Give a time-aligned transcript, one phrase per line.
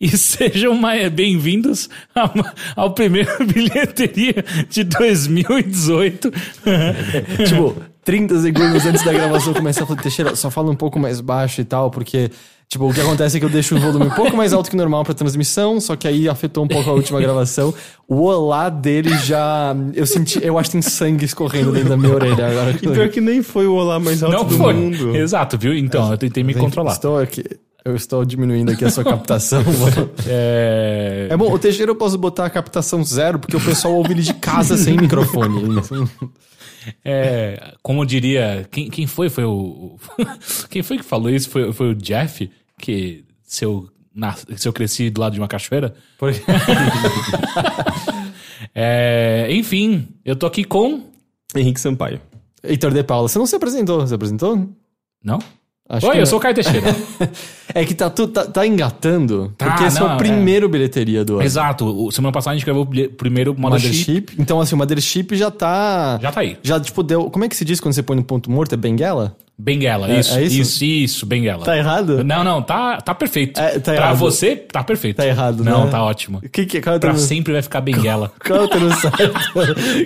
[0.00, 2.32] E sejam mais bem-vindos ao,
[2.74, 6.32] ao primeiro bilheteria de 2018.
[7.46, 11.20] tipo, 30 segundos antes da gravação começar a falar, Teixeira, só fala um pouco mais
[11.20, 12.30] baixo e tal, porque,
[12.66, 14.76] tipo, o que acontece é que eu deixo o volume um pouco mais alto que
[14.76, 17.74] normal pra transmissão, só que aí afetou um pouco a última gravação.
[18.08, 19.76] O olá dele já.
[19.92, 22.70] Eu senti, eu acho que tem sangue escorrendo dentro da minha orelha agora.
[22.70, 24.72] E pior que nem foi o olá mais alto Não do foi.
[24.72, 25.14] mundo.
[25.14, 25.74] Exato, viu?
[25.74, 26.92] Então, eu tentei me controlar.
[26.92, 27.44] Estou aqui.
[27.84, 29.62] Eu estou diminuindo aqui a sua captação.
[30.26, 31.28] É...
[31.30, 34.22] é bom, o Teixeira eu posso botar a captação zero, porque o pessoal ouve ele
[34.22, 35.80] de casa sem microfone.
[37.04, 38.66] É, como diria.
[38.70, 39.28] Quem, quem foi?
[39.28, 39.98] Foi o.
[40.70, 41.48] Quem foi que falou isso?
[41.50, 42.50] Foi, foi o Jeff?
[42.78, 45.94] Que se eu, nas- se eu cresci do lado de uma cachoeira?
[46.18, 46.32] Por-
[48.74, 51.02] É, enfim, eu tô aqui com.
[51.54, 52.20] Henrique Sampaio.
[52.62, 54.00] Heitor de Paula, você não se apresentou?
[54.00, 54.68] Você apresentou?
[55.24, 55.38] Não?
[55.92, 56.86] Acho Oi, eu sou o Caio Teixeira.
[57.72, 61.24] É que tá, tu, tá, tá engatando, Tá, porque esse é não, o primeiro bilheteria
[61.24, 61.42] do ano.
[61.44, 61.84] Exato.
[61.84, 63.86] O- Semana passada a gente gravou o primeiro Mothership.
[64.20, 64.34] Mothership.
[64.40, 66.18] Então, assim, o Mothership já tá.
[66.20, 66.58] Já tá aí.
[66.64, 67.30] Já, tipo, deu.
[67.30, 68.72] Como é que se diz quando você põe no ponto morto?
[68.72, 69.36] É Benguela?
[69.62, 70.60] Benguela, É- isso, é isso?
[70.60, 71.64] isso, isso, Benguela.
[71.64, 72.24] Tá errado?
[72.24, 73.60] Não, não, tá, tá perfeito.
[73.60, 75.16] É, tá pra você, tá perfeito.
[75.16, 75.90] Tá errado, Não, né?
[75.90, 76.40] tá ótimo.
[76.50, 78.32] Que, que qual é Pra sempre vai ficar Benguela.
[78.46, 79.32] qual é o termo certo?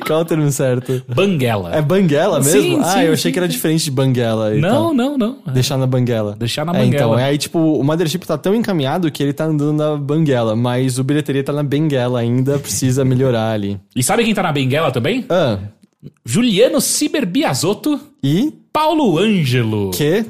[0.07, 1.03] qual é o termo certo?
[1.09, 1.75] Banguela.
[1.75, 2.61] É Banguela mesmo?
[2.61, 4.51] Sim, ah, sim, eu achei sim, que era diferente de Banguela.
[4.55, 4.95] não, tal.
[4.95, 5.39] não, não.
[5.53, 6.35] Deixar na Banguela.
[6.39, 6.95] Deixar na É, Banguela.
[7.15, 10.99] então, aí, tipo, o Mothership tá tão encaminhado que ele tá andando na Banguela, mas
[10.99, 13.79] o bilheteria tá na Benguela ainda, precisa melhorar ali.
[13.95, 15.25] E sabe quem tá na Benguela também?
[15.29, 15.59] Ah,
[16.25, 19.93] Juliano Ciberbiasotto, e Paulo Ângelo.
[19.93, 20.27] que?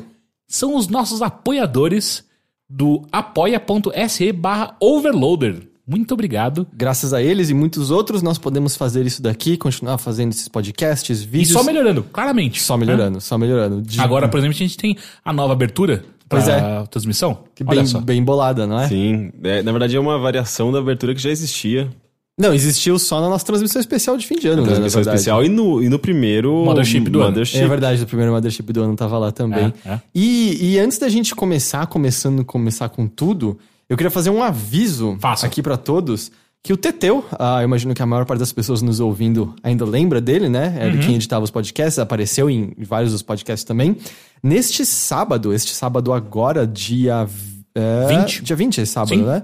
[0.47, 2.23] São os nossos apoiadores
[2.69, 5.67] do apoia.se barra overloader.
[5.87, 6.67] Muito obrigado.
[6.71, 11.23] Graças a eles e muitos outros, nós podemos fazer isso daqui, continuar fazendo esses podcasts,
[11.23, 11.53] E vídeos.
[11.53, 12.61] só melhorando, claramente.
[12.63, 13.81] Só melhorando, só melhorando.
[13.81, 14.95] De- Agora, por exemplo, a gente tem
[15.25, 16.85] a nova abertura Pois é.
[16.91, 17.45] transmissão.
[17.55, 18.89] que bem, bem bolada, não é?
[18.89, 19.31] Sim.
[19.43, 21.91] É, na verdade, é uma variação da abertura que já existia.
[22.37, 24.69] Não, existiu só na nossa transmissão especial de fim de ano, né?
[24.69, 25.17] Transmissão na verdade.
[25.21, 27.29] especial e no, e no primeiro Mothership do ano.
[27.31, 27.59] Mothership.
[27.61, 29.73] É verdade, o primeiro Mothership do ano tava lá também.
[29.87, 30.01] É, é.
[30.13, 33.57] E, e antes da gente começar, começando, começar com tudo,
[33.89, 35.47] eu queria fazer um aviso Faça.
[35.47, 36.33] aqui pra todos.
[36.61, 39.85] Que o Teteu, ah, eu imagino que a maior parte das pessoas nos ouvindo ainda
[39.85, 40.75] lembra dele, né?
[40.81, 40.93] É Uhum.
[40.93, 43.97] de quem editava os podcasts, apareceu em vários dos podcasts também.
[44.43, 47.29] Neste sábado, este sábado agora, dia...
[47.75, 48.43] É, 20.
[48.45, 49.23] Dia 20 é sábado, Sim.
[49.25, 49.43] né?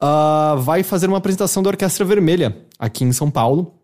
[0.00, 3.74] Ah, vai fazer uma apresentação da Orquestra Vermelha aqui em São Paulo,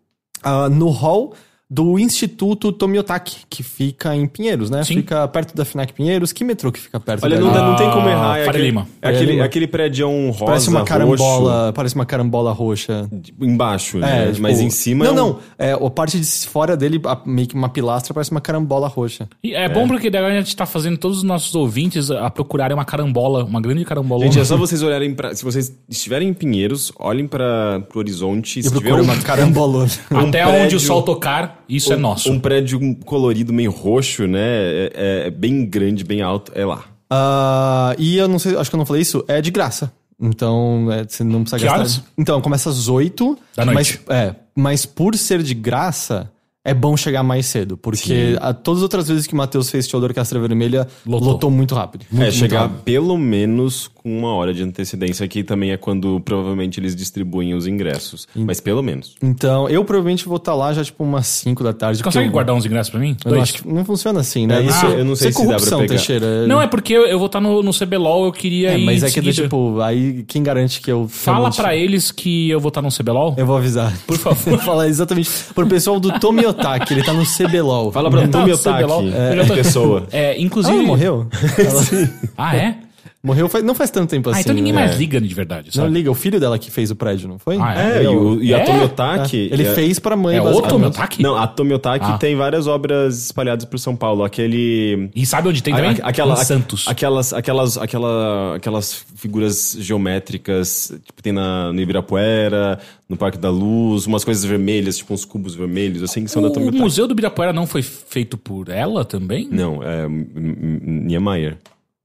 [0.43, 1.35] ah, no hall
[1.69, 4.85] do Instituto Tomiotaki, que fica em Pinheiros, né?
[4.85, 4.95] Sim.
[4.97, 6.33] Fica perto da FINAC Pinheiros.
[6.33, 8.35] Que metrô que fica perto Olha, não, não tem como errar.
[8.35, 8.89] Ah, É Faria aquele, Lima.
[9.03, 9.45] É aquele, Lima.
[9.45, 13.09] aquele prédio um rosa, Parece uma roxo, carambola, parece uma carambola roxa.
[13.41, 14.29] embaixo, né?
[14.31, 15.39] tipo- Mas em cima Não, é um- não.
[15.59, 19.29] É, a parte de fora dele, a- meio que uma pilastra, parece uma carambola roxa.
[19.43, 22.75] E é, bom porque daí a gente tá fazendo todos os nossos ouvintes a procurarem
[22.77, 24.25] uma carambola, uma grande carambola.
[24.25, 25.35] Gente, é só vocês olharem pra.
[25.35, 28.61] Se vocês estiverem em Pinheiros, olhem para pro horizonte.
[28.61, 29.91] E Se tiver procura um, uma carambolona.
[30.11, 32.31] Até um onde o prédio- sol tocar, isso é nosso.
[32.31, 34.41] um prédio colorido meio roxo, né?
[34.41, 36.53] É, é- é bem grande, bem alto.
[36.55, 36.85] É lá.
[37.11, 39.93] Ah, e eu não sei, acho que eu não falei isso, é de graça.
[40.21, 41.79] Então, é, você não precisa Que gastar.
[41.79, 42.03] horas?
[42.17, 44.01] Então, começa às 8 Da noite.
[44.07, 46.31] Mas, é, mas por ser de graça,
[46.67, 47.77] é bom chegar mais cedo.
[47.77, 51.29] Porque a, todas as outras vezes que o Matheus fez show da Orquestra Vermelha, Lotou.
[51.33, 52.05] lotou, muito rápido.
[52.11, 52.83] Muito, é, muito chegar rápido.
[52.83, 57.67] pelo menos com uma hora de antecedência, que também é quando provavelmente eles distribuem os
[57.67, 58.27] ingressos.
[58.35, 59.15] Mas pelo menos.
[59.23, 61.99] Então, eu provavelmente vou estar lá já, tipo, umas 5 da tarde.
[61.99, 63.17] Você consegue eu, guardar uns ingressos pra mim?
[63.25, 63.43] Eu Dois?
[63.43, 64.61] acho que não funciona assim, né?
[64.61, 65.87] É, Isso, ah, eu não sei é se dá pra pegar.
[65.89, 66.47] Teixeira.
[66.47, 69.11] Não, é porque eu, vou estar no, no CBLOL, eu queria É, ir mas é
[69.11, 71.07] que, tipo, aí quem garante que eu...
[71.09, 73.35] Fala realmente- pra eles que eu vou estar no CBLOL.
[73.37, 73.93] Eu vou avisar.
[74.07, 74.59] Por favor.
[74.67, 76.13] Falar exatamente pro pessoal do
[76.57, 77.93] Tomiotaki, ele tá no CBLOL.
[77.93, 79.01] Fala pra Tá, Tomi CBLOL.
[79.07, 80.07] Otaki, Eu já tô- pessoa.
[80.13, 80.75] É, Ah, inclusive...
[80.77, 81.27] ela morreu?
[81.59, 82.75] Ela- Ah, é?
[83.23, 84.39] Morreu faz, não faz tanto tempo assim.
[84.39, 84.85] Ah, então ninguém né?
[84.87, 85.95] mais liga de verdade, Não sabe?
[85.95, 87.57] liga, o filho dela que fez o prédio, não foi?
[87.61, 88.65] Ah, É, e, o, e a É?
[88.65, 89.49] Tomi Otaki...
[89.51, 90.63] Ele é- fez pra mãe, É o.
[90.63, 91.23] Tomiotaki?
[91.23, 92.19] Não, a Tomi Otaki Ah.
[92.19, 94.23] tem várias obras espalhadas por São Paulo.
[94.25, 95.11] Aquele...
[95.15, 95.97] E sabe onde tem A- também?
[96.03, 96.85] a- aquela, Em Santos.
[96.89, 102.79] Aquelas, aquelas, aquela, aquelas figuras geométricas, tipo, tem na, no Ibirapuera,
[103.09, 106.49] no Parque da Luz, umas coisas vermelhas, tipo uns cubos vermelhos, assim, que são da
[106.49, 106.81] o Tomi Otaki.
[106.83, 109.49] Museu do Birapuera não foi feito por ela também?
[109.51, 111.57] Não, é M- M- Niemeyer.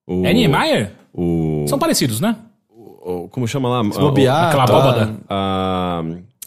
[0.08, 0.92] O, É Niemeyer?
[1.14, 2.36] O, São parecidos, né?
[2.70, 3.84] o- Como chama lá?
[3.92, 5.16] Se bobear, Aquela tá- abóbada.
[5.30, 6.04] A,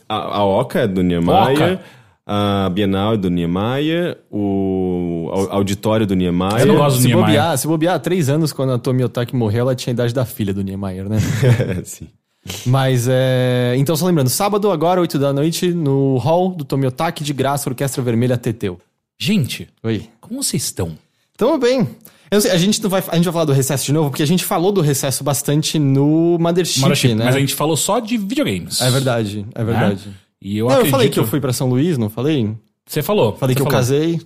[0.09, 1.53] a, a Oca é do Niemeyer.
[1.53, 1.81] Oca.
[2.27, 4.17] A Bienal é do Niemeyer.
[4.31, 6.61] O au- auditório do Niemeyer.
[6.61, 7.27] Eu não gosto do Se Niemeyer.
[7.27, 10.15] bobear, se bobear, há três anos, quando a Tomi Otaki morreu, ela tinha a idade
[10.15, 11.19] da filha do Niemeyer, né?
[11.85, 12.09] Sim.
[12.67, 13.75] Mas é.
[13.77, 17.69] Então, só lembrando, sábado, agora, 8 da noite, no hall do Tomi Otaki, de graça,
[17.69, 18.79] Orquestra Vermelha Teteu.
[19.19, 20.09] Gente, Oi.
[20.21, 20.93] como vocês estão?
[21.37, 21.87] Tamo bem.
[22.31, 24.23] Eu sei, a gente não vai, a gente vai falar do recesso de novo, porque
[24.23, 27.25] a gente falou do recesso bastante no Mothership, Mothership, né?
[27.27, 28.81] Mas a gente falou só de videogames.
[28.81, 30.09] É verdade, é verdade.
[30.43, 30.87] E eu não, acredito...
[30.87, 32.55] eu falei que eu fui pra São Luís, não falei?
[32.87, 33.37] Você falou.
[33.37, 33.79] Falei você que eu falou.
[33.79, 34.21] casei.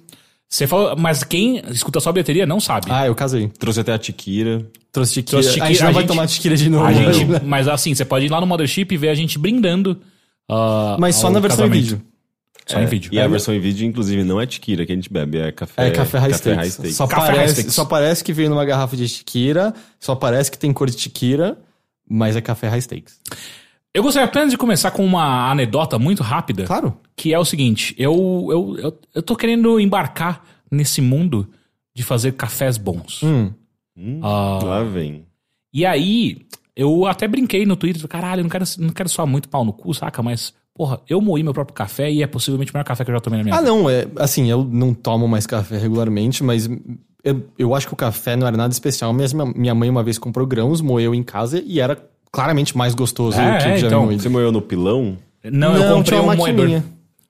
[0.48, 2.86] Você falou, mas quem escuta só a bilheteria não sabe.
[2.90, 3.48] Ah, eu casei.
[3.58, 4.66] Trouxe até a Tiquira.
[4.90, 5.42] Trouxe tequila.
[5.42, 6.84] Trouxe A gente não a vai gente- tomar tequila de novo.
[6.86, 7.12] A né?
[7.12, 10.00] gente, mas assim, você pode ir lá no Mothership e ver a gente brindando.
[10.50, 11.82] ah, Mas só na versão em casamento.
[11.84, 12.02] vídeo.
[12.68, 13.10] Só em vídeo.
[13.12, 15.88] E a versão em vídeo, inclusive, não é Tiquira que a gente bebe, é café,
[15.88, 16.94] É, café high café high stakes.
[16.96, 17.74] Só, Café high parece, stakes.
[17.74, 21.58] só parece que veio numa garrafa de tequila, só parece que tem cor de tequila,
[22.08, 23.18] mas é café high stakes.
[23.94, 26.64] Eu gostaria apenas de começar com uma anedota muito rápida.
[26.64, 26.96] Claro.
[27.16, 28.14] Que é o seguinte: eu,
[28.50, 31.48] eu, eu, eu tô querendo embarcar nesse mundo
[31.96, 33.22] de fazer cafés bons.
[33.22, 33.50] Hum.
[33.96, 34.58] Hum, Ah.
[34.62, 35.24] Lá vem.
[35.72, 39.48] E aí, eu até brinquei no Twitter, caralho, eu não quero, não quero soar muito
[39.48, 40.22] pau no cu, saca?
[40.22, 43.14] Mas, porra, eu moí meu próprio café e é possivelmente o melhor café que eu
[43.14, 43.68] já tomei na minha Ah, vida.
[43.70, 46.70] não, é assim, eu não tomo mais café regularmente, mas
[47.24, 49.12] eu, eu acho que o café não era nada especial.
[49.12, 51.98] Mesmo minha mãe uma vez comprou grãos, moeu em casa e era
[52.30, 54.04] claramente mais gostoso É, do que é, o já então.
[54.06, 54.22] moído.
[54.22, 55.18] Você moeu no pilão?
[55.50, 56.82] Não, eu comprei tinha um uma moedor.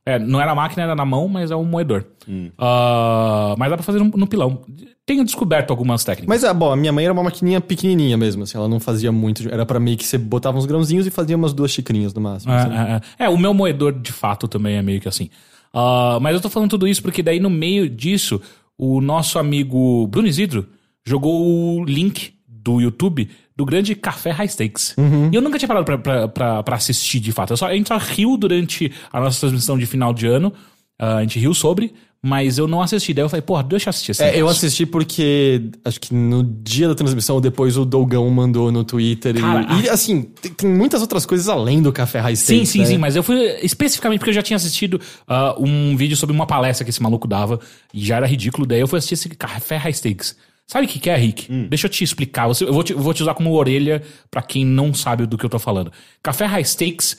[0.09, 2.03] É, não era máquina, era na mão, mas é um moedor.
[2.27, 2.51] Hum.
[2.57, 4.63] Ah, mas dá pra fazer no, no pilão.
[5.05, 6.29] Tenho descoberto algumas técnicas.
[6.29, 9.13] Mas, é, bom, a minha mãe era uma maquininha pequenininha mesmo, assim, ela não fazia
[9.13, 9.47] muito.
[9.53, 12.55] Era pra meio que você botava uns grãozinhos e fazia umas duas xicrinhas no máximo.
[12.55, 12.75] É, sabe?
[12.75, 13.27] é, é.
[13.27, 15.29] É, o meu moedor de fato também é meio que assim.
[15.75, 18.41] Ah, mas eu tô falando tudo isso porque daí no meio disso,
[18.79, 20.67] o nosso amigo Bruno Isidro
[21.05, 23.29] jogou o link do YouTube
[23.59, 24.95] do grande Café High Stakes.
[25.33, 27.57] E eu nunca tinha parado pra, pra, pra, pra assistir de fato.
[27.57, 30.53] Só, a gente só riu durante a nossa transmissão de final de ano.
[30.97, 33.13] Ah, a gente riu sobre, mas eu não assisti.
[33.13, 36.45] Daí eu falei, porra, deixa eu assistir esse É, eu assisti porque acho que no
[36.45, 39.37] dia da transmissão, depois o Dogão mandou no Twitter.
[39.37, 42.69] e- Cara, e, assim, tem, tem muitas outras coisas além do Café High Sim, Stakes.
[42.69, 42.85] sim, né?
[42.87, 46.47] sim, mas eu fui especificamente porque eu já tinha assistido ah, um vídeo sobre uma
[46.47, 47.59] palestra que esse maluco dava
[47.93, 48.67] e já era ridículo.
[48.67, 50.37] Daí eu fui assistir esse Café High Stakes.
[50.70, 51.50] Sabe o que, que é, Rick?
[51.69, 52.47] Deixa eu te explicar.
[52.47, 55.38] Você- Eu vou te, eu vou te usar como orelha pra quem não sabe do
[55.38, 55.91] que eu tô falando.
[56.23, 57.17] Café High Stakes,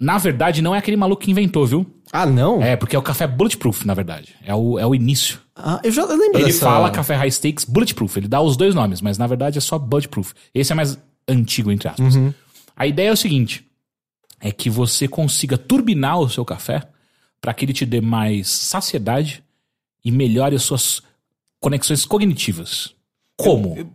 [0.00, 1.86] na verdade, não é aquele maluco que inventou, viu?
[2.12, 2.60] Ah, não?
[2.60, 4.34] É, porque é o café Bulletproof, na verdade.
[4.44, 5.38] É o, é o início.
[5.54, 6.64] Ah, eu já lembro Ele dessa...
[6.66, 8.16] fala Café High Stakes Bulletproof.
[8.16, 10.32] Ele dá os dois nomes, mas na verdade é só Bulletproof.
[10.52, 10.98] Esse é mais
[11.28, 12.16] antigo, entre aspas.
[12.76, 13.64] A ideia é o seguinte:
[14.40, 16.82] é que você consiga turbinar o seu café
[17.40, 19.42] para que ele te dê mais saciedade
[20.04, 21.02] e melhore as suas
[21.60, 22.94] conexões cognitivas.
[23.36, 23.92] Como?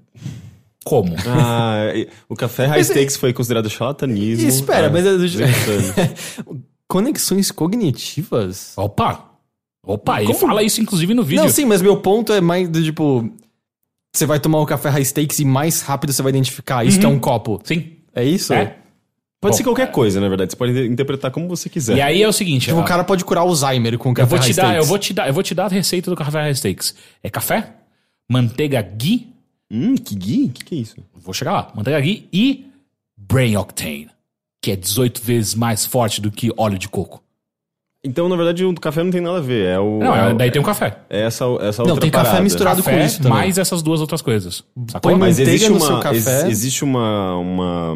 [0.85, 1.15] Como?
[1.27, 1.85] Ah,
[2.27, 4.47] o café high é- stakes foi considerado charlatanismo.
[4.47, 5.05] Espera, Ah, mas...
[5.05, 5.93] é- vegetariano.
[6.87, 8.73] Conexões cognitivas?
[8.77, 9.29] Opa!
[9.85, 10.39] Opa, ele Como?
[10.47, 11.43] fala isso inclusive no vídeo.
[11.43, 13.29] Não, sim, mas meu ponto é mais do tipo...
[14.15, 16.85] Você vai tomar o Café High Stakes e mais rápido você vai identificar.
[16.85, 17.59] Isso que é um copo.
[17.63, 17.93] Sim.
[18.13, 18.53] É isso?
[18.53, 18.77] É.
[19.43, 20.51] Pode Bom, ser qualquer coisa, na verdade.
[20.51, 21.97] Você pode interpretar como você quiser.
[21.97, 24.15] E aí é o seguinte: Tipo, ó, o cara pode curar Alzheimer com o eu
[24.15, 24.77] Café vou High te dar, Stakes.
[24.77, 26.95] eu vou te dar, eu vou te dar a receita do café high stakes.
[27.21, 27.73] É café,
[28.29, 29.27] manteiga ghee
[29.71, 30.45] Hum, que gui?
[30.45, 30.95] O que, que é isso?
[31.15, 31.71] Vou chegar lá.
[31.73, 32.67] Manteiga ghee e
[33.17, 34.09] Brain Octane,
[34.61, 37.22] que é 18 vezes mais forte do que óleo de coco.
[38.05, 39.65] Então, na verdade, o café não tem nada a ver.
[39.65, 39.99] É o.
[39.99, 40.97] Não, é, o- daí tem o café.
[41.09, 42.43] é essa, essa Não, outra tem café parada.
[42.43, 42.83] misturado.
[42.83, 43.31] com café isso também.
[43.31, 44.61] mais essas duas outras coisas.
[44.91, 45.11] Sacou?
[45.11, 46.15] Põe Mas manteiga existe, uma, seu café.
[46.17, 47.93] ex- existe uma, uma,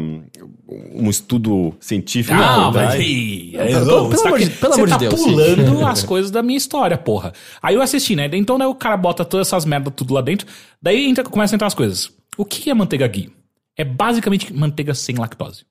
[0.94, 2.34] um estudo científico.
[2.38, 4.92] Não, por mas aí, Pelo- pelo você tá amor de- que- pelo você amor de
[4.94, 5.30] tá Deus, sim.
[5.30, 7.32] pulando as coisas da minha história, porra.
[7.62, 8.30] Aí eu assisti, né?
[8.32, 10.46] Então né, o cara bota todas essas merdas tudo lá dentro.
[10.80, 12.10] Daí entra, começa a entrar as coisas.
[12.36, 13.30] O que é manteiga ghee?
[13.76, 15.64] É basicamente manteiga sem lactose.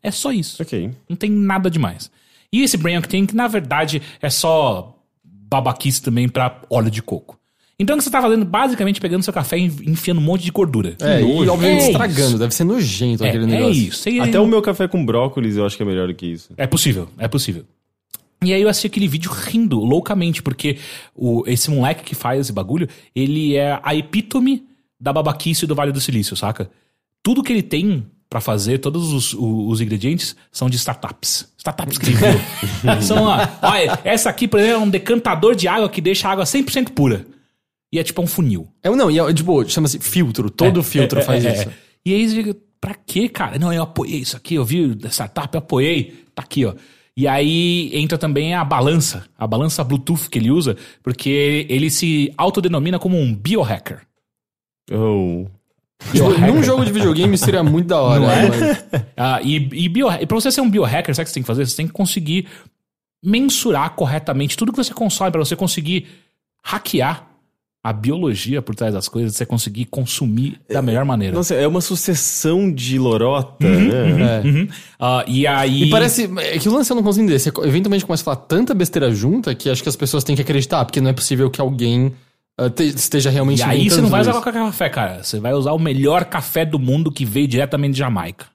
[0.00, 0.62] É só isso.
[0.62, 0.90] Ok.
[1.08, 2.08] Não tem nada demais.
[2.52, 7.38] E esse Brain Octane, que na verdade é só babaquice também pra óleo de coco.
[7.78, 8.44] Então o que você tá fazendo?
[8.44, 10.96] Basicamente pegando seu café e enfiando um monte de gordura.
[11.00, 12.28] É, e obviamente É estragando.
[12.28, 12.38] isso.
[12.38, 13.72] Deve ser nojento É, aquele é negócio.
[13.82, 14.08] isso.
[14.08, 16.52] E- Até o meu café com brócolis eu acho que é melhor do que isso.
[16.58, 17.64] É possível, é possível.
[18.44, 20.78] E aí eu assisti aquele vídeo rindo loucamente, porque
[21.14, 24.66] o, esse moleque que faz esse bagulho, ele é a epítome
[24.98, 26.70] da babaquice do Vale do Silício, saca?
[27.22, 31.52] Tudo que ele tem pra fazer, todos os, os ingredientes, são de startups.
[31.58, 32.30] Startups que ele viu.
[33.02, 36.32] são, ó, olha, essa aqui, por exemplo, é um decantador de água que deixa a
[36.32, 37.26] água 100% pura.
[37.92, 38.68] E é tipo um funil.
[38.84, 40.48] É, não, e é, tipo, chama-se filtro.
[40.48, 41.68] Todo filtro É, faz é, isso.
[41.68, 41.72] é.
[42.06, 43.58] E aí você fica, pra quê, cara?
[43.58, 46.24] Não, eu apoiei isso aqui, eu vi da startup, eu apoiei.
[46.32, 46.74] Tá aqui, ó.
[47.16, 52.32] E aí entra também a balança, a balança Bluetooth que ele usa, porque ele se
[52.38, 54.02] autodenomina como um biohacker.
[54.90, 55.46] Oh.
[56.12, 58.20] Tipo, num jogo de videogame seria muito da hora.
[58.20, 58.48] Não é?
[58.48, 58.84] mas-
[59.16, 61.42] Ah, e, e, bio, e pra você ser um biohacker, sabe o que você tem
[61.42, 61.66] que fazer?
[61.66, 62.46] Você tem que conseguir
[63.24, 66.06] mensurar corretamente tudo que você consome pra você conseguir
[66.62, 67.26] hackear
[67.82, 71.34] a biologia por trás das coisas, você conseguir consumir da melhor maneira.
[71.34, 74.40] Nossa, é uma sucessão de lorota, né?
[74.42, 74.46] É.
[74.46, 74.68] Uhum.
[74.98, 75.84] Ah, e aí.
[75.84, 76.30] E parece.
[76.38, 77.38] É que o lance eu não consigo entender.
[77.38, 80.42] Você eventualmente começa a falar tanta besteira junta que acho que as pessoas têm que
[80.42, 82.12] acreditar, porque não é possível que alguém
[82.78, 85.22] esteja realmente E aí você não vai usar qualquer café, cara.
[85.22, 88.46] Você vai usar o melhor café do mundo que veio diretamente de Jamaica.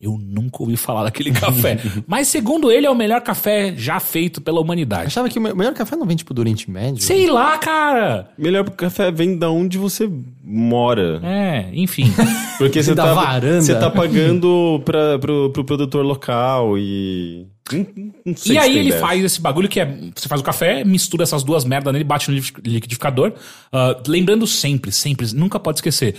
[0.00, 1.78] Eu nunca ouvi falar daquele café.
[2.06, 5.06] Mas segundo ele, é o melhor café já feito pela humanidade.
[5.06, 7.02] Achava que o me- melhor café não vem, tipo, do Oriente Médio?
[7.02, 8.28] Sei lá, cara.
[8.36, 10.10] Melhor café vem da onde você
[10.44, 11.20] mora.
[11.22, 12.12] É, enfim.
[12.58, 13.62] Porque você tá, varanda.
[13.62, 17.46] você tá pagando pra, pro, pro produtor local e.
[17.72, 17.86] Não,
[18.26, 19.00] não sei e aí ele dessa.
[19.00, 19.86] faz esse bagulho que é.
[20.14, 23.32] Você faz o café, mistura essas duas merdas nele, bate no liquidific- liquidificador.
[23.72, 26.14] Ah, lembrando sempre, sempre, nunca pode esquecer.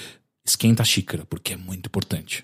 [0.46, 2.44] Esquenta a xícara, porque é muito importante.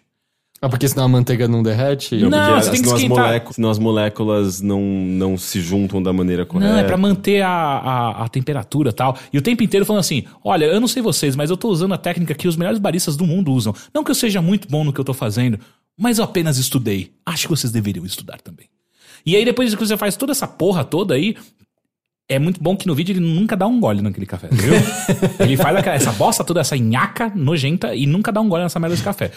[0.63, 2.15] Ah, porque senão a manteiga não derrete?
[2.17, 3.25] Não, porque você tem que senão as esquentar.
[3.25, 6.71] moléculas, senão as moléculas não, não se juntam da maneira correta.
[6.71, 9.17] Não, é pra manter a, a, a temperatura e tal.
[9.33, 11.95] E o tempo inteiro falando assim: olha, eu não sei vocês, mas eu tô usando
[11.95, 13.73] a técnica que os melhores baristas do mundo usam.
[13.91, 15.59] Não que eu seja muito bom no que eu tô fazendo,
[15.97, 17.11] mas eu apenas estudei.
[17.25, 18.67] Acho que vocês deveriam estudar também.
[19.25, 21.35] E aí, depois que você faz toda essa porra toda aí.
[22.29, 24.73] É muito bom que no vídeo ele nunca dá um gole naquele café, viu?
[25.37, 28.95] ele faz essa bosta toda, essa nhaca nojenta e nunca dá um gole nessa merda
[28.95, 29.31] de café.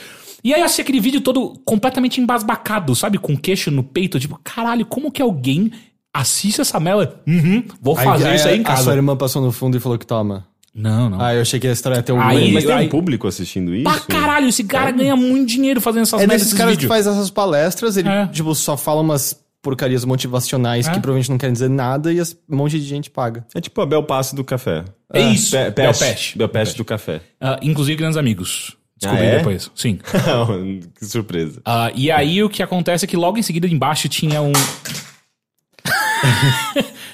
[0.44, 3.16] E aí eu achei aquele vídeo todo completamente embasbacado, sabe?
[3.18, 5.72] Com queixo no peito, tipo, caralho, como que alguém
[6.12, 7.16] assiste essa merda?
[7.26, 8.92] Uhum, vou fazer isso aí em A sua casa.
[8.94, 10.46] irmã passou no fundo e falou que toma.
[10.74, 11.20] Não, não.
[11.20, 12.20] Ah, eu achei que a história ia ter um...
[12.20, 13.84] Aí- Mas tem aí- um público assistindo isso?
[13.84, 16.86] Pra caralho, esse cara ganha muito dinheiro fazendo essas É merdas desses desses caras que
[16.88, 18.26] faz essas palestras, ele, É.
[18.26, 20.90] tipo, só fala umas porcarias motivacionais É.
[20.90, 23.46] que provavelmente não querem dizer nada e as- um monte de gente paga.
[23.54, 24.84] É tipo a Bel Passe do café.
[25.12, 26.04] É isso, Be- Bel Peste.
[26.04, 26.38] Peste.
[26.38, 27.20] Bel Peste do café.
[27.40, 28.76] Ah, inclusive, grandes amigos.
[29.04, 29.36] Descobri Ah, é?
[29.38, 29.70] depois.
[29.74, 29.98] Sim.
[30.98, 31.60] que surpresa.
[31.64, 34.52] Ah, e aí o que acontece é que logo em seguida embaixo tinha um.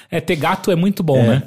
[0.09, 1.43] é, ter gato é muito bom, né?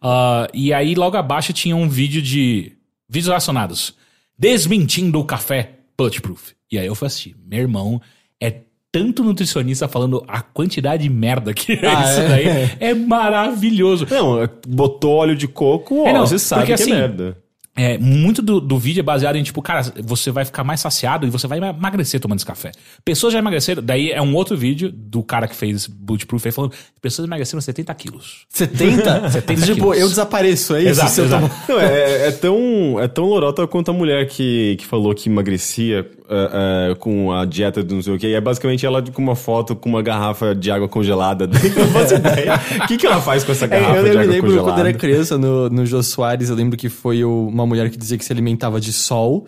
[0.00, 2.72] Ah, e aí logo abaixo tinha um vídeo de.
[3.08, 3.94] Vídeos relacionados.
[4.38, 6.52] Desmentindo o café Bulletproof.
[6.70, 8.00] E aí eu falei assim: meu irmão,
[8.40, 12.28] é tanto nutricionista falando a quantidade de merda que é Ah, isso é?
[12.28, 12.46] daí.
[12.80, 14.06] É maravilhoso.
[14.10, 17.36] Não, botou óleo de coco, ó, É, não, você sabe porque que assim, é merda.
[17.74, 21.26] É, muito do, do vídeo é baseado em, tipo, cara, você vai ficar mais saciado
[21.26, 22.70] e você vai emagrecer tomando esse café.
[23.02, 26.74] Pessoas já emagreceram, daí é um outro vídeo do cara que fez Bulletproof aí falando,
[27.00, 28.44] pessoas emagreceram 70 quilos.
[28.50, 29.30] 70?
[29.30, 29.98] 70 tipo, quilos.
[29.98, 30.90] eu desapareço, é isso?
[30.90, 31.50] Exato, exato.
[31.66, 36.06] Não, é, é tão, é tão lorota quanto a mulher que, que falou que emagrecia
[36.32, 38.26] é, é, com a dieta do não sei o que.
[38.26, 41.46] E é basicamente ela com uma foto com uma garrafa de água congelada.
[41.52, 42.60] Não faço ideia.
[42.82, 44.72] O que, que ela faz com essa É, garrafa eu de água lembro congelada?
[44.72, 48.16] quando era criança no, no Jô Soares, eu lembro que foi uma mulher que dizia
[48.16, 49.46] que se alimentava de sol.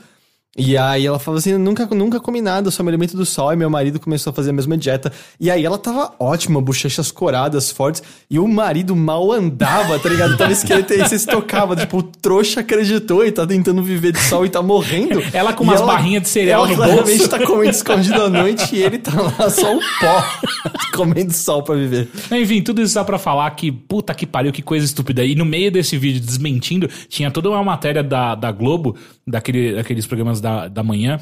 [0.56, 3.52] E aí ela falava assim: "Eu nunca, nunca comi nada, só me alimento do sol.
[3.52, 5.12] E meu marido começou a fazer a mesma dieta.
[5.40, 8.02] E aí ela tava ótima, bochechas coradas, fortes.
[8.30, 10.36] E o marido mal andava, tá ligado?
[10.36, 11.74] Tava esqueleto e se tocava.
[11.74, 15.20] Tipo, o trouxa acreditou e tá tentando viver de sol e tá morrendo.
[15.32, 17.28] Ela com umas barrinhas de cereal ela no claramente bolso.
[17.28, 20.24] tá comendo escondido à noite e ele tá lá só o pó,
[20.94, 22.08] comendo sol pra viver.
[22.30, 25.24] Enfim, tudo isso dá pra falar que, puta que pariu, que coisa estúpida.
[25.24, 28.96] E no meio desse vídeo desmentindo, tinha toda uma matéria da, da Globo,
[29.26, 31.20] daquele, daqueles programas da, da manhã,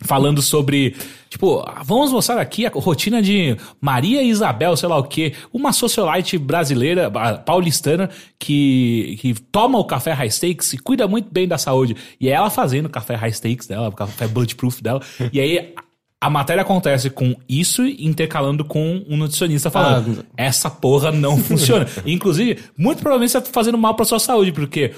[0.00, 0.94] falando sobre,
[1.30, 5.72] tipo, ah, vamos mostrar aqui a rotina de Maria Isabel, sei lá o quê, uma
[5.72, 11.48] socialite brasileira, ah, paulistana, que, que toma o café high stakes e cuida muito bem
[11.48, 11.96] da saúde.
[12.20, 15.00] E é ela fazendo o café high stakes dela, o café bulletproof dela.
[15.32, 15.74] e aí
[16.20, 21.86] a matéria acontece com isso intercalando com um nutricionista falando: essa porra não funciona.
[22.06, 24.92] Inclusive, muito provavelmente você tá fazendo mal pra sua saúde, porque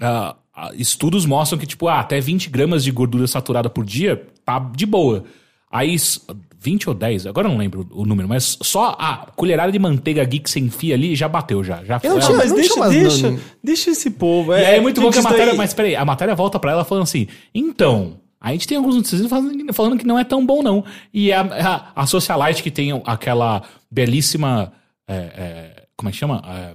[0.00, 0.36] ah, ah,
[0.74, 4.84] estudos mostram que, tipo, ah, até 20 gramas de gordura saturada por dia tá de
[4.86, 5.24] boa.
[5.70, 6.20] Aí, s-
[6.60, 10.22] 20 ou 10, agora eu não lembro o número, mas só a colherada de manteiga
[10.24, 11.82] geek que você enfia ali já bateu, já.
[11.84, 14.52] já Eu não tinha- Mas não deixa, deixa, não- deixa esse povo.
[14.52, 15.46] e aí é muito bom que a matéria.
[15.46, 18.94] daí- Mas peraí, a matéria volta pra ela falando assim: então, a gente tem alguns
[18.94, 20.84] nutricionistas falando, falando que não é tão bom, não.
[21.12, 24.72] E a, a, a Socialite, que tem aquela belíssima.
[25.08, 26.42] é, é, como é que chama?
[26.46, 26.74] É,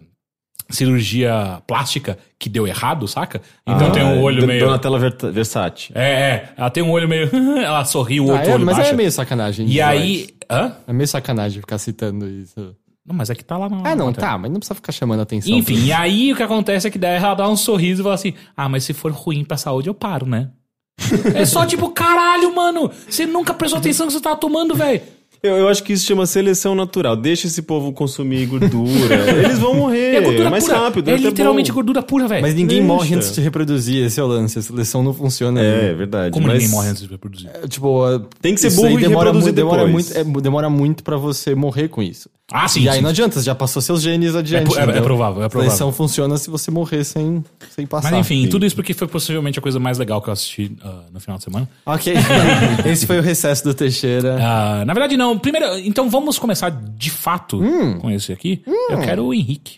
[0.70, 3.42] cirurgia plástica que deu errado, saca?
[3.66, 4.60] Então Ah, tem um olho é, meio.
[4.66, 5.92] Donatella Ver- Versace.
[5.96, 6.50] É, é.
[6.58, 7.30] Ela tem um olho meio.
[7.58, 8.90] ela sorri, o Ah, outro é, olho mas baixa.
[8.92, 9.68] é meio sacanagem.
[9.68, 10.30] E aí.
[10.50, 10.74] Hã?
[10.88, 12.76] É meio sacanagem ficar citando isso.
[13.06, 13.78] Não, mas é que tá lá na.
[13.90, 14.30] Ah, não, matéria.
[14.32, 15.54] tá, mas não precisa ficar chamando atenção.
[15.56, 18.16] Enfim, e aí o que acontece é que daí ela dá um sorriso e fala
[18.16, 20.50] assim: Ah, mas se for ruim pra saúde, eu paro, né?
[21.36, 22.92] é só tipo, caralho, mano!
[23.10, 25.02] Você nunca prestou atenção que você tava tomando, velho.
[25.44, 27.15] Eu, eu acho que isso chama seleção natural.
[27.15, 29.15] Deixa esse povo consumir gordura.
[29.46, 30.15] Eles vão morrer.
[30.15, 30.77] É gordura mais pura.
[30.79, 31.10] rápido.
[31.10, 31.75] É até literalmente bom.
[31.75, 32.41] gordura pura, velho.
[32.41, 32.94] Mas ninguém Deixa.
[32.94, 34.58] morre antes de reproduzir, esse é o lance.
[34.58, 35.62] A seleção não funciona.
[35.62, 36.32] É, é verdade.
[36.32, 37.50] Como mas ninguém morre antes de reproduzir?
[37.53, 38.03] É, Tipo,
[38.41, 40.13] Tem que ser isso burro aí e demora, reproduzir mu- demora depois.
[40.13, 42.29] muito, é, demora muito para você morrer com isso.
[42.50, 42.84] Ah, sim.
[42.84, 43.01] e aí sim.
[43.01, 44.74] não adianta, já passou seus genes adiante.
[44.77, 45.70] É, é- é provável, é A provável.
[45.70, 48.10] seleção funciona se você morrer sem, sem passar.
[48.12, 51.04] Mas enfim, tudo isso porque foi possivelmente a coisa mais legal que eu assisti ah,
[51.12, 51.70] no final de semana.
[51.86, 52.13] Ok.
[52.89, 54.38] Esse foi o recesso do Teixeira.
[54.42, 55.38] Ah, na verdade, não.
[55.38, 58.00] Primeiro, então vamos começar de fato Hum.
[58.00, 58.62] com esse aqui.
[58.89, 59.77] Eu quero o Henrique.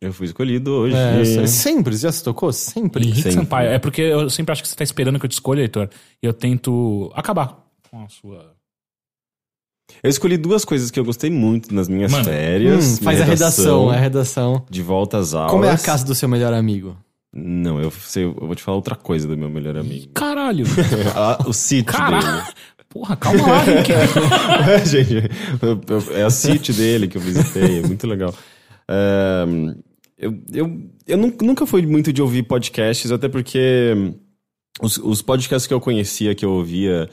[0.00, 0.96] Eu fui escolhido hoje.
[0.96, 2.52] É, sempre, já se tocou?
[2.52, 3.02] Sempre.
[3.04, 3.32] Henrique Sempre.
[3.40, 3.68] Sampaio.
[3.70, 5.88] É porque eu sempre acho que você tá esperando que eu te escolha, Heitor.
[6.22, 7.58] E eu tento acabar
[7.90, 8.56] com a sua.
[10.02, 12.24] Eu escolhi duas coisas que eu gostei muito nas minhas Manda.
[12.24, 12.98] férias.
[13.00, 14.64] Hum, faz minha a redação, é a redação.
[14.70, 15.50] De volta às aulas.
[15.52, 16.96] Como é a casa do seu melhor amigo?
[17.32, 20.08] Não, eu, sei, eu vou te falar outra coisa do meu melhor amigo.
[20.14, 20.64] Caralho!
[21.14, 22.22] Ah, o sítio dele.
[22.22, 22.46] Caralho!
[22.88, 23.92] Porra, calma lá, Henrique.
[24.72, 25.14] É, gente,
[25.60, 28.34] eu- eu- é o sítio dele que eu visitei, é muito legal.
[30.16, 34.14] Eu eu, eu nun- nunca fui muito de ouvir podcasts, até porque
[34.82, 37.08] os, os podcasts que eu conhecia, que eu ouvia,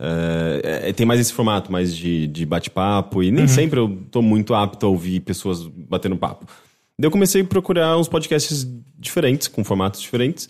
[0.00, 4.54] é, tem mais esse formato, mais de, de bate-papo, e nem sempre eu tô muito
[4.54, 6.46] apto a ouvir pessoas batendo papo.
[6.98, 8.66] Daí eu comecei a procurar uns podcasts
[8.98, 10.48] diferentes, com formatos diferentes.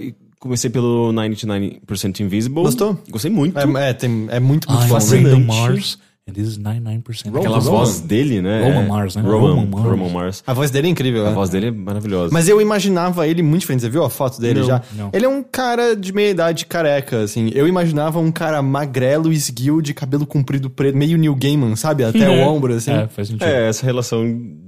[0.00, 2.62] E comecei pelo 99% Invisible.
[2.62, 2.98] Gostou?
[3.10, 3.58] Gostei muito.
[3.58, 5.40] É, é, tem, é muito, muito I'm bom.
[5.40, 5.98] Mars.
[6.28, 7.28] And this is 99%.
[7.38, 7.60] Aquela Roman.
[7.78, 8.62] voz dele, né?
[8.62, 9.22] Roman É, Mars, né?
[9.22, 9.86] Roman, Roman Mars.
[9.88, 10.44] Roman Mars.
[10.46, 11.34] A voz dele é incrível, A né?
[11.34, 12.30] voz dele é maravilhosa.
[12.34, 13.80] Mas eu imaginava ele muito diferente.
[13.80, 14.82] Você viu a foto dele Não, já?
[14.94, 15.10] não.
[15.14, 17.50] Ele é um cara de meia idade careca, assim.
[17.54, 22.04] Eu imaginava um cara magrelo, esguio, de cabelo comprido preto, meio Neil Gaiman, sabe?
[22.04, 22.90] Até o ombro, assim.
[22.92, 23.44] É, faz sentido.
[23.46, 24.24] É, essa relação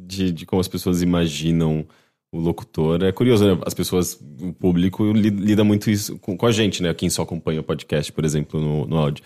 [0.07, 1.85] de, de como as pessoas imaginam
[2.33, 3.59] o locutor é curioso, né?
[3.67, 6.95] As pessoas, o público li- lida muito isso com, com a gente, né?
[6.95, 9.23] Quem só acompanha o podcast, por exemplo, no, no áudio.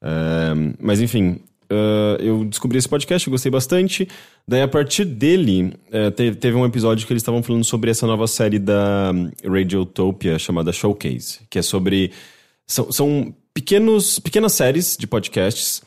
[0.00, 4.08] Ahn, mas enfim, ah, eu descobri esse podcast, gostei bastante.
[4.46, 8.06] Daí, a partir dele, eh, te- teve um episódio que eles estavam falando sobre essa
[8.06, 12.10] nova série da hum, Radiotopia chamada Showcase, que é sobre.
[12.66, 15.82] São, são pequenos, pequenas séries de podcasts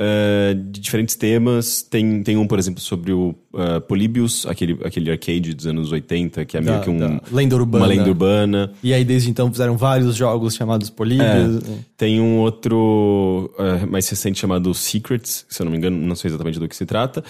[0.00, 1.82] eh, de diferentes temas.
[1.82, 6.44] Tem, tem um, por exemplo, sobre o uh, Polybius, aquele, aquele arcade dos anos 80,
[6.44, 7.84] que é meio Da- que um, da lenda urbana.
[7.84, 8.72] uma lenda urbana.
[8.80, 11.64] E aí, desde então, fizeram vários jogos chamados Políbios.
[11.96, 16.28] Tem um outro eh, mais recente chamado Secrets, se eu não me engano, não sei
[16.28, 17.24] exatamente do que se trata.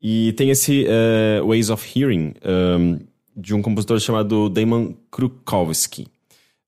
[0.00, 2.34] E tem esse eh, Ways of Hearing,
[2.78, 2.98] um,
[3.36, 6.06] de um compositor chamado Damon Krukowski.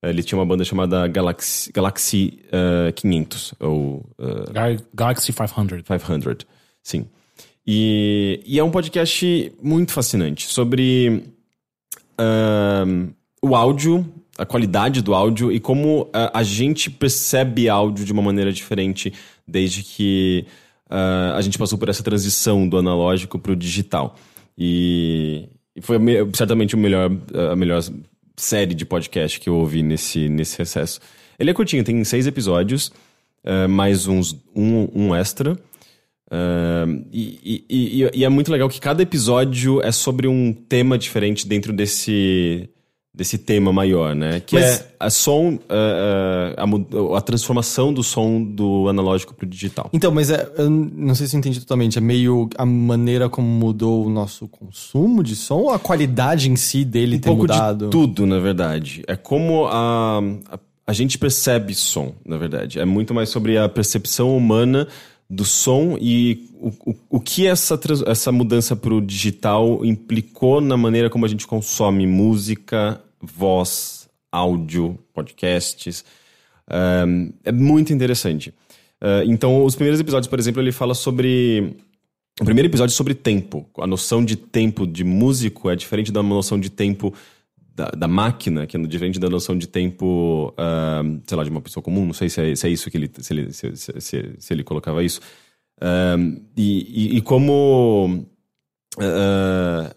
[0.09, 4.05] Ele tinha uma banda chamada Galaxy, Galaxy eh, 500, ou
[4.51, 5.83] Gal- Galaxy 500.
[5.87, 6.45] 500,
[6.83, 7.05] sim.
[7.67, 11.23] E, e é um podcast muito fascinante sobre
[12.17, 13.09] ahn,
[13.41, 14.05] o áudio,
[14.37, 19.13] a qualidade do áudio e como a, a gente percebe áudio de uma maneira diferente
[19.47, 20.45] desde que
[20.87, 24.15] a gente passou por essa transição do analógico para o digital.
[24.57, 25.97] E, e foi
[26.33, 27.11] certamente o melhor,
[27.51, 27.81] a melhor
[28.37, 30.99] série de podcast que eu ouvi nesse, nesse recesso.
[31.39, 32.91] Ele é curtinho, tem seis episódios,
[33.43, 35.57] ah, mais uns, um, um extra.
[36.25, 40.97] Uh, e, e- e- e é muito legal que cada episódio é sobre um tema
[40.97, 42.67] diferente dentro desse,
[43.15, 44.41] desse tema maior, né?
[44.45, 49.33] Que Mas- é a som, uh, uh, a, mu- a transformação do som do analógico
[49.33, 49.89] pro digital.
[49.93, 51.97] Então, mas é, eu não sei se eu entendi totalmente.
[51.97, 56.55] É meio a maneira como mudou o nosso consumo de som ou a qualidade em
[56.55, 57.85] si dele Um ter pouco mudado?
[57.85, 59.03] de tudo, na verdade.
[59.07, 60.19] É como a,
[60.51, 62.79] a, a gente percebe som, na verdade.
[62.79, 64.87] É muito mais sobre a percepção humana
[65.29, 71.09] do som e o, o, o que essa, essa mudança pro digital implicou na maneira
[71.09, 76.03] como a gente consome música, voz, áudio, podcasts.
[76.71, 78.49] Um, é muito interessante.
[79.01, 81.75] Uh, então, os primeiros episódios, por exemplo, ele fala sobre.
[82.39, 83.69] O primeiro episódio é sobre tempo.
[83.77, 87.13] A noção de tempo de músico é diferente da noção de tempo
[87.73, 91.61] da, da máquina, que é diferente da noção de tempo, ah, sei lá, de uma
[91.61, 92.05] pessoa comum.
[92.05, 93.09] Não sei se é, se é isso que ele.
[93.19, 94.01] Se ele, se, se-
[94.37, 95.21] se- ele colocava isso.
[95.79, 96.15] Ah,
[96.57, 98.25] e, e- e como.
[98.99, 99.93] ah,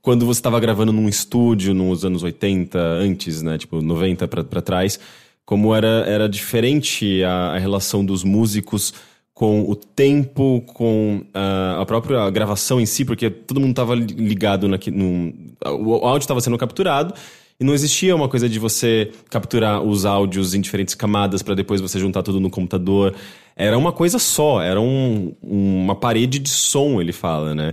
[0.00, 3.58] quando você estava gravando num estúdio nos anos 80, antes, né?
[3.58, 4.98] Tipo, 90 pra, pra trás,
[5.44, 8.92] como era, era diferente a, a relação dos músicos
[9.34, 14.68] com o tempo, com ah, a própria gravação em si, porque todo mundo estava ligado
[14.68, 15.32] naqui, num,
[15.64, 17.14] o áudio estava sendo capturado
[17.58, 21.80] e não existia uma coisa de você capturar os áudios em diferentes camadas para depois
[21.80, 23.14] você juntar tudo no computador.
[23.56, 27.72] Era uma coisa só, era um- uma parede de som, ele fala, né?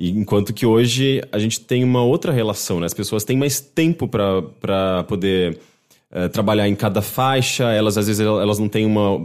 [0.00, 2.86] Enquanto que hoje a gente tem uma outra relação, né?
[2.86, 5.58] As pessoas têm mais tempo para poder
[6.10, 9.20] eh, trabalhar em cada faixa, elas às vezes elas não têm uma.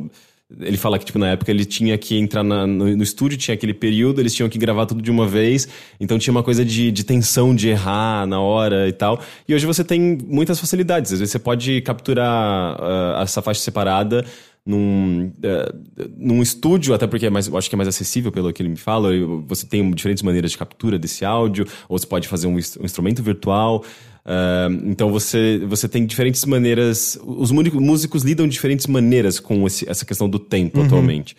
[0.59, 3.55] Ele fala que, tipo, na época ele tinha que entrar na- no, no estúdio, tinha
[3.55, 5.67] aquele período, eles tinham que gravar tudo de uma vez,
[5.99, 9.19] então tinha uma coisa de, de tensão, de errar na hora e tal.
[9.47, 14.23] E hoje você tem muitas facilidades, às vezes você pode capturar ah, essa faixa separada
[14.65, 15.75] num, eh,
[16.17, 18.69] num estúdio, até porque é mais, eu acho que é mais acessível pelo que ele
[18.69, 19.09] me fala.
[19.47, 23.21] Você tem diferentes maneiras de captura desse áudio, ou você pode fazer um, um instrumento
[23.21, 23.83] virtual.
[24.25, 27.19] Ah, então você, você tem diferentes maneiras.
[27.23, 31.35] Os músico- músicos lidam de diferentes maneiras com esse- essa questão do tempo atualmente.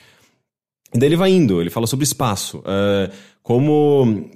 [0.95, 2.63] E daí ele vai indo, ele fala sobre espaço.
[2.65, 3.11] ah,
[3.43, 4.29] como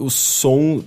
[0.00, 0.82] o som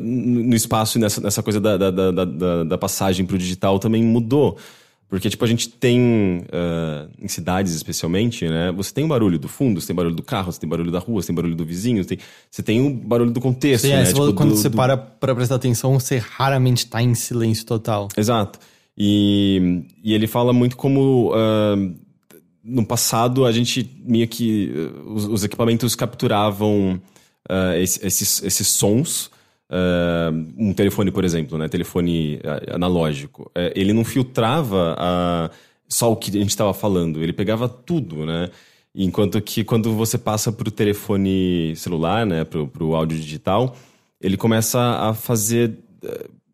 [0.00, 4.02] no espaço e nessa, nessa coisa da, da, da, da, da passagem pro digital também
[4.04, 4.56] mudou.
[5.14, 8.72] Porque, tipo, a gente tem, ah, em cidades especialmente, né?
[8.72, 10.98] Você tem o barulho do fundo, você tem barulho do carro, você tem barulho da
[10.98, 12.18] rua, você tem barulho do vizinho, você tem,
[12.50, 14.04] você tem o barulho do contexto, Sim, é, né?
[14.06, 17.64] se Tipo, quando do- você do- para pra prestar atenção, você raramente tá em silêncio
[17.64, 18.08] total.
[18.16, 18.58] Exato.
[18.98, 21.76] E, e ele fala muito como ah,
[22.64, 27.00] no passado a gente meio que ah, os, os equipamentos capturavam
[27.48, 29.30] ah, esse- esses, esses sons.
[29.70, 31.68] Ah, um telefone, por exemplo, né?
[31.68, 33.50] Telefone ah, analógico.
[33.54, 35.50] Eh, ele não filtrava ah,
[35.88, 38.50] só o que a gente estava falando, ele pegava tudo, né?
[38.94, 42.44] Enquanto que quando você passa para o telefone celular, né?
[42.44, 43.76] Para o áudio digital,
[44.20, 45.78] ele começa a fazer.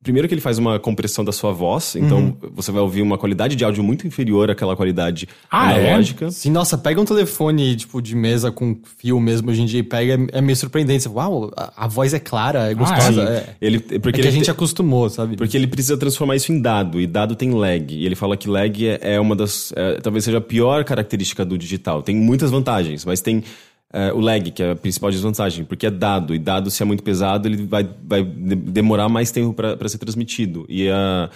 [0.03, 3.55] Primeiro que ele faz uma compressão da sua voz, então você vai ouvir uma qualidade
[3.55, 5.89] de áudio muito inferior àquela qualidade Ah, é?
[5.89, 6.31] analógica.
[6.31, 9.83] Sim, nossa, pega um telefone, tipo, de mesa com fio mesmo hoje em dia e
[9.83, 11.03] pega, é, é meio surpreendente.
[11.03, 13.13] Você, Uau, a, a voz é clara, é gostosa.
[13.13, 15.37] Sim, é, ele, é porque que a ele gente te- acostumou, sabe?
[15.37, 17.95] Porque ele precisa transformar isso em dado, e dado tem lag.
[17.95, 19.71] E ele fala que lag é, é uma das.
[19.77, 22.03] é, talvez seja a pior característica do digital.
[22.03, 23.45] Tem muitas vantagens, mas tem
[23.92, 26.87] é, o lag, que é a principal desvantagem, porque é dado, e dado, se é
[26.87, 30.64] muito pesado, ele vai, vai de- demorar mais tempo para ser transmitido.
[30.68, 31.29] E a.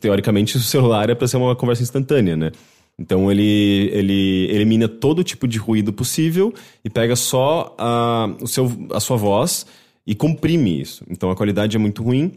[0.00, 2.52] teoricamente, o celular é para ser uma conversa instantânea, né?
[2.98, 6.52] Então ele, ele elimina todo tipo de ruído possível
[6.84, 9.66] e pega só a, o seu, a sua voz
[10.10, 11.04] e comprime isso.
[11.10, 12.32] Então a qualidade é muito ruim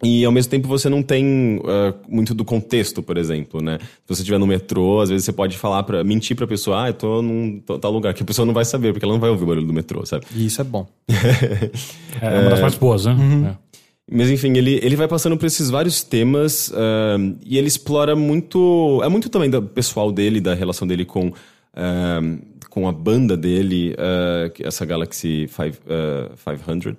[0.00, 3.78] e ao mesmo tempo você não tem ah, muito do contexto, por exemplo, né?
[3.80, 6.88] Se você estiver no metrô, às vezes você pode falar para mentir pra pessoa, ah,
[6.90, 9.20] eu tô num t- tal lugar, que a pessoa não vai saber, porque ela não
[9.20, 10.24] vai ouvir o barulho do metrô, sabe?
[10.36, 10.86] E isso é bom.
[12.20, 13.16] É uma das mais boas, né?
[13.56, 13.70] É.
[14.12, 19.00] Mas enfim, ele, ele vai passando por esses vários temas ahn, e ele explora muito.
[19.04, 21.32] É muito também do pessoal dele, da relação dele com,
[22.68, 26.96] com a banda dele, ah, que- essa Galaxy five, ah, 500.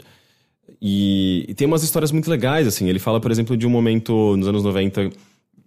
[0.81, 2.87] E, e tem umas histórias muito legais, assim.
[2.89, 5.09] Ele fala, por exemplo, de um momento nos anos 90,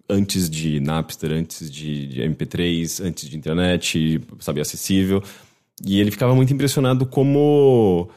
[0.09, 5.23] antes de Napster, antes de, de MP3, antes de internet, sabe, acessível.
[5.87, 8.09] E ele ficava muito impressionado como.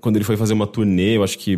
[0.00, 1.56] Quando ele foi fazer uma turnê, eu acho que.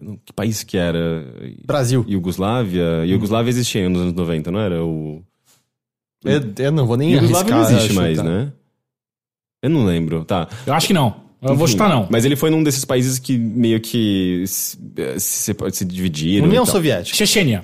[0.00, 1.24] não- Que país que era?
[1.66, 2.04] Brasil.
[2.08, 3.04] Iugoslávia?
[3.06, 4.84] Iugoslávia existia nos anos 90, não era?
[4.84, 5.22] O...
[6.24, 8.30] Eu, eu não vou nem Iugoslávia não arriscar existe mais, chutar.
[8.30, 8.52] né?
[9.62, 10.24] Eu não lembro.
[10.24, 10.48] Tá.
[10.66, 11.16] Eu acho que não.
[11.42, 12.06] Eu vou Enfim, chutar não.
[12.10, 14.78] Mas ele foi num desses países que meio que se,
[15.18, 16.46] se, se dividiram.
[16.46, 16.66] União.
[16.66, 17.16] Soviética.
[17.16, 17.62] Chechênia.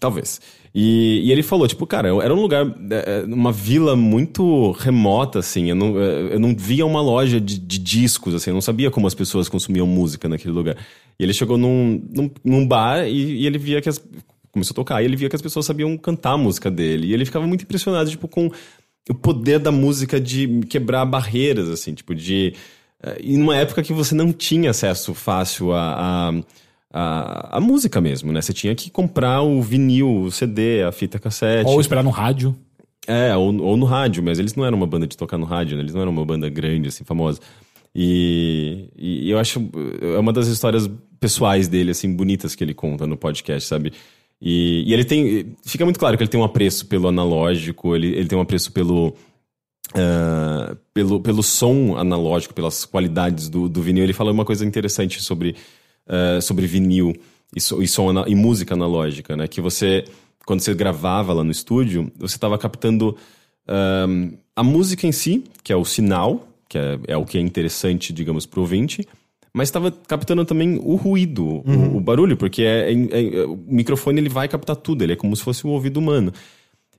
[0.00, 0.40] Talvez.
[0.74, 5.68] E, e ele falou, tipo, cara, era um lugar, é, uma vila muito remota, assim.
[5.68, 8.48] Eu não, é, eu não via uma loja de, de discos, assim.
[8.50, 10.76] Eu não sabia como as pessoas consumiam música naquele lugar.
[11.20, 14.02] E ele chegou num, num, num bar e, e ele via que as.
[14.52, 17.06] Começou a tocar e ele via que as pessoas sabiam cantar a música dele.
[17.08, 18.50] E ele ficava muito impressionado, tipo, com
[19.08, 22.52] o poder da música de quebrar barreiras, assim, tipo, de.
[23.02, 26.32] eh, E numa época que você não tinha acesso fácil a, a,
[26.92, 28.42] a, a música mesmo, né?
[28.42, 31.68] Você tinha que comprar o vinil, o CD, a fita cassete.
[31.70, 32.54] Ou esperar no rádio.
[33.08, 35.76] É, ou, ou no rádio, mas eles não eram uma banda de tocar no rádio,
[35.76, 35.82] né?
[35.82, 37.40] Eles não eram uma banda grande, assim, famosa.
[37.94, 39.60] E, e eu acho.
[40.14, 40.88] É uma das histórias
[41.20, 43.92] pessoais dele, assim, bonitas que ele conta no podcast, sabe?
[44.42, 45.54] E, e ele tem.
[45.64, 48.72] Fica muito claro que ele tem um apreço pelo analógico, ele, ele tem um apreço
[48.72, 49.14] pelo.
[49.94, 54.04] ah, pelo, pelo som analógico, pelas qualidades do, do vinil.
[54.04, 55.54] Ele fala uma coisa interessante sobre,
[56.08, 57.14] ah, sobre vinil
[57.54, 59.46] e, so- e, som, e música analógica, né?
[59.46, 60.04] Que você,
[60.46, 63.16] quando você gravava lá no estúdio, você estava captando
[63.68, 67.40] ahm, a música em si, que é o sinal, que é, é o que é
[67.40, 69.06] interessante, digamos, pro ouvinte,
[69.54, 74.20] mas estava captando também o ruído, o, o barulho, porque é, é- é- o microfone
[74.20, 76.32] ele vai captar tudo, ele é como se fosse o ouvido humano.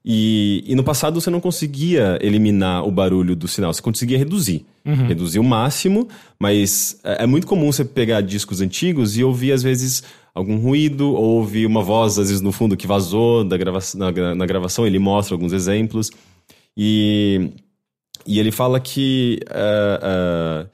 [0.06, 4.66] E, e no passado você não conseguia eliminar o barulho do sinal, você conseguia reduzir.
[5.08, 9.64] Reduzir o máximo, mas é, é muito comum você pegar discos antigos e ouvir, às
[9.64, 10.04] vezes,
[10.36, 14.36] algum ruído, ou ouvir uma voz, às vezes, no fundo que vazou da grava na,
[14.36, 16.12] na gravação, ele mostra alguns exemplos.
[16.78, 17.52] E,
[18.28, 19.40] e ele fala que.
[19.50, 20.66] ah, ah,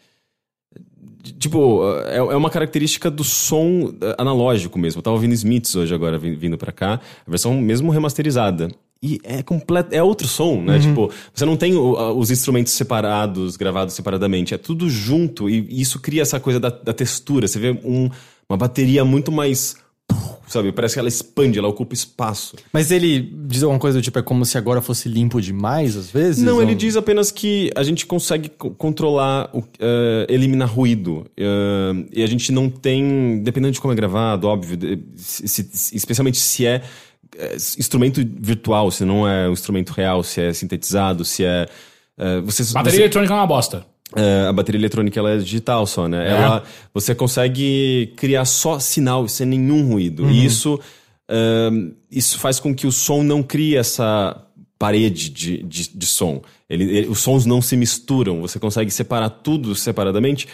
[1.38, 5.00] Tipo, é, é uma característica do som eh, analógico mesmo.
[5.00, 7.00] Eu tava ouvindo Smiths hoje agora, vin- vindo pra cá.
[7.28, 8.70] A versão mesmo remasterizada.
[9.02, 10.78] E é completo, é outro som, né?
[10.80, 14.54] Tipo, você não tem o- os instrumentos separados, gravados separadamente.
[14.54, 17.48] É tudo junto e isso cria essa coisa da, da textura.
[17.48, 18.10] Você vê um-
[18.50, 19.76] uma bateria muito mais
[20.50, 20.72] sabe?
[20.72, 22.56] Parece que ela expande, ela ocupa espaço.
[22.74, 26.10] Mas ele diz alguma coisa do tipo, é como se agora fosse limpo demais, às
[26.12, 26.44] vezes?
[26.44, 31.26] Não, Ou- ele diz apenas que a gente consegue co- controlar, o, eh, eliminar ruído.
[31.38, 34.78] eh, e a gente não tem, dependendo de como é gravado, óbvio,
[35.16, 36.82] se- se- especialmente se é
[37.38, 41.68] eh, instrumento virtual, se não é um instrumento real, se é sintetizado, se é.
[42.18, 43.86] eh, você, Bateria você- eletrônica é uma bosta.
[44.16, 46.30] É, a bateria eletrônica ela é digital só, né?
[46.32, 50.30] Ela, você consegue criar só sinal sem nenhum ruído.
[50.30, 50.80] E isso,
[52.12, 54.36] isso faz com que o som não crie essa
[54.78, 56.42] parede de, de, de som.
[56.70, 58.42] Ele, ele- os sons não se misturam.
[58.42, 60.48] Você consegue separar tudo separadamente.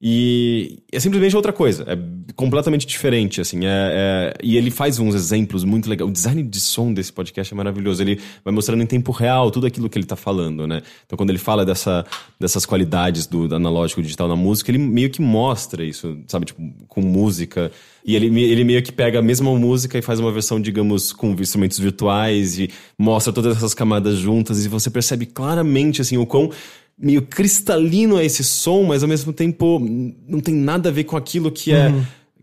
[0.00, 1.84] E é simplesmente outra coisa.
[1.88, 1.98] É
[2.36, 3.66] completamente diferente, assim.
[3.66, 6.08] É, é- e ele faz uns exemplos muito legais.
[6.08, 8.00] O design de som desse podcast é maravilhoso.
[8.00, 10.82] Ele vai mostrando em tempo real tudo aquilo que ele tá falando, né?
[11.04, 12.06] Então, quando ele fala dessa,
[12.38, 16.46] dessas qualidades do, do analógico digital na música, ele meio que mostra isso, sabe?
[16.46, 17.72] Tipo, com música.
[18.04, 21.32] E ele, ele meio que pega a mesma música e faz uma versão, digamos, com
[21.32, 24.64] instrumentos virtuais e mostra todas essas camadas juntas.
[24.64, 26.50] E você percebe claramente, assim, o quão
[26.98, 29.78] meio cristalino é esse som, mas ao mesmo tempo
[30.26, 31.94] não tem nada a ver com aquilo que é,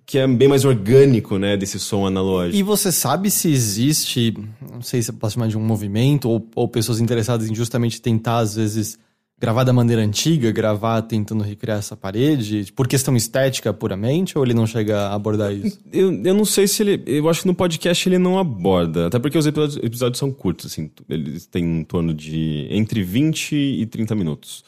[0.05, 2.57] que é bem mais orgânico, né, desse som analógico.
[2.57, 4.33] E você sabe se existe,
[4.71, 8.01] não sei se eu posso chamar de um movimento, ou, ou pessoas interessadas em justamente
[8.01, 8.97] tentar, às vezes,
[9.39, 14.53] gravar da maneira antiga, gravar tentando recriar essa parede, por questão estética puramente, ou ele
[14.53, 15.79] não chega a abordar isso?
[15.91, 17.03] Eu, eu não sei se ele.
[17.05, 19.07] Eu acho que no podcast ele não aborda.
[19.07, 20.89] Até porque os episódios, episódios são curtos, assim.
[21.09, 24.63] Eles têm em torno de entre 20 e 30 minutos.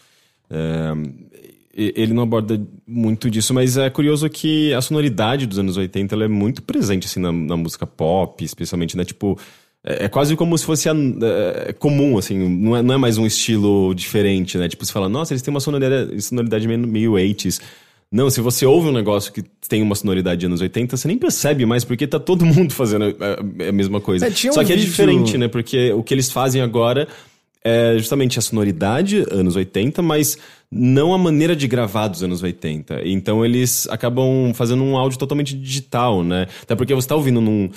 [0.50, 0.94] É,
[1.74, 6.26] ele não aborda muito disso, mas é curioso que a sonoridade dos anos 80 ela
[6.26, 9.06] é muito presente, assim, na, na música pop, especialmente, né?
[9.06, 9.40] Tipo.
[9.86, 10.96] É é quase como se fosse a-
[11.68, 14.68] é, comum, assim, não é, não é mais um estilo diferente, né?
[14.68, 17.60] Tipo, você fala, nossa, eles têm uma sonoridade, sonoridade meio, meio 80s.
[18.12, 21.18] Não, se você ouve um negócio que tem uma sonoridade de anos 80, você nem
[21.18, 24.26] percebe mais, porque tá todo mundo fazendo a, a mesma coisa.
[24.28, 25.48] É, um Só que é vídeo- diferente, né?
[25.48, 27.08] Porque o que eles fazem agora
[27.64, 30.38] é justamente a sonoridade, anos 80, mas
[30.72, 33.02] não a maneira de gravar dos anos 80.
[33.06, 36.48] Então eles acabam fazendo um áudio totalmente digital, né?
[36.62, 37.70] Até porque você tá ouvindo num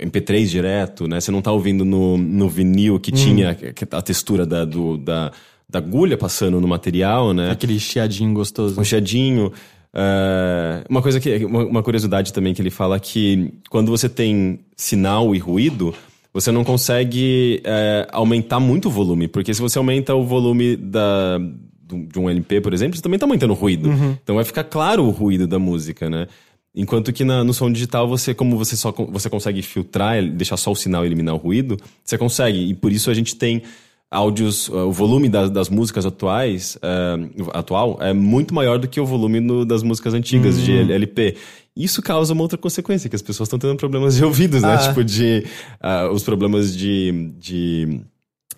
[0.00, 1.20] MP3 direto, né?
[1.20, 3.56] Você não tá ouvindo no, no vinil que tinha
[3.92, 5.30] a textura da, do, da,
[5.68, 7.50] da agulha passando no material, né?
[7.50, 8.80] Aquele chiadinho gostoso.
[8.80, 9.52] um chiadinho.
[9.94, 14.60] É, uma coisa que uma, uma curiosidade também que ele fala que quando você tem
[14.76, 15.94] sinal e ruído
[16.34, 21.40] você não consegue é, aumentar muito o volume porque se você aumenta o volume da
[21.88, 23.88] de um LP por exemplo você também está aumentando o ruído
[24.22, 26.26] então vai ficar claro o ruído da música né
[26.76, 30.70] enquanto que na- no som digital você como você só você consegue filtrar deixar só
[30.70, 33.62] o sinal e eliminar o ruído você consegue e por isso a gente tem
[34.08, 39.00] áudios, uh, o volume das, das músicas atuais, uh, atual, é muito maior do que
[39.00, 41.34] o volume no- das músicas antigas de L- LP.
[41.76, 44.74] Isso causa uma outra consequência, que as pessoas estão tendo problemas de ouvidos, né?
[44.74, 44.78] Ah.
[44.78, 45.44] Tipo, de.
[45.82, 47.32] uh, os problemas de.
[47.38, 48.00] de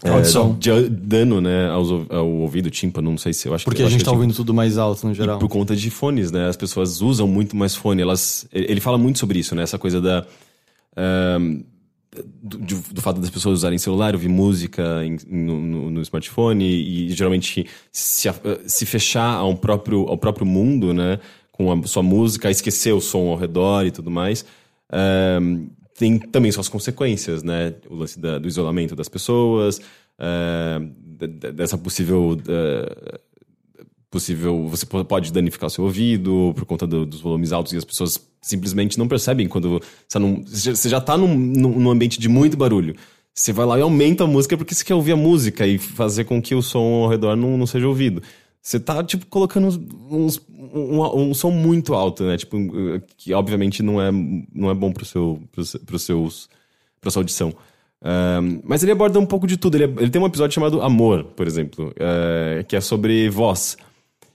[0.05, 0.57] é, Audição.
[0.59, 3.91] de dano, né, aos ao ouvido, tímpano, não sei se eu acho Porque eu a
[3.91, 5.39] gente que tá é ouvindo tudo mais alto no geral.
[5.39, 6.49] Por conta de fones, né?
[6.49, 8.01] As pessoas usam muito mais fone.
[8.03, 9.63] Elas, ele fala muito sobre isso, né?
[9.63, 10.25] Essa coisa da.
[12.43, 16.65] do, de- do fato das pessoas usarem celular, ouvir música em- no, no- no smartphone
[16.65, 18.29] e, geralmente se,
[18.67, 21.19] se fechar ao próprio, ao próprio mundo, né?
[21.53, 24.45] Com a sua música, esquecer o som ao redor e tudo mais.
[25.99, 27.75] Tem também suas consequências, né?
[27.91, 29.81] O lance da- do isolamento das pessoas,
[31.19, 33.19] de- dessa possível ah,
[34.11, 34.67] possível.
[34.69, 37.85] Você po- pode danificar o seu ouvido por conta do- dos volumes altos e as
[37.85, 42.29] pessoas simplesmente não percebem quando você, não, você já- tá num, num, num ambiente de
[42.29, 42.95] muito barulho.
[43.35, 46.25] Você vai lá e aumenta a música porque você quer ouvir a música e fazer
[46.25, 48.21] com que o som ao redor não, não seja ouvido.
[48.61, 49.67] Você tá, tipo, colocando
[50.11, 52.37] uns, um, um som muito alto, né?
[52.37, 52.57] Tipo,
[53.17, 54.11] que obviamente não é,
[54.55, 56.49] não é bom pro seu, pro, pros seus,
[57.01, 57.55] pra sua audição.
[58.03, 59.77] Ahn, mas ele aborda um pouco de tudo.
[59.77, 63.77] Ele, ele tem um episódio chamado Amor, por exemplo, eh, que é sobre voz.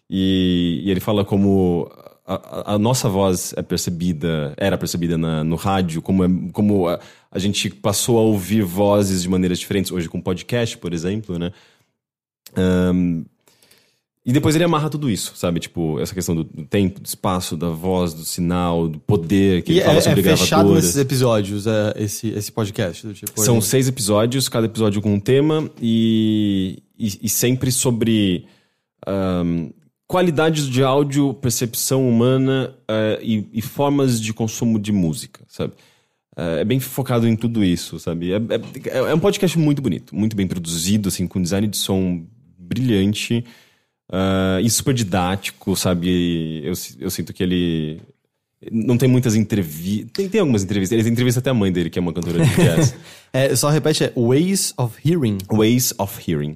[0.10, 1.90] E, e ele fala como
[2.26, 7.00] a, a- nossa voz é percebida, era percebida na- no rádio, como, é, como a,
[7.32, 11.52] a gente passou a ouvir vozes de maneiras diferentes, hoje com podcast, por exemplo, né?
[12.56, 13.24] Ahn,
[14.26, 15.60] e depois ele amarra tudo isso, sabe?
[15.60, 19.76] Tipo, essa questão do, tempo, do espaço, da voz, do sinal, do poder, que E
[19.78, 23.14] ele fala é, sobre é fechado nesses episódios, é, esse, esse podcast.
[23.14, 28.46] Tipo, São ele- seis episódios, cada episódio com um tema e, e, e sempre sobre
[29.06, 29.72] ahm,
[30.08, 35.74] qualidades de áudio, percepção humana eh, e, e formas de consumo de música, sabe?
[36.38, 38.32] Eh, é bem focado em tudo isso, sabe?
[38.32, 42.24] É, é, é um podcast muito bonito, muito bem produzido, assim, com design de som
[42.58, 43.44] brilhante
[44.16, 46.62] ah, e super didático, sabe?
[46.64, 48.00] Eu, eu sinto que ele
[48.72, 50.12] Não tem muitas entrevistas.
[50.14, 51.00] Tem, tem algumas entrevistas.
[51.00, 52.96] Ele entrevista até a mãe dele, que é uma cantora de jazz.
[53.36, 55.40] É, só repete, é Ways of Hearing.
[55.52, 56.56] Ways of Hearing.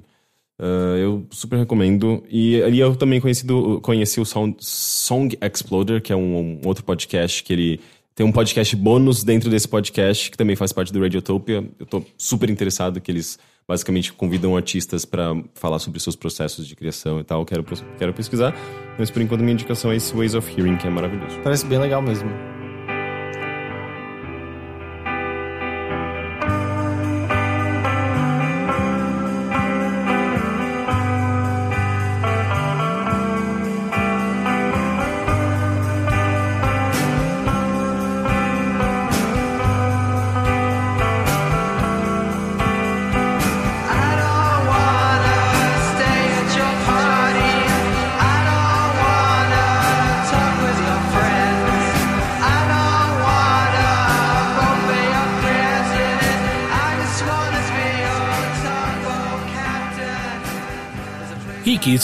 [0.60, 2.22] Uh, eu super recomendo.
[2.30, 6.60] E ali eu também conheci, do, conheci o Sound, Song Exploder, que é um, um,
[6.64, 7.80] outro podcast que ele.
[8.14, 11.68] Tem um podcast bônus dentro desse podcast, que também faz parte do Radiotopia.
[11.80, 16.74] Eu tô super interessado que eles basicamente convidam artistas para falar sobre seus processos de
[16.74, 17.44] criação e tal.
[17.44, 17.62] Quero,
[17.98, 18.54] quero pesquisar.
[18.98, 21.38] Mas por enquanto minha indicação é esse Ways of Hearing, que é maravilhoso.
[21.44, 22.57] Parece bem legal mesmo.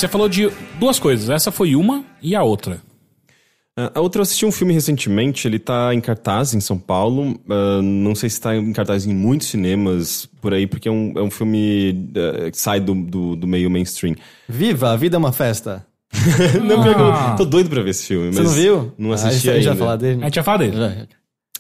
[0.01, 1.29] Você falou de duas coisas.
[1.31, 2.81] Essa foi uma e a outra.
[3.79, 7.33] Uh, A outra, eu assisti um filme recentemente, ele tá em cartaz em São Paulo.
[7.49, 11.13] Uh, não sei se tá em cartaz em muitos cinemas por aí, porque é um,
[11.17, 14.15] é um filme uh, que sai do, do, do meio mainstream.
[14.49, 15.85] Viva, a vida é uma festa.
[16.65, 18.33] não, que eu tô doido pra ver esse filme.
[18.33, 18.93] Você mas não viu?
[18.97, 19.71] Não Ah, assisti a gente ainda.
[19.71, 20.21] vai falar dele?
[20.23, 20.77] A gente já falou dele.
[20.77, 21.07] Já.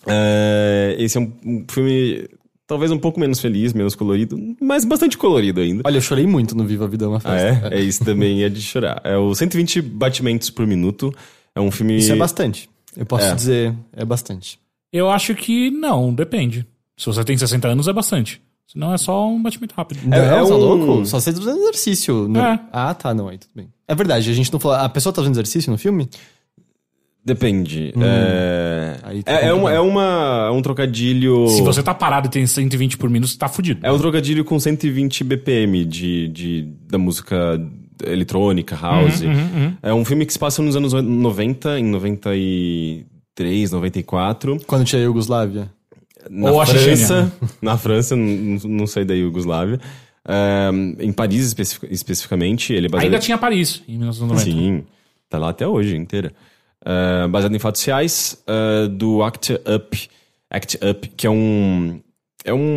[0.07, 2.29] É, esse é um, um filme
[2.67, 5.83] talvez um pouco menos feliz, menos colorido, mas bastante colorido ainda.
[5.85, 7.69] Olha, eu chorei muito no Viva a Vida é uma Ah, festa.
[7.75, 7.79] é?
[7.79, 9.01] É isso também, é de chorar.
[9.05, 11.13] É o 120 batimentos por minuto.
[11.55, 11.97] É um filme...
[11.97, 12.69] Isso é bastante.
[12.97, 13.35] Eu posso É.
[13.35, 14.59] dizer, é bastante.
[14.93, 16.67] Eu acho que não, depende.
[16.97, 18.41] Se você tem 60 anos, é bastante.
[18.67, 20.01] Senão é só um batimento rápido.
[20.07, 21.07] Não, é tá um- louco?
[21.07, 22.27] Só você tá fazendo exercício.
[22.29, 22.59] no- É.
[22.73, 23.69] Ah, tá, não, aí tudo bem.
[23.87, 24.79] É verdade, a gente não falou.
[24.79, 26.09] A pessoa tá fazendo exercício no filme?
[27.25, 27.95] Depende.
[28.01, 29.77] É, Aí tá é, é, uma, complicado.
[29.77, 31.49] é, uma, é um trocadilho...
[31.49, 33.81] Se você tá parado e tem 120 por minuto, você tá fudido.
[33.83, 37.59] É um trocadilho com 120 BPM de, de, da música
[38.07, 39.23] eletrônica, house.
[39.83, 44.59] É um filme que se passa nos anos 90, em 93, 94.
[44.67, 45.71] Quando tinha a Iugoslávia.
[46.29, 47.33] Na Ou França.
[47.61, 49.81] Na França, não, não sei da Iugoslávia.
[50.27, 52.73] É, em Paris especific- especificamente.
[52.73, 53.13] Ele é baseado...
[53.13, 54.51] Ainda tinha Paris, em 1990.
[54.51, 54.85] Sim,
[55.29, 56.33] tá lá até hoje inteira.
[56.85, 60.09] É, baseado em fatos reais, é, do Act Up,
[60.51, 62.01] Act Up, que é um.
[62.45, 62.77] É um.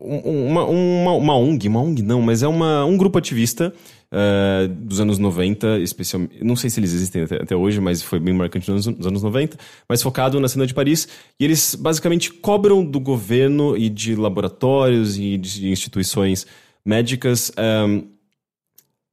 [0.00, 3.72] um- Uma, uma, uma ONG, uma ONG não, mas é uma, um grupo ativista
[4.12, 6.42] é, dos anos 90, especialmente.
[6.44, 9.22] Não sei se eles existem até, até hoje, mas foi bem marcante nos, nos anos
[9.24, 11.08] 90, mas focado na cena de Paris.
[11.40, 16.46] E eles basicamente cobram do governo e de laboratórios e de instituições
[16.86, 17.50] médicas.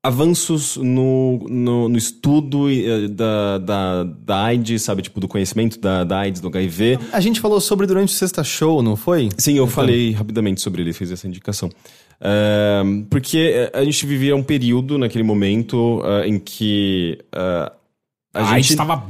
[0.07, 5.01] Avanços no, no, no estudo eh, da, da, da AIDS, sabe?
[5.01, 6.99] Tipo, do conhecimento da, da AIDS, do HIV.
[7.11, 9.29] A gente falou sobre durante o sexta show, não foi?
[9.37, 11.69] Sim, eu falei rapidamente sobre ele, fiz essa indicação.
[12.21, 17.71] Ahn, porque a gente vivia um período naquele momento ah, em que ah,
[18.33, 19.03] a A AIDS gente estava...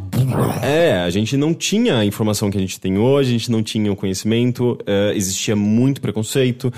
[0.63, 3.62] é, a gente não tinha a informação que a gente tem hoje, a gente não
[3.63, 6.71] tinha o conhecimento, eh, existia muito preconceito.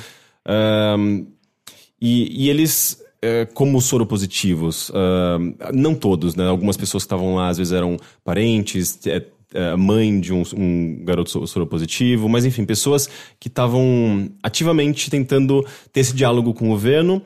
[1.99, 3.06] E, e eles, eh,
[3.53, 6.47] como soropositivos, ahn, não todos, né?
[6.47, 11.03] Algumas pessoas que estavam lá às vezes eram parentes, eh, eh, mãe de um, um
[11.03, 16.69] garoto so- soropositivo, mas enfim, pessoas que estavam ativamente tentando ter esse diálogo com o
[16.69, 17.21] governo.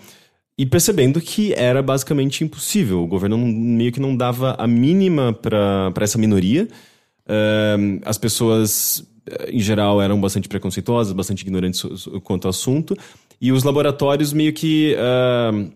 [0.57, 3.01] E percebendo que era basicamente impossível.
[3.03, 6.67] O governo meio que não dava a mínima para essa minoria.
[7.27, 11.83] Ahn, as pessoas, eh, em geral, eram bastante preconceituosas, bastante ignorantes
[12.23, 12.95] quanto ao assunto.
[13.39, 14.95] E os laboratórios meio que.
[14.99, 15.71] ahn,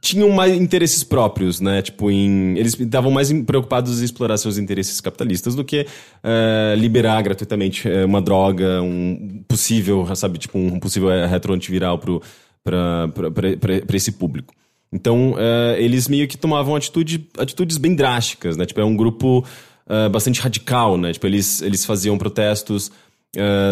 [0.00, 1.80] tinham mais interesses próprios, né?
[1.82, 5.86] Tipo, em, eles estavam mais preocupados em explorar seus interesses capitalistas do que
[6.22, 14.12] eh, liberar gratuitamente eh, uma droga, um possível, sabe, tipo, um possível retroantiviral para esse
[14.12, 14.54] público.
[14.92, 18.66] Então, eh, eles meio que tomavam atitude, atitudes bem drásticas, né?
[18.66, 19.44] Tipo, é um grupo
[19.88, 21.12] eh, bastante radical, né?
[21.12, 22.90] Tipo, eles, eles faziam protestos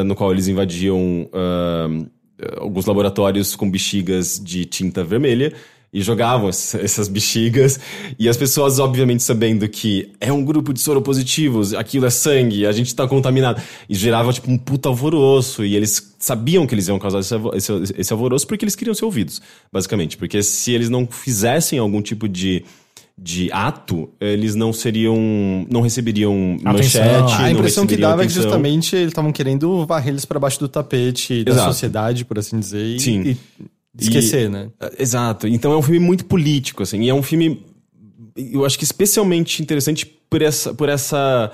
[0.05, 1.29] no qual eles invadiam
[2.57, 5.53] alguns laboratórios com bexigas de tinta vermelha
[5.93, 7.81] e jogavam ess- essas bexigas.
[8.19, 12.73] E as pessoas, obviamente, sabendo que é um grupo de soropositivos, aquilo é sangue, a
[12.73, 13.63] gente tá contaminado.
[13.89, 15.65] E gerava, tipo, um puta alvoroço.
[15.65, 19.05] E eles sabiam que eles iam causar esse, esse, esse alvoroço porque eles queriam ser
[19.05, 19.41] ouvidos,
[19.73, 20.17] basicamente.
[20.19, 22.65] Porque se eles não fizessem algum tipo de.
[23.19, 25.17] De ato, eles não seriam.
[25.71, 27.03] não receberiam Atenção.
[27.03, 27.33] manchete.
[27.33, 28.43] A não impressão que dava é que atenção.
[28.43, 31.73] justamente eles estavam querendo varrer eles pra baixo do tapete da Exato.
[31.73, 33.23] sociedade, por assim dizer, e, Sim.
[33.23, 33.37] e
[33.99, 34.69] esquecer, E- né?
[34.79, 35.49] Ah, Exato.
[35.49, 37.01] Então é um filme muito político, assim.
[37.03, 37.65] E é um filme,
[38.37, 41.51] eu acho que especialmente interessante por essa, por essa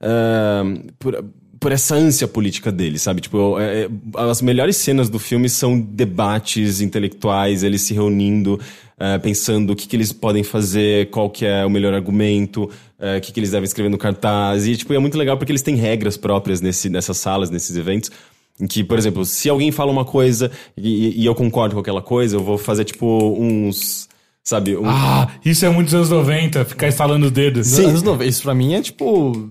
[0.00, 0.62] ah,
[0.96, 1.24] por,
[1.60, 3.20] por essa ânsia política dele, sabe?
[3.20, 8.58] Tipo, é- é- as melhores cenas do filme são debates intelectuais, eles se reunindo,
[8.98, 13.18] ah, pensando o que, que eles podem fazer, qual que é o melhor argumento, ah,
[13.18, 14.66] o que, que eles devem escrever no cartaz.
[14.66, 18.10] E, tipo, é muito legal porque eles têm regras próprias nesse, nessas salas, nesses eventos.
[18.58, 22.02] Em que, por exemplo, se alguém fala uma coisa e, e eu concordo com aquela
[22.02, 23.06] coisa, eu vou fazer, tipo,
[23.38, 24.08] uns.
[24.42, 24.74] Sabe?
[24.76, 27.70] Um, Ah, isso é muito dos anos 90, ficar estalando os dedos.
[27.70, 29.50] Nos anos 90, isso pra mim é tipo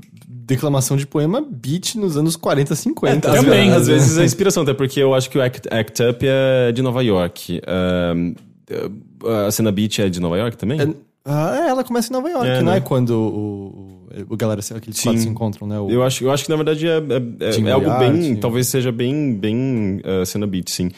[0.49, 3.31] declamação de poema beat nos anos 40, 50.
[3.31, 3.71] Às, Também.
[3.71, 6.81] às vezes é inspiração, até porque eu acho que o Act, Act Up é de
[6.81, 7.61] Nova York.
[7.65, 8.33] Ahn,
[8.69, 10.95] eh, a cena Beat é de Nova York também?
[11.23, 12.77] Ah, é, ela começa em Nova York, É, não né?
[12.77, 15.03] é quando o, o, o galera, aqueles Sim.
[15.09, 15.79] quatro se encontram, né?
[15.79, 18.35] O, Eu acho, eu acho que na verdade é, é- é- é algo bem.
[18.37, 20.89] Talvez seja bem, bem eh, cena Beat, sim.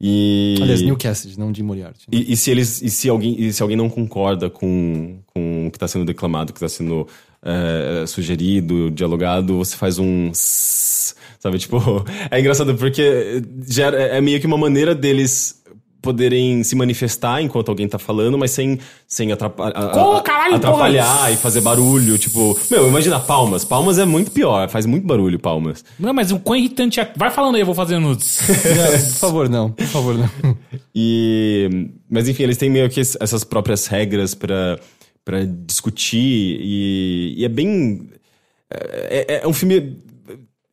[0.00, 0.56] E.
[0.60, 2.06] Aliás, Neil Cassidy, não Jim Moriarty.
[2.12, 2.18] né?
[2.18, 5.70] E, e se eles, e se alguém, e se alguém não concorda com, com o
[5.70, 7.06] que está sendo declamado, o que está sendo
[7.44, 11.58] eh, sugerido, dialogado, você faz um sss, sabe?
[11.58, 15.60] Tipo, é engraçado porque gera, é meio que uma maneira deles
[16.00, 18.76] poderem se manifestar enquanto alguém tá falando, mas sem,
[19.06, 21.30] sem atrapa- a- a- caralho, atrapalhar porra!
[21.30, 22.18] e fazer barulho.
[22.18, 23.64] Tipo, meu, imagina palmas.
[23.64, 25.84] Palmas é muito pior, faz muito barulho palmas.
[26.00, 27.08] Não, mas o quão irritante é.
[27.16, 28.00] Vai falando aí, eu vou fazendo.
[28.10, 29.70] Não, por favor, não.
[29.70, 30.28] Por favor, não.
[30.94, 34.78] E, mas enfim, eles têm meio que es- essas próprias regras pra
[35.24, 38.08] para discutir e, e é bem
[38.70, 39.96] é, é- é um filme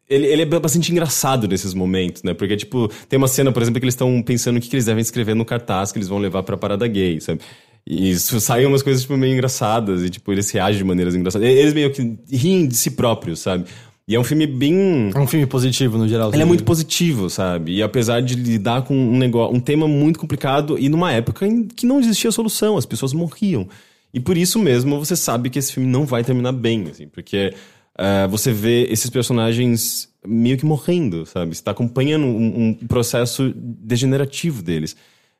[0.09, 2.33] ele, ele é bastante engraçado nesses momentos, né?
[2.33, 4.85] Porque, tipo, tem uma cena, por exemplo, que eles estão pensando o que, que eles
[4.85, 7.41] devem escrever no cartaz que eles vão levar pra parada gay, sabe?
[7.85, 11.47] E isso saem umas coisas, tipo, meio engraçadas e, tipo, eles reagem de maneiras engraçadas.
[11.47, 13.65] Eles meio que riem de si próprios, sabe?
[14.07, 15.11] E é um filme bem...
[15.13, 16.33] É um filme positivo no geral.
[16.33, 17.75] Ele é muito positivo, sabe?
[17.75, 21.65] E apesar de lidar com um negócio, um tema muito complicado e numa época em
[21.67, 23.67] que não existia solução, as pessoas morriam.
[24.13, 27.53] E por isso mesmo você sabe que esse filme não vai terminar bem, assim, porque
[27.97, 31.55] eh, você vê esses personagens meio que morrendo, sabe?
[31.55, 34.95] Você tá acompanhando um, um processo degenerativo deles.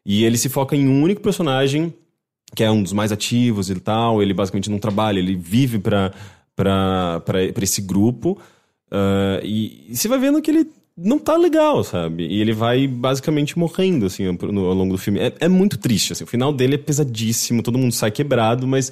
[0.06, 1.94] E ele se foca em um único personagem
[2.56, 4.22] que é um dos mais ativos e tal.
[4.22, 6.14] Ele basicamente não trabalha, ele vive pra
[7.62, 8.40] esse grupo.
[8.92, 10.68] Ah, e, e você vai vendo que ele
[11.02, 12.26] não tá legal, sabe?
[12.28, 14.34] E ele vai basicamente morrendo, assim, ao
[14.74, 15.20] longo do filme.
[15.20, 16.24] É, é muito triste, assim.
[16.24, 18.92] O final dele é pesadíssimo, todo mundo sai quebrado, mas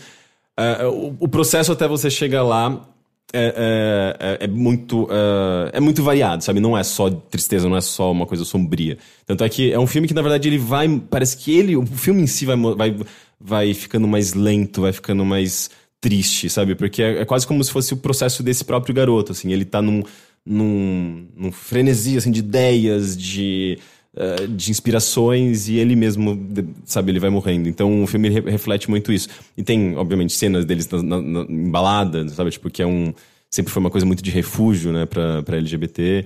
[0.56, 2.88] ah, o, o processo até você chegar lá
[3.34, 6.60] é, é- é- é muito ah, é muito variado, sabe?
[6.60, 8.98] Não é só tristeza, não é só uma coisa sombria.
[9.26, 10.88] Tanto é que é um filme que, na verdade, ele vai...
[11.10, 11.76] Parece que ele...
[11.76, 12.96] O filme em si vai, vai,
[13.40, 16.76] vai ficando mais lento, vai ficando mais triste, sabe?
[16.76, 19.52] Porque é, é quase como se fosse o processo desse próprio garoto, assim.
[19.52, 20.04] Ele tá num,
[20.48, 23.78] num, num frenesi, assim, de ideias, de,
[24.16, 26.40] eh, de inspirações, e ele mesmo,
[26.86, 27.68] sabe, ele vai morrendo.
[27.70, 29.28] Então o filme re- reflete muito isso.
[29.58, 32.52] E tem, obviamente, cenas deles na, na, na, em balada, sabe?
[32.52, 33.14] Tipo, que é um...
[33.50, 36.26] Sempre foi uma coisa muito de refúgio, né, pra, pra LGBT.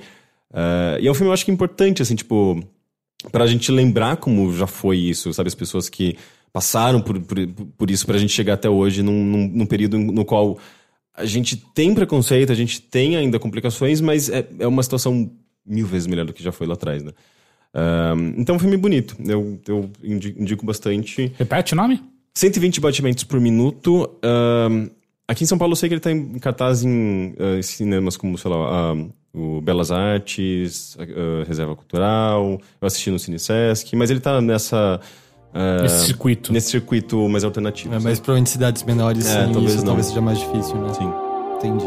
[0.53, 2.61] Eh, e é um filme, eu acho que importante, assim, tipo
[3.31, 5.47] pra gente lembrar como já foi isso, sabe?
[5.47, 6.15] As pessoas que
[6.51, 7.37] passaram por, por,
[7.77, 10.57] por isso pra gente chegar até hoje num, num, num período no qual
[11.15, 15.31] a gente tem preconceito, a gente tem ainda complicações, mas é, é uma situação
[15.65, 17.11] mil vezes melhor do que já foi lá atrás, né?
[17.73, 19.15] Ahn, então, é um filme bonito.
[19.25, 21.31] Eu, eu indi- indico bastante.
[21.37, 22.01] Repete o nome?
[22.33, 24.09] 120 batimentos por minuto.
[24.23, 24.87] Ahn,
[25.27, 28.37] aqui em São Paulo eu sei que ele tá em cartaz em ah, cinemas como,
[28.37, 32.59] sei lá, ah, o Belas Artes, ah, Reserva Cultural.
[32.81, 34.99] Eu assisti no Cine Sesc, mas ele tá nessa.
[35.53, 36.51] Ah, Nesse circuito.
[36.53, 37.93] Nesse circuito mais alternativo.
[37.93, 39.85] É, mas provavelmente cidades menores, É, sim, talvez isso não.
[39.87, 40.93] talvez seja mais difícil, né?
[40.93, 41.11] Sim.
[41.57, 41.85] Entendi.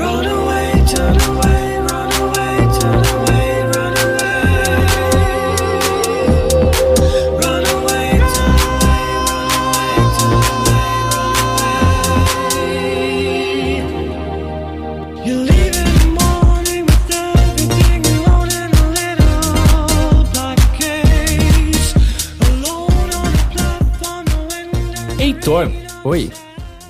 [0.00, 1.37] Run away, turn away,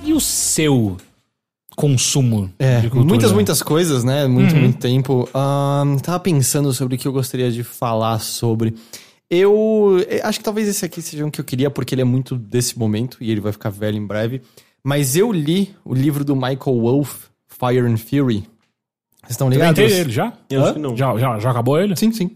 [0.03, 0.97] E o seu
[1.75, 3.07] consumo É, de cultura?
[3.07, 4.27] muitas, muitas coisas, né?
[4.27, 5.29] Muito, muito tempo.
[5.33, 8.73] Ahn, tava pensando sobre o que eu gostaria de falar sobre.
[9.29, 12.05] Eu eh, acho que talvez esse aqui seja um que eu queria, porque ele é
[12.05, 14.41] muito desse momento e ele vai ficar velho em breve.
[14.83, 18.47] Mas eu li o livro do Michael Wolff, Fire and Fury.
[19.21, 19.75] Vocês estão ligados?
[19.75, 20.33] tem ele já?
[20.49, 20.97] Eu acho que não.
[20.97, 21.95] Já, já, já acabou ele?
[21.95, 22.31] Sim, sim.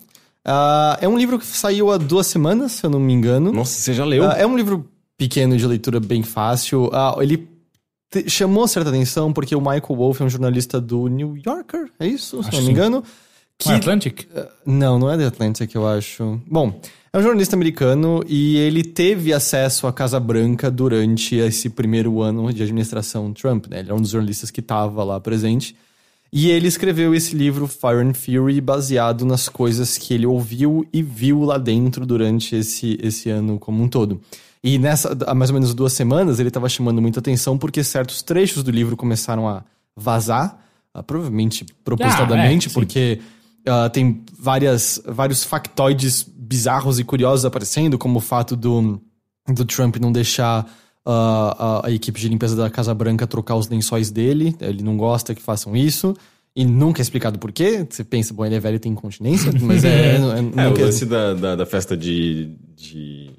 [0.46, 3.52] Ah, é um livro que saiu há duas semanas, se eu não me engano.
[3.52, 4.30] Nossa, você já leu?
[4.30, 4.86] Ah, é um livro
[5.18, 6.90] pequeno de leitura bem fácil.
[6.94, 7.48] Ah, ele
[8.28, 12.42] chamou certa atenção porque o Michael Wolff é um jornalista do New Yorker, é isso?
[12.44, 13.04] Se Acho não me engano.
[13.58, 14.22] Que- Não é Atlantic?
[14.66, 16.42] Não, não é The Atlantic, eu acho.
[16.50, 16.80] Bom,
[17.14, 22.52] é um jornalista americano e ele teve acesso à Casa Branca durante esse primeiro ano
[22.52, 23.80] de administração Trump, né?
[23.80, 25.76] Ele é um dos jornalistas que estava lá presente.
[26.32, 31.04] E ele escreveu esse livro, Fire and Fury, baseado nas coisas que ele ouviu e
[31.04, 34.20] viu lá dentro durante esse, esse ano como um todo.
[34.64, 38.22] E nessa, há mais ou menos duas semanas, ele estava chamando muita atenção porque certos
[38.22, 39.64] trechos do livro começaram a
[39.96, 40.58] vazar,
[40.94, 43.20] ah, provavelmente propositadamente, Ah, é, porque
[43.68, 49.02] ah, tem várias, vários factoides bizarros e curiosos aparecendo, como o fato do,
[49.48, 50.66] do Trump não deixar
[51.06, 54.56] ah, a, a equipe de limpeza da Casa Branca trocar os lençóis dele.
[54.62, 56.16] Ele não gosta que façam isso.
[56.56, 57.86] E nunca é explicado por quê.
[57.90, 60.12] Você pensa, bom, ele é velho e tem incontinência, mas é.
[60.12, 62.52] é, É, o nunca- lance da, da, da festa de.
[62.78, 63.32] de,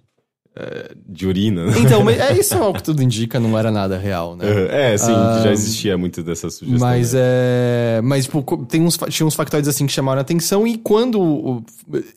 [0.57, 1.79] é, de urina, né?
[1.81, 4.47] Então, mas é isso é o que tudo indica, não era nada real, né?
[4.71, 6.79] É, sim, que já existia muito dessa sugestão.
[6.79, 7.21] Mas né?
[7.23, 8.01] é.
[8.03, 11.63] Mas, tipo, tem uns, tinha uns factoides assim que chamaram a atenção, e quando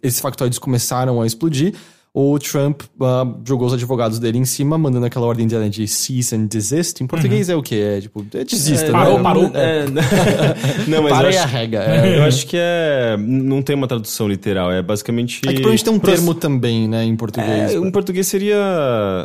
[0.04, 1.74] esses factoides começaram a explodir,
[2.14, 6.36] o Trump ah, jogou os advogados dele em cima, mandando aquela ordem de, de cease
[6.36, 7.00] and desist.
[7.04, 7.76] Em português é o quê?
[7.98, 9.24] É tipo, é desista, parou, né?
[9.24, 9.52] parou.
[9.54, 9.86] É,
[10.88, 11.78] não, mas Para eu e acho, arrega.
[11.84, 12.18] É.
[12.20, 13.16] eu acho que é.
[13.20, 15.38] Não tem uma tradução literal, é basicamente.
[15.38, 17.72] É que provavelmente tem um termo também, né, em português.
[17.72, 18.56] É, em português seria.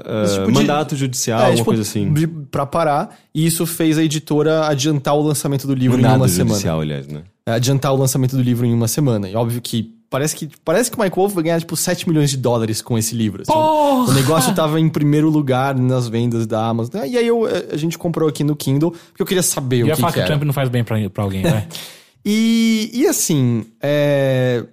[0.05, 2.13] é, Esse tipo de- mandato judicial, É, alguma tipo, coisa assim.
[2.13, 6.21] de- Pra parar, e isso fez a editora adiantar o lançamento do livro em Mandado
[6.21, 6.51] uma semana.
[6.51, 7.23] judicial, aliás, né?
[7.47, 9.29] É, adiantar o lançamento do livro em uma semana.
[9.29, 12.31] E óbvio que parece que parece que o Mike Wolf vai ganhar tipo 7 milhões
[12.31, 13.43] de dólares com esse livro.
[13.43, 13.53] assim.
[13.53, 17.03] O negócio tava em primeiro lugar nas vendas da Amazon.
[17.07, 19.89] E aí eu, a gente comprou aqui no Kindle, porque eu queria saber Eu o
[19.89, 20.27] ia que, que que o era.
[20.29, 21.67] Trump não faz bem pra, pra alguém, né?
[22.25, 24.65] E, e assim, é,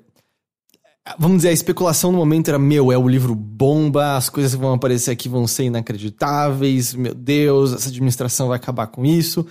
[1.18, 4.62] vamos dizer, a especulação no momento era: meu, é o livro bomba, as coisas que
[4.62, 9.48] vão aparecer aqui vão ser inacreditáveis, meu Deus, essa administração vai acabar com isso.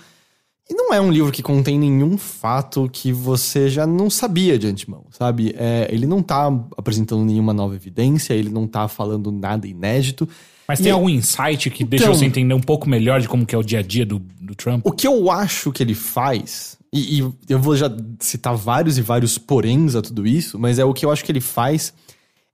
[0.69, 4.67] E não é um livro que contém nenhum fato que você já não sabia de
[4.67, 5.53] antemão, sabe?
[5.57, 6.45] É, ele não tá
[6.77, 10.29] apresentando nenhuma nova evidência, ele não tá falando nada inédito.
[10.67, 13.27] Mas E tem aí- algum insight que deixa Então- você entender um pouco melhor de
[13.27, 14.85] como que é o dia a dia do, do Trump?
[14.85, 19.01] O que eu acho que ele faz, e, e eu vou já citar vários e
[19.01, 21.91] vários poréns a tudo isso, mas é o que eu acho que ele faz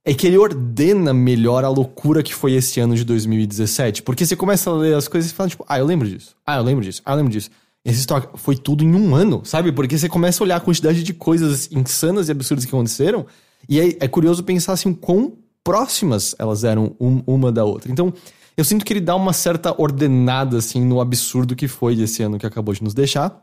[0.08, 4.02] é que ele ordena melhor a loucura que foi esse ano de 2017.
[4.02, 6.56] Porque você começa a ler as coisas e fala, tipo, ah, eu lembro disso, ah,
[6.56, 7.50] eu lembro disso, ah, eu lembro disso.
[7.88, 9.70] Esse estoque foi tudo em um ano, sabe?
[9.70, 13.24] Porque você começa a olhar a quantidade de coisas insanas e absurdas que aconteceram,
[13.68, 17.90] e é, é curioso pensar assim, quão próximas elas eram um- uma da outra.
[17.92, 18.12] Então,
[18.56, 22.38] eu sinto que ele dá uma certa ordenada, assim, no absurdo que foi esse ano
[22.38, 23.40] que acabou de nos deixar.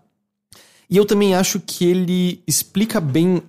[0.89, 3.41] E eu também acho que ele explica bem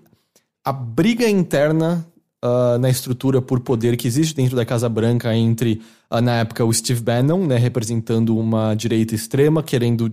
[0.64, 2.06] a briga interna
[2.40, 5.80] ah, na estrutura por poder que existe dentro da Casa Branca entre,
[6.10, 10.12] ah, na época, o Steve Bannon, né, representando uma direita extrema, querendo,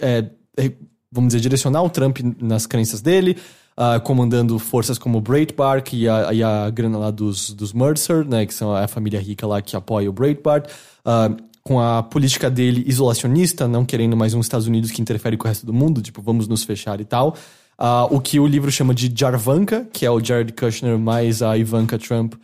[0.00, 0.24] é,
[0.56, 0.72] é,
[1.10, 3.36] vamos dizer, direcionar o Trump nas crenças dele,
[3.76, 8.24] ah, comandando forças como o Breitbart e a, e a grana lá dos, dos Mercer,
[8.24, 10.70] né, que são a família rica lá que apoia o Breitbart,
[11.04, 11.30] ah,
[11.62, 15.48] com a política dele isolacionista, não querendo mais um Estados Unidos que interfere com o
[15.48, 17.36] resto do mundo, tipo, vamos nos fechar e tal.
[17.76, 21.58] Ah, o que o livro chama de Jarvanka, que é o Jared Kushner mais a
[21.58, 22.34] Ivanka Trump,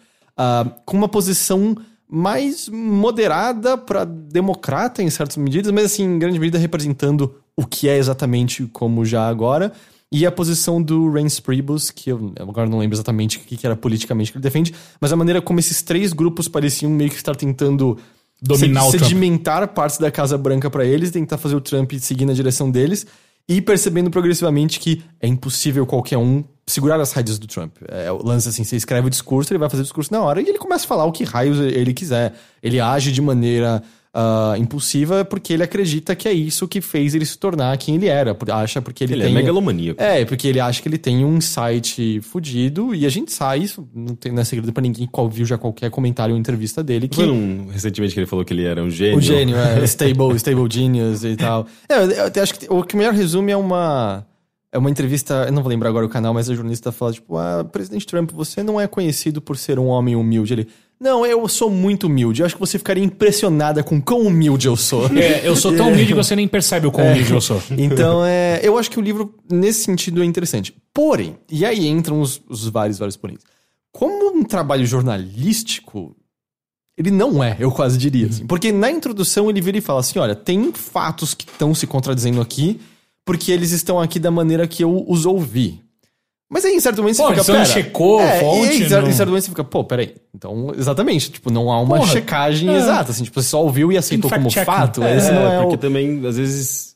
[0.84, 1.76] com uma posição
[2.14, 7.88] mais moderada para democrata em certas medidas, mas assim, em grande medida representando o que
[7.88, 9.72] é exatamente como já agora.
[10.12, 13.74] E a posição do Reince Priebus, que eu agora não lembro exatamente o que era
[13.74, 17.34] politicamente que ele defende, mas a maneira como esses três grupos pareciam meio que estar
[17.34, 17.96] tentando
[18.42, 22.70] Dominar sedimentar partes da Casa Branca para eles, tentar fazer o Trump seguir na direção
[22.70, 23.06] deles
[23.48, 27.76] e percebendo progressivamente que é impossível qualquer um segurar as rédeas do Trump.
[27.88, 30.40] É, o lance assim, você escreve o discurso, ele vai fazer o discurso na hora
[30.40, 32.34] e ele começa a falar o que raios ele quiser.
[32.62, 33.82] Ele age de maneira
[34.14, 38.08] ah, impulsiva porque ele acredita que é isso que fez ele se tornar quem ele
[38.08, 38.36] era.
[38.52, 39.32] Acha porque ele, Ele tem...
[39.32, 40.02] é megalomaníaco.
[40.02, 43.88] É, porque ele acha que ele tem um insight fudido e a gente sabe isso,
[43.94, 47.08] não, tem, não é segredo pra ninguém qual viu já qualquer comentário ou entrevista dele
[47.08, 49.16] que Foi um, recentemente que ele falou que ele era um gênio.
[49.16, 51.66] o gênio, é, stable, stable genius e tal.
[51.88, 54.26] É, eu, eu acho que o que melhor resume é uma
[54.72, 57.36] é uma entrevista, eu não vou lembrar agora o canal, mas a jornalista fala tipo,
[57.36, 60.54] ah, presidente Trump, você não é conhecido por ser um homem humilde.
[60.54, 60.68] Ele,
[61.02, 62.40] não, eu sou muito humilde.
[62.40, 65.06] Eu acho que você ficaria impressionada com quão humilde eu sou.
[65.18, 67.60] É, eu sou tão humilde que você nem percebe o quão humilde eu sou.
[67.76, 70.72] Então, é, eu acho que o livro, nesse sentido, é interessante.
[70.94, 73.36] Porém, e aí entram os, os vários, vários porém.
[73.90, 76.14] Como um trabalho jornalístico,
[76.96, 78.28] ele não é, eu quase diria.
[78.28, 78.46] Assim.
[78.46, 82.40] Porque na introdução ele vira e fala assim: olha, tem fatos que estão se contradizendo
[82.40, 82.80] aqui,
[83.24, 85.80] porque eles estão aqui da maneira que eu os ouvi.
[86.52, 87.42] Mas aí, em certo momento, você Pô, fica.
[87.44, 89.48] você não pera, checou é, fonte, E aí, em certo, não- em certo momento, você
[89.50, 90.14] fica, pô, peraí.
[90.34, 91.30] Então, exatamente.
[91.30, 92.76] Tipo, não há uma Porra, checagem é.
[92.76, 93.10] exata.
[93.10, 94.66] Assim, tipo, você só ouviu e aceitou como fact-checking.
[94.66, 95.02] fato.
[95.02, 95.78] É, Esse não é porque o.
[95.78, 96.94] também, às vezes,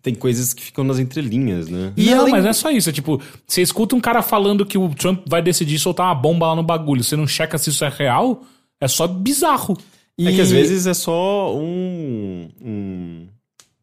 [0.00, 1.92] tem coisas que ficam nas entrelinhas, né?
[1.98, 2.88] E não, além- mas não é só isso.
[2.88, 6.46] É tipo, você escuta um cara falando que o Trump vai decidir soltar uma bomba
[6.46, 7.04] lá no bagulho.
[7.04, 8.42] Você não checa se isso é real,
[8.80, 9.76] é só bizarro.
[10.18, 12.48] É E- que às vezes é só um.
[12.64, 13.26] um-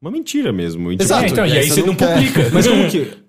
[0.02, 0.92] uma mentira mesmo.
[0.94, 1.26] Exato.
[1.26, 2.50] É, então, e aí você você não não publica.
[2.52, 3.23] Mas como que.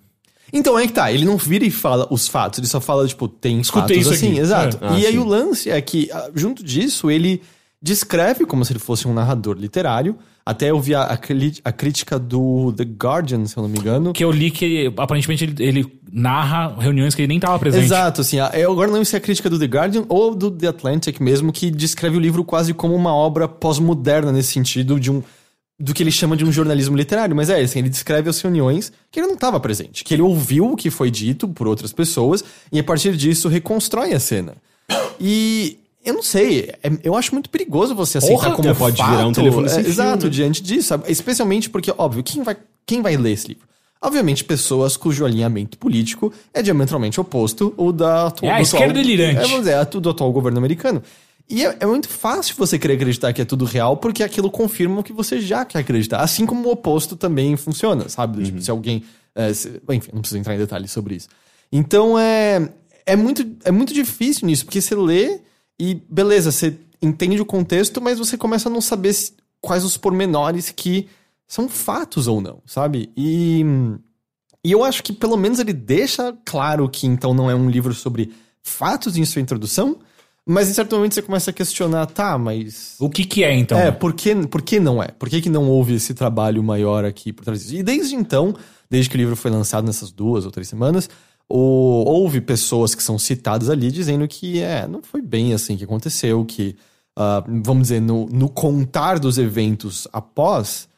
[0.55, 3.27] Então é que tá, ele não vira e fala os fatos, ele só fala, tipo,
[3.27, 4.39] tem Escutei fatos isso assim, aqui.
[4.41, 4.79] exato.
[4.81, 4.89] É.
[4.89, 5.19] Ah, e aí sim.
[5.19, 7.43] o lance é que, ah, junto disso, ele
[7.83, 10.17] descreve como se ele fosse um narrador literário.
[10.47, 11.19] Até eu vi a, a
[11.65, 14.13] a crítica do The Guardian, se eu não me engano.
[14.13, 17.85] Que eu li que aparentemente ele, ele narra reuniões que ele nem tava presente.
[17.85, 20.35] Exato, assim, a- eu agora não sei se é a crítica do The Guardian ou
[20.35, 25.01] do The Atlantic mesmo, que descreve o livro quase como uma obra pós-moderna nesse sentido,
[25.01, 25.23] de um
[25.79, 28.93] do que ele chama de um jornalismo literário, mas é assim, ele descreve as reuniões
[29.11, 32.45] que ele não estava presente, que ele ouviu o que foi dito por outras pessoas
[32.71, 34.55] e a partir disso reconstrói a cena.
[35.21, 38.97] E eu não sei, é- eu acho muito perigoso você aceitar Porra, como é, pode
[38.97, 40.31] virar um fato, telefone é, sem fio, Exato, né?
[40.31, 41.11] diante disso, sabe?
[41.11, 42.57] especialmente porque, óbvio, quem vai,
[42.87, 43.65] quem vai ler esse livro?
[44.01, 49.03] Obviamente, pessoas cujo alinhamento político é diametralmente oposto ao da atu- É a esquerda atual,
[49.03, 49.39] delirante.
[49.39, 51.03] É, vamos dizer, do atual governo americano.
[51.49, 55.01] E é, é muito fácil você querer acreditar que é tudo real, porque aquilo confirma
[55.01, 56.21] o que você já quer acreditar.
[56.21, 58.45] Assim como o oposto também funciona, sabe?
[58.45, 59.05] Tipo, se alguém.
[59.35, 61.29] é, se- enfim, não preciso entrar em detalhes sobre isso.
[61.71, 62.71] Então é,
[63.05, 65.41] é, muito, é muito difícil nisso, porque você lê
[65.79, 69.97] e, beleza, você entende o contexto, mas você começa a não saber se- quais os
[69.97, 71.09] pormenores que
[71.47, 73.11] são fatos ou não, sabe?
[73.17, 73.63] E.
[74.67, 77.93] E eu acho que pelo menos ele deixa claro que então não é um livro
[77.93, 78.33] sobre
[78.63, 79.99] fatos em sua introdução,
[80.47, 82.97] mas em certo momento você começa a questionar, tá, mas.
[83.01, 83.79] O que que é, então?
[83.79, 85.09] É, por que, por que não é?
[85.09, 87.75] Por que, que não houve esse trabalho maior aqui por trás disso?
[87.77, 88.55] E desde então,
[88.91, 91.09] desde que o livro foi lançado nessas duas ou três semanas,
[91.49, 95.85] o- houve pessoas que são citadas ali dizendo que é, não foi bem assim que
[95.85, 96.77] aconteceu, que,
[97.17, 100.89] ah, vamos dizer, no, no contar dos eventos após,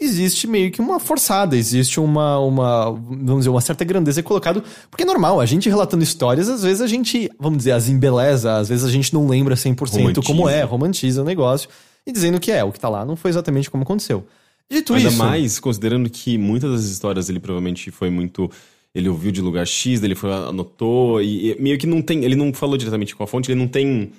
[0.00, 5.04] existe meio que uma forçada, existe uma, uma, vamos dizer, uma certa grandeza colocado, porque
[5.04, 8.68] é normal, a gente relatando histórias, às vezes a gente, vamos dizer, as embeleza, às
[8.68, 10.50] vezes a gente não lembra 100% como Romantiza.
[10.50, 11.68] é, romantiza o negócio,
[12.06, 14.24] e dizendo que é, o que tá lá não foi exatamente como aconteceu.
[14.70, 15.18] Dito Ainda isso...
[15.18, 18.50] mais considerando que muitas das histórias ele provavelmente foi muito.
[18.94, 22.24] Ele ouviu de lugar X, ele foi, anotou, e, e meio que não tem.
[22.24, 24.10] Ele não falou diretamente com a fonte, ele não tem.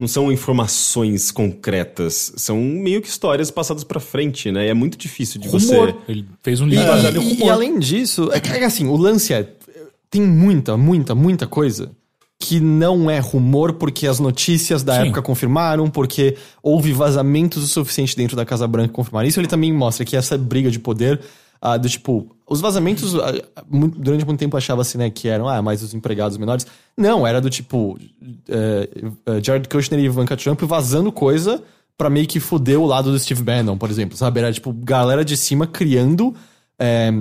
[0.00, 4.66] Não são informações concretas, são meio que histórias passadas pra frente, né?
[4.66, 5.60] E é muito difícil de Rumor.
[5.60, 5.94] você.
[6.08, 7.46] Ele fez um E, livro baseado em e- rumor.
[7.46, 9.46] e além disso, é que, é assim, o lance é.
[10.10, 11.92] Tem muita, muita, muita coisa
[12.38, 15.02] que não é rumor porque as notícias da Sim.
[15.02, 19.38] época confirmaram, porque houve vazamentos o suficiente dentro da Casa Branca que confirmaram isso.
[19.38, 21.20] Ele também mostra que essa briga de poder,
[21.60, 23.32] ah, do tipo, os vazamentos, ah,
[23.96, 26.66] durante muito tempo achava assim, né, que eram, ah, mais os empregados menores.
[26.96, 27.96] Não, era do tipo,
[28.48, 28.88] eh,
[29.40, 31.62] Jared Kushner e Ivanka Trump vazando coisa
[31.96, 34.40] pra meio que fuder o lado do Steve Bannon, por exemplo, sabe?
[34.40, 36.34] Era tipo, galera de cima criando
[36.82, 37.12] é,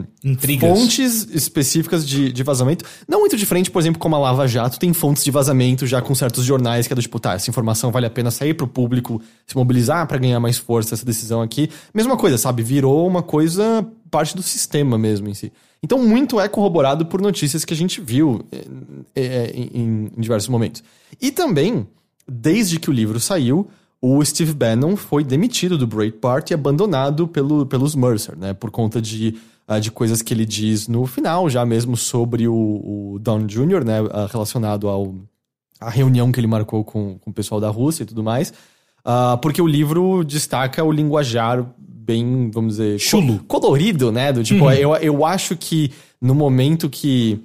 [0.58, 2.86] fontes específicas de, de vazamento.
[3.06, 6.16] Não muito diferente, por exemplo, como a Lava Jato tem fontes de vazamento já com
[6.16, 9.22] certos jornais que é do tipo, tá, essa informação vale a pena sair pro público
[9.46, 11.70] se mobilizar pra ganhar mais força essa decisão aqui.
[11.94, 12.64] Mesma coisa, sabe?
[12.64, 15.52] Virou uma coisa parte do sistema mesmo em si.
[15.82, 20.50] Então, muito é corroborado por notícias que a gente viu é, é, em, em diversos
[20.50, 20.84] momentos.
[21.22, 21.88] E também,
[22.28, 23.70] desde que o livro saiu,
[24.02, 28.54] o Steve Bannon foi demitido do Breitbart e abandonado pelo, pelos Mercer, né?
[28.54, 29.38] Por conta de,
[29.68, 32.54] ah, de coisas que ele diz no final, já mesmo sobre o,
[33.14, 33.98] o Don Jr., né?
[34.12, 35.16] ah, relacionado ao,
[35.80, 38.54] à reunião que ele marcou com, com o pessoal da Rússia e tudo mais.
[39.04, 43.00] Ah, porque o livro destaca o linguajar bem, vamos dizer...
[43.00, 43.40] Chulo.
[43.48, 44.34] co- Colorido, né?
[44.34, 45.92] Do tipo, eu, eu acho que
[46.22, 47.40] no momento que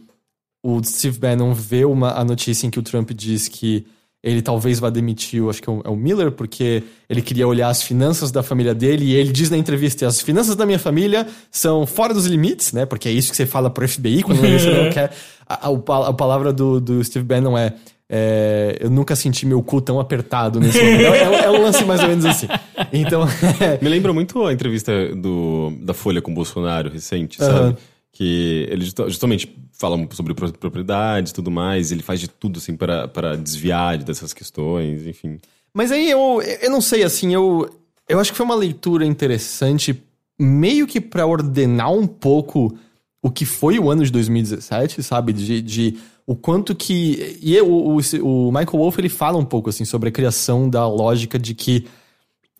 [0.62, 3.86] o Steve Bannon vê uma, a notícia em que o Trump diz que
[4.22, 7.46] ele talvez vá demitir, eu acho que é o, é o Miller, porque ele queria
[7.46, 10.78] olhar as finanças da família dele, e ele diz na entrevista, as finanças da minha
[10.78, 12.86] família são fora dos limites, né?
[12.86, 15.12] Porque é isso que você fala pro FBI quando você não quer.
[15.46, 17.74] A, a, a palavra do, do Steve Bannon é,
[18.10, 21.00] é, Eu nunca senti meu cu tão apertado nesse momento.
[21.14, 22.46] É, é- um lance mais ou menos assim.
[22.92, 23.24] Então,
[23.80, 27.52] Me lembra muito a entrevista do, da Folha com o Bolsonaro recente, Aham.
[27.68, 27.76] sabe?
[28.12, 32.58] Que ele justa- justamente fala sobre pro- propriedades e tudo mais, ele faz de tudo
[32.58, 35.40] assim para para desviar dessas questões, enfim.
[35.74, 37.68] Mas aí eu, eu não sei, assim, eu,
[38.08, 40.00] eu acho que foi uma leitura interessante,
[40.38, 42.72] meio que pra ordenar um pouco
[43.20, 45.32] o que foi o ano de 2017, sabe?
[45.32, 45.96] De, de
[46.26, 47.38] o quanto que.
[47.42, 50.86] E o, o, o Michael Wolff ele fala um pouco assim sobre a criação da
[50.88, 51.86] lógica de que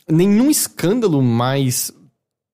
[0.09, 1.91] nenhum escândalo mais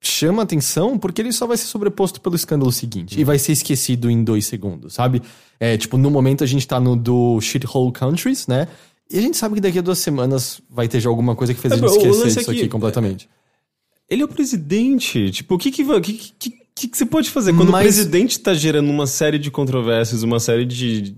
[0.03, 4.11] chama atenção porque ele só vai ser sobreposto pelo escândalo seguinte e vai ser esquecido
[4.11, 5.21] em dois segundos, sabe?
[5.59, 8.67] É, tipo, no momento a gente tá no do shithole countries, né?
[9.11, 11.61] E a gente sabe que daqui a duas semanas vai ter já alguma coisa que
[11.61, 13.29] fez a É, gente o esquecer é disso aqui que- completamente.
[14.09, 15.31] Ele é o presidente.
[15.31, 16.51] Tipo, o que que, que, que,
[16.81, 17.53] que, que você pode fazer?
[17.55, 21.15] Quando Mas- o presidente tá gerando uma série de controvérsias, uma série de.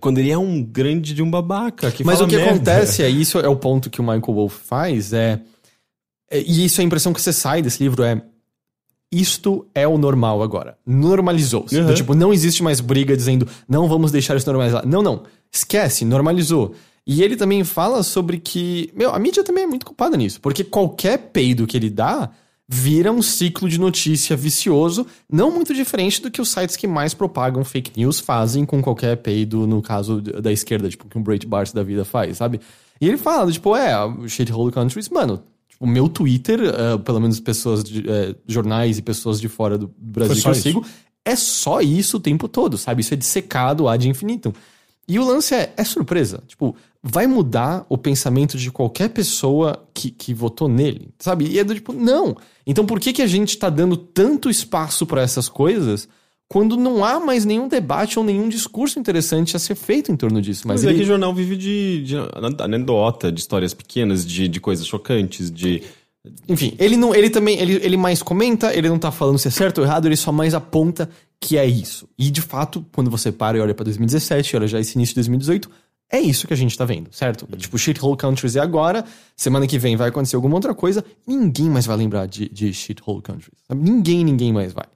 [0.00, 1.90] Quando ele é um grande de um babaca.
[1.92, 2.50] Que Mas o que merda.
[2.52, 5.40] acontece, é isso é o ponto que o Michael Wolff faz, é,
[6.30, 8.20] é- E isso é a impressão que você sai desse livro, é.
[9.10, 10.76] Isto é o normal agora.
[10.84, 11.78] Normalizou-se.
[11.78, 11.86] Uhum.
[11.86, 14.86] Do Tipo, não existe mais briga dizendo, não vamos deixar isso normalizar.
[14.86, 15.22] Não, não.
[15.50, 16.74] Esquece, normalizou.
[17.06, 18.90] E ele também fala sobre que.
[18.94, 20.40] Meu, a mídia também é muito culpada nisso.
[20.42, 22.28] Porque qualquer peido que ele dá
[22.68, 27.14] vira um ciclo de notícia vicioso, não muito diferente do que os sites que mais
[27.14, 31.72] propagam fake news fazem com qualquer peido, no caso da esquerda, tipo, que um Breitbart
[31.72, 32.60] da vida faz, sabe?
[33.00, 37.20] E ele fala, tipo, é, o shithole countries, mano, tipo, o meu Twitter, eh, pelo
[37.20, 40.84] menos pessoas de eh, jornais e pessoas de fora do Brasil que eu só sigo,
[41.24, 43.00] é só isso o tempo todo, sabe?
[43.00, 44.52] Isso é dissecado ad infinitum.
[45.06, 46.42] E o lance é, é surpresa.
[46.46, 46.76] Tipo,
[47.10, 51.46] vai mudar o pensamento de qualquer pessoa que, que votou nele, sabe?
[51.46, 52.36] E é do tipo, não.
[52.66, 56.08] Então por que, que a gente tá dando tanto espaço para essas coisas
[56.46, 60.40] quando não há mais nenhum debate ou nenhum discurso interessante a ser feito em torno
[60.42, 60.68] disso?
[60.68, 61.00] Mas Mas é ele...
[61.00, 62.16] que jornal vive de, de
[62.62, 65.82] anedota, de histórias pequenas, de, de coisas chocantes, de.
[66.46, 69.50] Enfim, ele não, ele também, ele, ele mais comenta, ele não tá falando se é
[69.50, 71.08] certo ou errado, ele só mais aponta
[71.40, 72.08] que é isso.
[72.18, 75.20] E de fato, quando você para e olha pra 2017, olha já esse início de
[75.20, 75.70] 2018,
[76.10, 77.46] é isso que a gente tá vendo, certo?
[77.56, 79.04] Tipo, shithole countries é agora,
[79.36, 83.20] semana que vem vai acontecer alguma outra coisa, ninguém mais vai lembrar de, de shithole
[83.20, 83.58] countries.
[83.66, 83.82] sabe?
[83.82, 84.86] Ninguém, ninguém mais vai.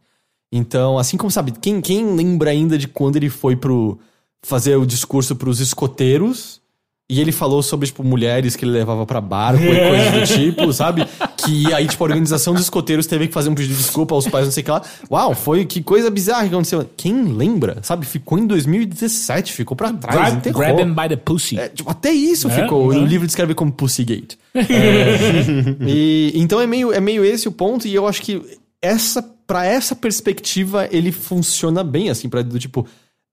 [0.51, 3.99] Então, assim como sabe, quem, quem lembra ainda de quando ele foi pro
[4.43, 6.61] fazer o discurso pros escoteiros
[7.09, 10.73] e ele falou sobre, tipo, mulheres que ele levava pra barco e coisas do tipo,
[10.73, 11.07] sabe?
[11.45, 14.27] Que aí, tipo, a organização dos escoteiros teve que fazer um pedido de desculpa aos
[14.29, 14.83] pais, não sei o que lá.
[15.11, 16.89] Uau, foi que coisa bizarra que aconteceu.
[16.97, 18.07] Quem lembra, sabe?
[18.07, 21.59] Ficou em 2017, ficou pra trás, Grab, grab him by the pussy.
[21.59, 22.93] É, tipo, até isso É, ficou.
[22.93, 22.97] é.
[22.97, 24.39] O livro descreve como Pussygate.
[24.55, 28.43] É, e, então é meio, é meio esse o ponto, e eu acho que
[28.81, 32.87] essa, para essa perspectiva, ele funciona bem, assim, pra do tipo.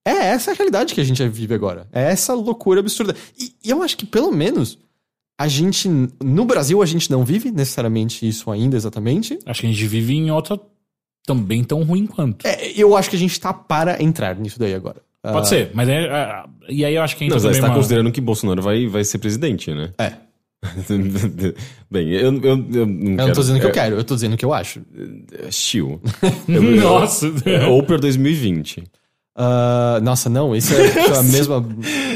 [0.06, 1.88] É essa a realidade que a gente vive agora.
[1.92, 3.16] É essa loucura absurda.
[3.38, 4.78] E, e eu acho que, pelo menos,
[5.40, 5.90] a gente.
[6.24, 9.40] No Brasil, a gente não vive necessariamente isso ainda exatamente.
[9.46, 10.60] Acho que a gente vive em outra
[11.26, 12.46] também tão ruim quanto.
[12.46, 15.02] É, eu acho que a gente tá para entrar nisso daí agora.
[15.22, 17.76] Pode ser, mas é, é, E aí eu acho que entra Não, você está uma-
[17.76, 19.92] considerando que Bolsonaro vai, vai ser presidente, né?
[19.98, 20.14] É.
[21.90, 24.16] Bem, eu, eu, eu não Eu não tô dizendo que eu é- quero, eu tô
[24.16, 24.82] dizendo que eu acho.
[25.46, 26.02] é Chill.
[26.48, 27.32] Nossa.
[27.70, 28.84] Ou pra 2020.
[29.42, 31.66] Ah, nossa, não, isso é a mesma.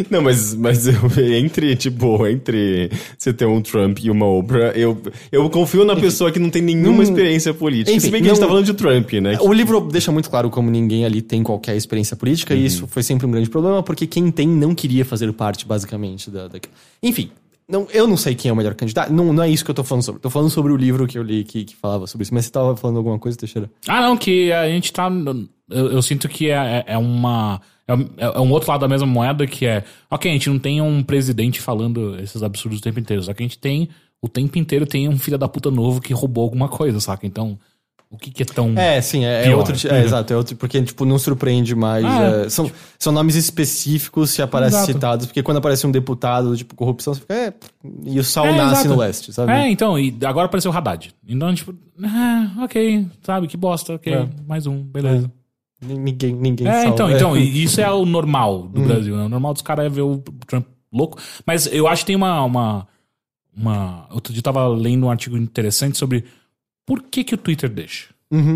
[0.10, 0.94] Não, mas, mas eu-
[1.38, 5.02] entre, tipo, entre você ter um Trump e uma Oprah, eu,
[5.32, 7.92] eu confio na pessoa que não tem nenhuma não- experiência política.
[7.96, 9.38] enfim, Se bem que a gente não- tá falando de Trump, né?
[9.40, 13.02] O livro deixa muito claro como ninguém ali tem qualquer experiência política, e isso foi
[13.02, 16.50] sempre um grande problema, porque quem tem não queria fazer parte, basicamente, da.
[16.50, 16.60] da...
[17.02, 17.32] Enfim,
[17.70, 19.14] não, eu não sei quem é o melhor candidato.
[19.14, 20.20] Não, não é isso que eu tô falando sobre.
[20.22, 22.34] Tô falando sobre o livro que eu li que, que falava sobre isso.
[22.34, 23.72] Mas você tava falando alguma coisa, Teixeira?
[23.88, 25.10] Ah, não, que a gente tá.
[25.70, 27.61] Eu, eu sinto que é, é- é uma.
[27.88, 29.84] É, um- é um outro lado da mesma moeda que é.
[30.09, 33.24] Ok, a gente não tem um presidente falando esses absurdos o tempo inteiro.
[33.24, 33.89] Só que a gente tem.
[34.22, 37.26] O tempo inteiro tem um filho da puta novo que roubou alguma coisa, saca?
[37.28, 37.57] Então.
[38.09, 38.78] O que, que é tão.
[38.78, 39.57] É, sim, é, é Pior.
[39.57, 39.76] outro.
[39.76, 40.55] ti- É, exato, é outro.
[40.55, 42.05] Porque, tipo, não surpreende mais.
[42.05, 44.93] Ah, é, são, são nomes específicos se aparecem Exato.
[44.93, 47.34] citados, porque quando aparece um deputado, tipo, corrupção, você fica.
[47.34, 47.51] É,
[48.05, 48.89] e o sol É, nasce exato.
[48.89, 49.51] no leste, sabe?
[49.51, 51.11] É, então, e agora apareceu o Haddad.
[51.28, 54.30] Então, tipo, ah, ok, sabe, que bosta, ok, É.
[54.47, 55.32] mais um, beleza.
[55.88, 56.90] Ni- Ninguém, ninguém É, salva.
[56.94, 57.16] então, É.
[57.16, 59.24] então, isso é o normal do Brasil, né?
[59.26, 60.18] O normal dos caras é ver o
[60.48, 61.18] Trump louco.
[61.46, 62.88] Mas eu acho que tem uma, uma,
[63.56, 64.08] uma.
[64.12, 66.26] Outro dia eu tava lendo um artigo interessante sobre
[66.86, 68.10] por que, que o Twitter deixa.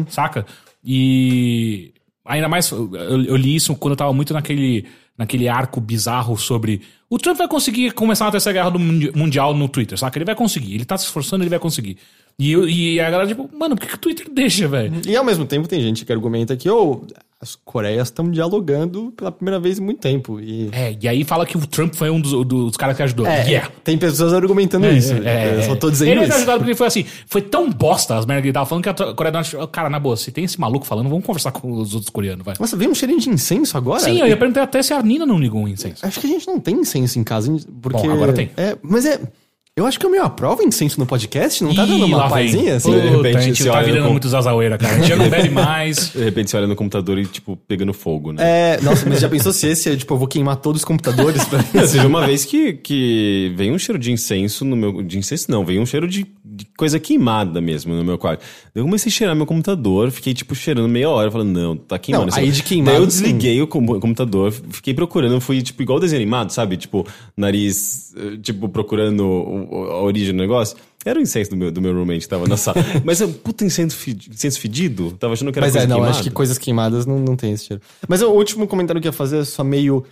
[0.10, 0.46] Saca?
[0.84, 1.94] E.
[2.26, 4.86] Ainda mais, eu, eu li isso quando eu tava muito naquele,
[5.18, 6.82] naquele arco bizarro sobre.
[7.10, 10.18] O Trump vai conseguir começar uma terceira guerra do mundi- mundial no Twitter, saca?
[10.18, 10.74] Ele vai conseguir.
[10.74, 11.98] Ele tá se esforçando, ele vai conseguir.
[12.40, 14.94] E, eu- e a galera, tipo, mano, por que, que o Twitter deixa, velho?
[15.08, 17.02] E ao mesmo tempo tem gente que argumenta que oh,
[17.42, 20.40] as Coreias estão dialogando pela primeira vez em muito tempo.
[20.40, 20.70] E...
[20.72, 23.26] É, e aí fala que o Trump foi um dos, dos caras que ajudou.
[23.26, 23.72] É, yeah.
[23.84, 25.14] tem pessoas argumentando isso.
[25.14, 26.30] eu só tô dizendo ele isso.
[26.30, 28.84] Ele ajudado porque ele foi assim, foi tão bosta as merdas que ele tava falando
[28.84, 31.52] que a Coreia do Norte, cara, na boa, se tem esse maluco falando, vamos conversar
[31.52, 32.56] com os outros coreanos, vai.
[32.60, 34.00] Nossa, veio um cheirinho de incenso agora?
[34.00, 36.06] Sim, eu ia perguntar até se a Nina não ligou um incenso.
[36.06, 38.08] Acho que a gente não tem incenso em casa, porque...
[38.08, 38.52] Bom, agora tem.
[38.58, 39.20] É, mas é...
[39.78, 42.28] Eu acho que eu me aprovo incenso no podcast, não tá Ih, dando uma lá
[42.30, 42.52] vem.
[42.52, 42.92] pazinha assim?
[42.92, 44.94] De Puta, repente, a gente você tá olha virando com- muito zazaoeira, cara.
[44.96, 46.10] A gente já não bebe mais.
[46.18, 48.42] De repente você olha no computador e, tipo, pegando fogo, né?
[48.78, 51.46] É, nossa, mas já pensou se esse é, tipo, eu vou queimar todos os computadores
[51.46, 55.04] pra Não, Teve uma vez que, que veio um cheiro de incenso no meu.
[55.04, 58.44] De incenso não, veio um cheiro de de coisa queimada mesmo no meu quarto.
[58.74, 62.32] Eu comecei a cheirar meu computador, fiquei, tipo, cheirando meia hora, falando, não, tá queimando.
[62.32, 63.22] Não, aí de queimado, Daí eu sim.
[63.22, 66.76] desliguei o com- computador, fiquei procurando, fui, tipo, igual desenho animado, sabe?
[66.78, 67.06] Tipo,
[67.36, 70.78] nariz, eh, tipo, procurando o- a origem do negócio.
[71.06, 72.78] Era o incenso do meu, do meu roommate que tava na sala.
[73.06, 75.12] Mas, é, puta, incenso, fedi- incenso fedido?
[75.14, 76.12] Tava achando que era Mas coisa é, não, queimada.
[76.18, 77.82] acho que coisas queimadas não, não tem esse cheiro.
[78.08, 80.04] Mas o último comentário que eu ia fazer é só meio.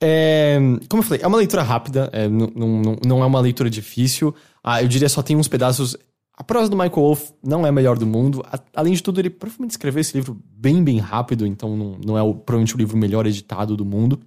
[0.00, 3.68] é, como eu falei, é uma leitura rápida, é, não, não, não é uma leitura
[3.68, 4.34] difícil.
[4.62, 5.96] Ah, eu diria só tem uns pedaços.
[6.36, 8.44] A prosa do Michael Wolff não é a melhor do mundo.
[8.46, 12.16] A- além de tudo, ele provavelmente escreveu esse livro bem, bem rápido, então não, não
[12.18, 14.20] é o- provavelmente o livro melhor editado do mundo.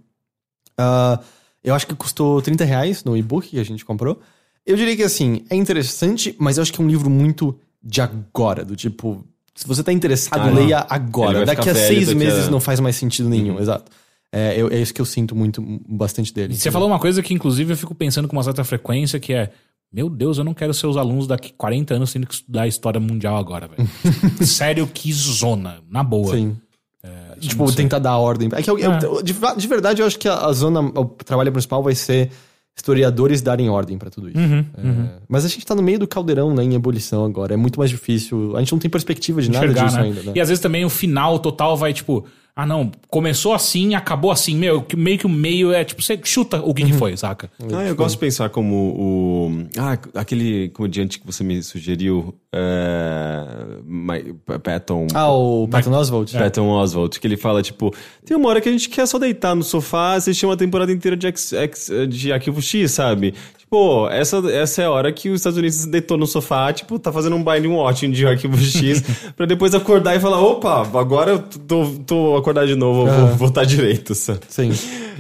[0.78, 1.20] Ah,
[1.64, 4.20] eu acho que custou 30 reais no e-book que a gente comprou.
[4.66, 8.00] Eu diria que assim, é interessante, mas eu acho que é um livro muito de
[8.02, 9.26] agora, do tipo.
[9.56, 11.46] Se você tá interessado, Ah, leia agora.
[11.46, 13.92] Daqui a velho seis daqui meses a- não faz mais sentido nenhum, exato.
[14.32, 16.56] É, eu- é isso que eu sinto muito, bastante dele.
[16.56, 19.52] Você falou uma coisa que, inclusive, eu fico pensando com uma certa frequência, que é.
[19.92, 22.98] Meu Deus, eu não quero ser os alunos daqui 40 anos tendo que estudar história
[23.00, 23.90] mundial agora, velho.
[24.48, 25.80] Sério, que zona.
[25.90, 26.34] Na boa.
[26.34, 26.56] Sim.
[27.04, 28.48] É, Tipo, tentar dar ordem.
[28.54, 29.00] É que eu- eu- É.
[29.24, 32.32] de, de verdade, eu acho que a, a zona, o trabalho principal vai ser
[32.76, 34.38] historiadores darem ordem pra tudo isso.
[34.38, 37.54] Uhum, É, Mas a gente tá no meio do caldeirão, né, em ebulição agora.
[37.54, 38.56] É muito mais difícil.
[38.56, 40.04] A gente não tem perspectiva de nada enxergar, disso né?
[40.04, 40.32] ainda, né?
[40.36, 44.56] E às vezes também o final total vai, tipo, ah, não, começou assim, acabou assim.
[44.56, 46.74] Meu, que- meio que o meio é, tipo, você chuta o Uhum.
[46.74, 47.50] que, que foi, saca?
[47.74, 49.66] Ah, eu gosto de pensar como o.
[49.78, 52.36] Ah, aquele comediante que você me sugeriu.
[52.54, 53.46] É,
[53.86, 54.34] My-
[54.64, 55.08] Patton.
[55.14, 56.34] Ah, o Patton Oswalt?
[56.34, 57.94] Patton Oswalt, que ele fala, tipo,
[58.26, 61.16] tem uma hora que a gente quer só deitar no sofá, assistir uma temporada inteira
[61.16, 63.34] de, X, X- de Arquivo X, sabe?
[63.72, 67.10] Tipo, essa, essa é a hora que os Estados Unidos deitou no sofá, tipo, tá
[67.10, 69.02] fazendo um baile watching de Arquivo X,
[69.34, 73.38] pra depois acordar e falar, opa, agora eu tô, tô acordado de novo, eu vou
[73.38, 74.42] votar direito, sabe?
[74.50, 74.72] Sim.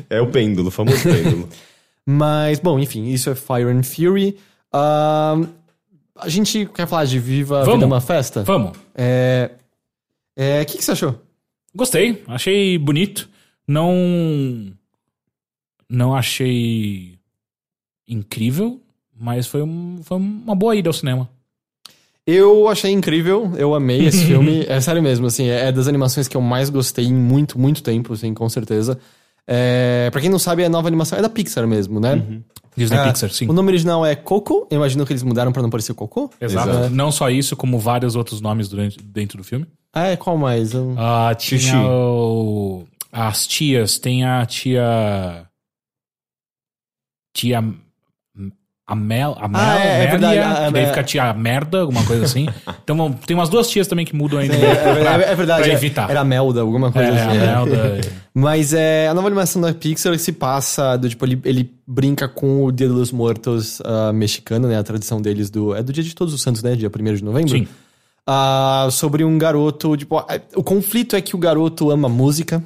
[0.09, 1.47] É o pêndulo, o famoso pêndulo.
[2.05, 4.37] Mas, bom, enfim, isso é Fire and Fury.
[4.73, 5.45] Ahn,
[6.17, 7.75] a gente quer falar de Viva Vamos.
[7.75, 8.43] Vida é uma Festa?
[8.43, 8.77] Vamos.
[8.93, 9.51] É.
[10.35, 10.61] É.
[10.61, 11.15] O que, que você achou?
[11.73, 13.29] Gostei, achei bonito.
[13.65, 14.73] Não.
[15.89, 17.10] Não achei
[18.07, 18.79] incrível,
[19.19, 21.29] mas foi, um, foi uma boa ida ao cinema.
[22.25, 24.65] Eu achei incrível, eu amei esse filme.
[24.67, 28.13] É sério mesmo, assim, é das animações que eu mais gostei em muito, muito tempo,
[28.13, 28.99] assim, com certeza.
[29.47, 32.23] É, pra quem não sabe, a nova animação é da Pixar mesmo, né?
[32.77, 33.49] Disney Ah, Pixar, sim.
[33.49, 36.31] O nome original é Coco, eu imagino que eles mudaram pra não parecer Coco.
[36.39, 36.69] Exato.
[36.69, 36.89] Exato.
[36.91, 39.65] Não só isso, como vários outros nomes durante, dentro do filme.
[39.91, 40.73] Ah, é, qual mais?
[40.73, 45.45] Eu- Ah, tinha o- as tias, tem a tia.
[47.33, 47.61] Tia.
[48.91, 49.37] A Mel.
[49.39, 52.03] A Mel, Ah, é, é Amélia, verdade, a- que daí fica a tia merda, alguma
[52.03, 52.47] coisa assim.
[52.83, 54.53] então tem umas duas tias também que mudam ainda.
[54.55, 56.09] É, é- é verdade, pra é- evitar.
[56.09, 57.37] era a Melda, alguma coisa É, assim.
[57.37, 58.01] a Melda.
[58.33, 62.63] Mas é, a nova animação da Pixar se passa do tipo, ele, ele brinca com
[62.65, 64.77] o Dia dos Mortos ah, mexicano, né?
[64.77, 65.73] A tradição deles do.
[65.75, 66.75] É do Dia de Todos os Santos, né?
[66.75, 67.49] Dia 1 de novembro.
[67.49, 67.67] Sim.
[68.27, 69.95] Ah, sobre um garoto.
[69.97, 72.63] Tipo, ah, o conflito é que o garoto ama música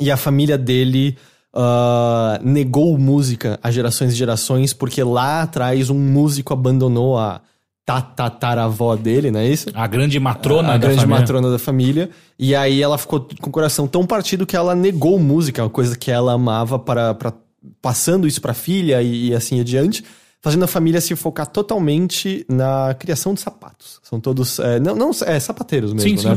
[0.00, 1.16] e a família dele
[1.54, 7.40] ah, negou música a gerações e gerações porque lá atrás um músico abandonou a
[7.84, 9.68] tataravó dele, não é isso?
[9.74, 11.20] A grande matrona a da grande família.
[11.20, 12.10] matrona da família.
[12.38, 15.96] E aí ela ficou com o coração tão partido que ela negou música, uma coisa
[15.96, 17.32] que ela amava, para, para
[17.80, 20.04] passando isso pra filha e, e assim adiante,
[20.42, 24.00] fazendo a família se focar totalmente na criação de sapatos.
[24.02, 26.28] São todos, é, não, não é, sapateiros mesmo, Sim, sim.
[26.28, 26.36] né?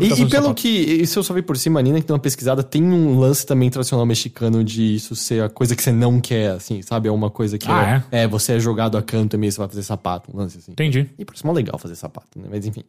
[0.00, 2.62] E, e pelo que, isso eu só vi por cima, Nina, que deu uma pesquisada,
[2.62, 6.52] tem um lance também tradicional mexicano de isso ser a coisa que você não quer,
[6.52, 7.08] assim, sabe?
[7.08, 9.58] É uma coisa que Ah, é, é, você é jogado a canto e meio você
[9.58, 10.72] vai fazer sapato, um lance assim.
[10.72, 11.10] Entendi.
[11.18, 12.48] E parece mó legal fazer sapato, né?
[12.50, 12.82] Mas enfim.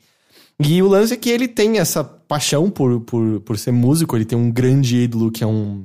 [0.64, 4.24] E o lance é que ele tem essa paixão por, por, por ser músico, ele
[4.24, 5.84] tem um grande ídolo que é um.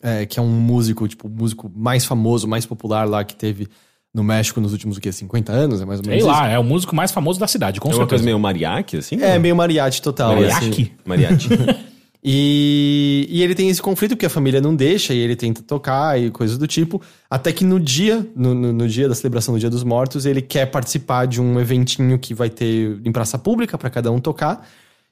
[0.00, 3.68] é, que é um músico, tipo, o músico mais famoso, mais popular lá que teve
[4.14, 5.10] no México nos últimos, o quê?
[5.10, 5.80] 50 anos?
[5.82, 6.26] É mais ou Sei menos.
[6.28, 8.08] lá, é o músico mais famoso da cidade, com É uma certeza.
[8.10, 9.16] coisa meio mariachi, assim?
[9.16, 9.24] isso?
[9.24, 10.34] É, meio mariachi total.
[10.36, 10.70] Mariachi?
[10.70, 10.90] assim.
[11.04, 11.48] Mariachi.
[12.26, 16.18] E, e ele tem esse conflito porque a família não deixa e ele tenta tocar
[16.18, 17.02] e coisas do tipo.
[17.28, 20.40] Até que no dia, no, no, no dia da celebração do Dia dos Mortos, ele
[20.40, 24.66] quer participar de um eventinho que vai ter em praça pública para cada um tocar.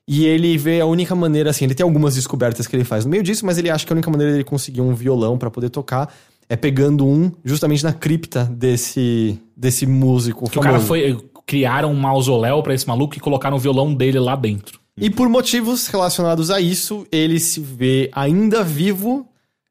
[0.08, 3.10] E ele vê a única maneira, assim, ele tem algumas descobertas que ele faz no
[3.10, 5.68] meio disso, mas ele acha que a única maneira dele conseguir um violão para poder
[5.68, 6.12] tocar
[6.52, 11.18] é pegando um justamente na cripta desse, desse músico Que o cara foi.
[11.46, 14.78] Criaram um mausoléu pra esse maluco e colocaram o violão dele lá dentro.
[14.94, 19.26] E por motivos relacionados a isso, ele se vê ainda vivo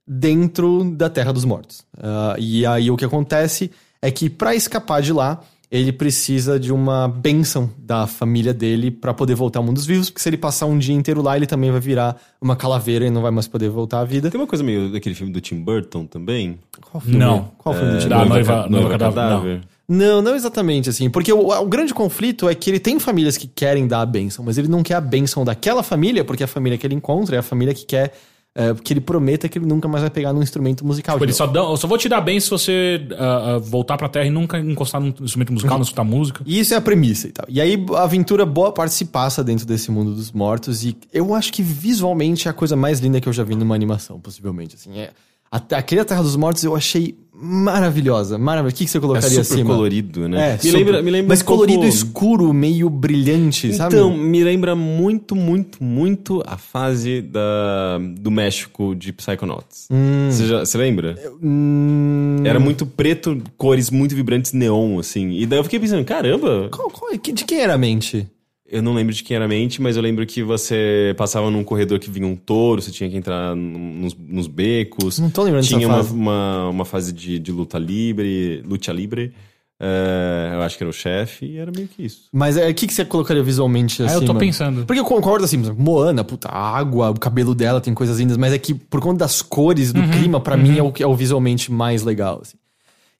[0.07, 1.85] dentro da Terra dos Mortos.
[1.97, 3.69] Ah, e aí o que acontece
[4.01, 5.39] é que para escapar de lá,
[5.71, 10.09] ele precisa de uma bênção da família dele para poder voltar ao mundo dos vivos,
[10.09, 13.09] porque se ele passar um dia inteiro lá, ele também vai virar uma calaveira e
[13.09, 14.29] não vai mais poder voltar à vida.
[14.29, 16.59] Tem uma coisa meio daquele filme do Tim Burton também.
[16.91, 17.17] Qual filme?
[17.17, 17.51] Não.
[17.57, 18.33] Qual filme do É, Tim da Burton?
[18.33, 19.61] noiva- noiva cadáver, cadáver.
[19.87, 21.09] Não, não exatamente assim.
[21.09, 24.43] Porque o, o grande conflito é que ele tem famílias que querem dar a bênção,
[24.43, 27.39] mas ele não quer a bênção daquela família, porque a família que ele encontra é
[27.39, 28.13] a família que quer
[28.53, 31.15] é, que ele prometa que ele nunca mais vai pegar num instrumento musical.
[31.15, 31.37] Tipo, novo.
[31.37, 34.25] só dão, eu só vou te dar bem se você ah, ah, voltar pra terra
[34.25, 36.43] e nunca encostar num instrumento musical, não escutar música.
[36.45, 37.45] Isso é a premissa e tal.
[37.47, 41.33] E aí a aventura boa parte se passa dentro desse mundo dos mortos e eu
[41.33, 44.75] acho que visualmente é a coisa mais linda que eu já vi numa animação, possivelmente.
[44.75, 45.11] Assim, é,
[45.51, 48.75] a, aquele Terra dos Mortos eu achei maravilhosa, maravilhosa.
[48.75, 49.73] O que, que você É colocaria super acima?
[49.73, 50.49] colorido, né?
[50.49, 50.77] É, me super.
[50.77, 53.95] lembra, me lembra Mas um pouco- colorido escuro, meio brilhante, sabe?
[53.95, 59.87] Então, me lembra muito, muito, muito a fase da, do México de Psychonauts.
[60.29, 61.15] Você, já, você lembra?
[61.41, 65.31] Hum, Era muito preto, cores muito vibrantes, neon, assim.
[65.31, 68.27] E daí eu fiquei pensando, caramba, qual- qual- de quem era a mente?
[68.71, 71.63] Eu não lembro de quem era a mente, mas eu lembro que você passava num
[71.63, 75.19] corredor que vinha um touro, você tinha que entrar nos, nos becos.
[75.19, 76.13] Não tô lembrando Tinha dessa uma, fase.
[76.15, 79.33] uma, uma fase de, de luta livre, luta livre.
[79.77, 82.29] É, eu acho que era o chefe, e era meio que isso.
[82.31, 84.15] Mas é, o que, que você colocaria visualmente assim?
[84.15, 84.85] eu tô pensando.
[84.85, 88.53] Porque eu concordo assim, Moana, puta, a água, o cabelo dela tem coisas lindas, mas
[88.53, 91.15] é que por conta das cores, do clima, pra mim é o, que é o
[91.15, 92.39] visualmente mais legal.
[92.41, 92.57] assim.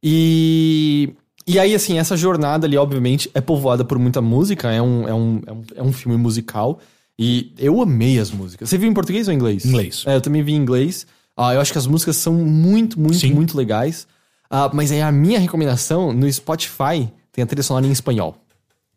[0.02, 1.14] E.
[1.46, 5.14] E aí, assim, essa jornada ali, obviamente, é povoada por muita música, é um, é
[5.14, 6.80] um, é um, é um filme musical.
[7.18, 8.70] E eu amei as músicas.
[8.70, 9.66] Você viu em português ou em inglês?
[9.66, 10.04] Inglês.
[10.08, 11.06] É, eu também vi em inglês.
[11.36, 13.34] Ah, eu acho que as músicas são muito, muito, Sim.
[13.34, 14.08] muito legais.
[14.50, 18.36] Ah, mas aí a minha recomendação, no Spotify, tem a trilha sonora em espanhol.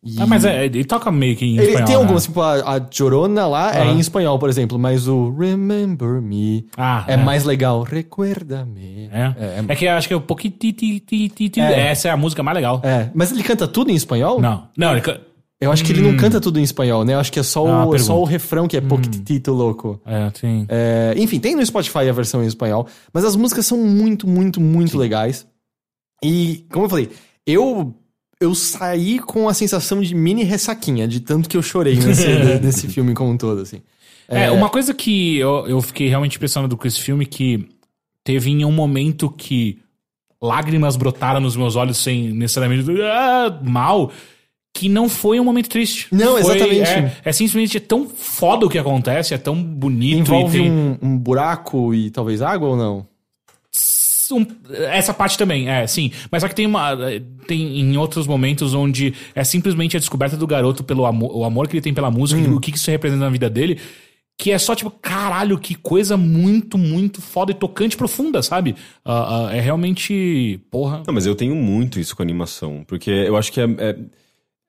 [0.05, 2.03] E- Ah, mas é, ele toca meio que em ele espanhol, tem né?
[2.03, 3.87] algumas, tipo, a, a Jorona lá é Ah.
[3.87, 7.17] em espanhol, por exemplo, mas o Remember Me Ah, é, é.
[7.17, 7.83] mais legal.
[7.83, 9.09] Recuerda-me.
[9.13, 9.35] É.
[9.39, 10.53] É, É, que eu acho que é um pouquinho.
[11.59, 11.89] É.
[11.89, 12.81] Essa é a música mais legal.
[12.85, 13.11] é.
[13.15, 14.41] Mas ele canta tudo em espanhol?
[14.41, 14.69] Não.
[14.77, 15.21] Não, ele can-
[15.61, 17.15] Eu acho que ele não canta tudo em espanhol, né?
[17.15, 20.01] Eu acho que é só, Ah, o, é só o refrão que é Poquitito Louco.
[20.05, 20.67] É, sim.
[20.69, 24.61] É, enfim, tem no Spotify a versão em espanhol, mas as músicas são muito, muito,
[24.61, 25.47] muito legais.
[26.23, 27.09] E, como eu falei,
[27.47, 27.95] eu
[28.45, 32.29] eu saí com a sensação de mini ressaquinha, de tanto que eu chorei nesse,
[32.63, 33.81] nesse filme como um todo, assim.
[34.29, 37.69] É, uma coisa que eu, eu fiquei realmente impressionado com esse filme que
[38.23, 39.79] teve em um momento que
[40.41, 44.11] lágrimas brotaram nos meus olhos sem necessariamente ah, mal,
[44.73, 46.09] que não foi um momento triste.
[46.11, 46.91] Não, Foi- exatamente.
[46.91, 50.99] É, é simplesmente é tão foda o que acontece, é tão bonito Envolve tem um,
[51.01, 53.07] um buraco e talvez água ou não?
[54.33, 54.47] Um-
[54.91, 56.11] essa parte também, é, sim.
[56.31, 56.97] Mas só que tem uma.
[57.47, 61.69] Tem em outros momentos onde é simplesmente a descoberta do garoto pelo amor, o amor
[61.69, 62.45] que ele tem pela música, Hum.
[62.45, 63.79] e o que isso representa na vida dele.
[64.37, 68.75] Que é só tipo, caralho, que coisa muito, muito foda e tocante e profunda, sabe?
[69.05, 70.59] Ah, ah, é realmente.
[70.73, 71.03] Porra.
[71.07, 73.97] Não, mas eu tenho muito isso com animação, porque eu acho que é, é,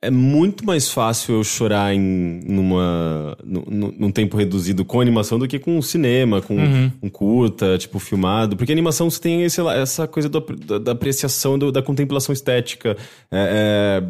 [0.06, 5.38] é muito mais fácil eu chorar em numa, nu- nu- num tempo reduzido com animação
[5.40, 6.56] do que com cinema, com
[7.02, 8.56] um curta, tipo, filmado.
[8.56, 12.96] Porque animação você tem esse, essa coisa do- da, da apreciação, do- da contemplação estética.
[13.32, 14.04] É, é,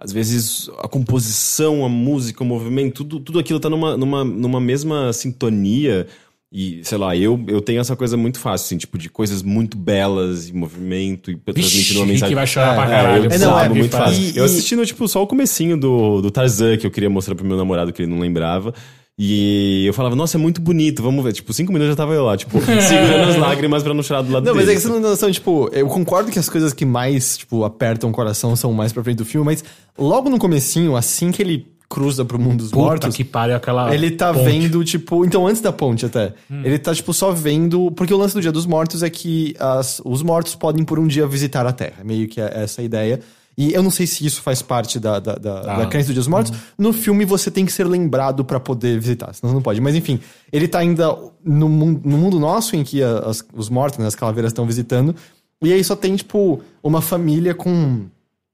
[0.00, 4.60] às vezes a composição, a música, o movimento, tudo, tudo aquilo tá numa, numa, numa
[4.60, 6.06] mesma sintonia.
[6.54, 9.74] E, sei lá, eu, eu tenho essa coisa muito fácil, assim, tipo, de coisas muito
[9.76, 12.28] belas e movimento e transmitindo uma mensagem.
[12.28, 13.24] que vai chorar É, pra É, caralho.
[13.24, 14.22] eu É, não, é, muito fácil.
[14.22, 17.44] e- eu assistindo, tipo, só o comecinho do, do Tarzan, que eu queria mostrar pro
[17.46, 18.74] meu namorado, que ele não lembrava.
[19.18, 21.32] E eu falava, nossa, é muito bonito, vamos ver.
[21.32, 24.32] Tipo, cinco minutos já tava eu lá, tipo, segurando as lágrimas pra não chorar do
[24.32, 24.72] lado Não, mas dele.
[24.72, 27.62] é que você não tem noção, tipo, eu concordo que as coisas que mais, tipo,
[27.64, 29.62] apertam o coração são mais pra frente do filme, mas
[29.98, 33.94] logo no comecinho, assim que ele cruza pro mundo dos Puta mortos, que pariu aquela.
[33.94, 34.44] ele tá ponte.
[34.44, 36.32] vendo, tipo, então antes da ponte até,
[36.64, 40.00] ele tá, tipo, só vendo, porque o lance do Dia dos Mortos é que as-
[40.04, 43.20] os mortos podem por um dia visitar a Terra, meio que é essa a ideia.
[43.58, 45.78] E eu não sei se isso faz parte da, da, da, Ah.
[45.80, 46.52] da crença do Dia dos Mortos.
[46.78, 49.78] No filme você tem que ser lembrado pra poder visitar, senão não pode.
[49.78, 50.18] Mas enfim,
[50.50, 51.14] ele tá ainda
[51.44, 55.14] no, mun- no mundo nosso em que as- os mortos, né, as calaveras estão visitando.
[55.62, 58.06] E aí só tem, tipo, uma família com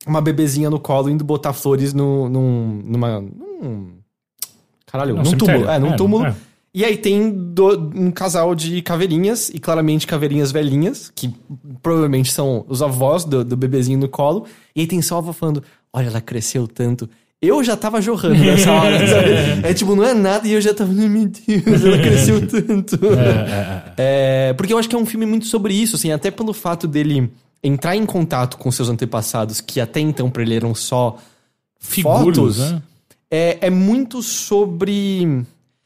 [0.07, 3.21] uma bebezinha no colo indo botar flores no, num, numa.
[3.21, 3.89] Num,
[4.87, 5.69] caralho, Num num túmulo.
[5.69, 6.27] É, num É, túmulo.
[6.27, 6.35] é.
[6.75, 11.35] E aí tem do- um casal de caveirinhas, e claramente caveirinhas velhinhas, que
[11.83, 14.45] provavelmente são os avós do, do bebezinho no colo.
[14.77, 17.09] E aí tem só a avó falando: Olha, ela cresceu tanto.
[17.41, 19.31] Eu já tava jorrando nessa hora, sabe?
[19.67, 22.99] É tipo, não é nada, e eu já tava, meu Deus, ela cresceu tanto.
[23.97, 26.87] É, porque eu acho que é um filme muito sobre isso, assim, até pelo fato
[26.87, 27.31] dele
[27.63, 31.19] entrar em contato com seus antepassados, que até então pra ele eram só
[31.81, 32.83] Figuras, fotos, né?
[33.31, 35.45] é, é muito sobre.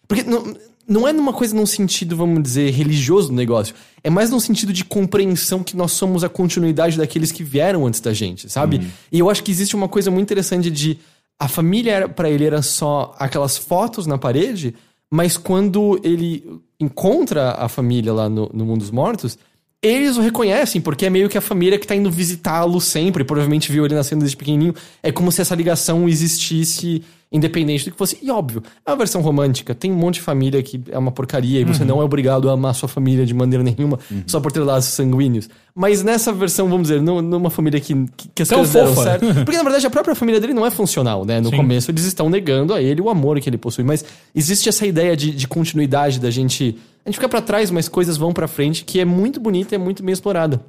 [0.09, 0.55] Porque não,
[0.87, 3.75] não é numa coisa num sentido, vamos dizer, religioso do negócio.
[4.03, 8.01] É mais num sentido de compreensão que nós somos a continuidade daqueles que vieram antes
[8.01, 8.87] da gente, sabe?
[9.11, 10.99] E eu acho que existe uma coisa muito interessante de.
[11.39, 14.75] A família para ele era só aquelas fotos na parede,
[15.11, 19.37] mas quando ele encontra a família lá no, no mundo dos mortos,
[19.83, 23.73] eles o reconhecem, porque é meio que a família que tá indo visitá-lo sempre, provavelmente
[23.73, 24.75] viu ele nascendo desde pequenininho.
[25.03, 27.03] É como se essa ligação existisse
[27.33, 28.19] independente do que fosse.
[28.23, 29.75] E óbvio, é uma versão romântica.
[29.75, 31.73] Tem um monte de família que é uma porcaria e Uhum.
[31.75, 34.93] você não é obrigado a amar sua família de maneira nenhuma, só por ter laços
[34.93, 35.49] sanguíneos.
[35.75, 37.95] Mas nessa versão, vamos dizer, nu- numa família que,
[38.35, 39.27] que, as Tão coisas deram certo.
[39.45, 41.41] Porque na verdade a própria família dele não é funcional, né?
[41.41, 41.57] No Sim.
[41.57, 43.83] começo eles estão negando a ele o amor que ele possui.
[43.85, 44.05] Mas
[44.35, 46.77] existe essa ideia de, de continuidade da gente.
[47.05, 49.77] A gente fica pra trás, mas coisas vão pra frente, que é muito bonita e
[49.77, 50.63] é muito bem explorada.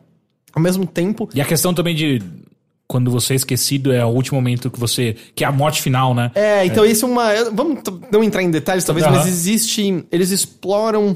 [0.55, 2.22] Ao mesmo tempo, E a questão também de
[2.94, 5.16] quando você é esquecido é o último momento que você.
[5.34, 6.32] que é a morte final, né?
[6.36, 7.52] É, então isso é uma.
[7.52, 7.80] Vamos
[8.12, 10.06] não entrar em detalhes, talvez, mas existe.
[10.12, 11.16] Eles exploram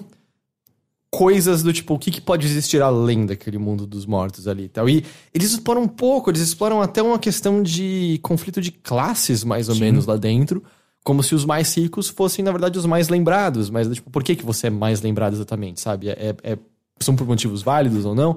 [1.11, 4.69] coisas do tipo, o que, que pode existir além daquele mundo dos mortos ali e
[4.69, 4.89] tal.
[4.89, 9.69] E eles exploram um pouco, eles exploram até uma questão de conflito de classes, mais
[9.69, 10.63] ou menos, lá dentro.
[11.03, 13.69] Como se os mais ricos fossem, na verdade, os mais lembrados.
[13.69, 16.09] Mas, tipo, por que, que você é mais lembrado exatamente, sabe?
[16.09, 16.57] É- é-
[16.99, 18.35] são por motivos válidos ou não?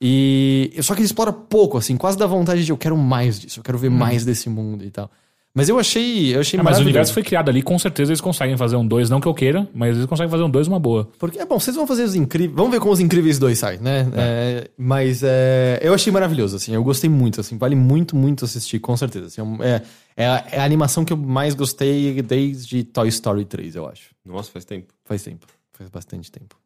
[0.00, 0.72] E.
[0.82, 3.64] Só que ele explora pouco, assim, quase dá vontade de eu quero mais disso, eu
[3.64, 5.10] quero ver mais desse mundo e tal.
[5.52, 6.34] Mas eu achei.
[6.34, 8.86] Eu achei Ah, mas o universo foi criado ali, com certeza eles conseguem fazer um
[8.86, 11.10] 2, não que eu queira, mas eles conseguem fazer um 2 uma boa.
[11.18, 12.56] Porque, é bom, vocês vão fazer os incríveis.
[12.56, 14.08] Vamos ver como os incríveis dois saem, né?
[14.14, 16.72] É, mas é, eu achei maravilhoso, assim.
[16.72, 17.58] Eu gostei muito, assim.
[17.58, 19.26] Vale muito, muito assistir, com certeza.
[19.26, 19.82] Assim, é é,
[20.16, 24.10] é, a, é a animação que eu mais gostei desde Toy Story 3, eu acho.
[24.24, 24.94] Nossa, faz tempo.
[25.04, 25.46] Faz tempo.
[25.72, 26.56] Faz bastante tempo.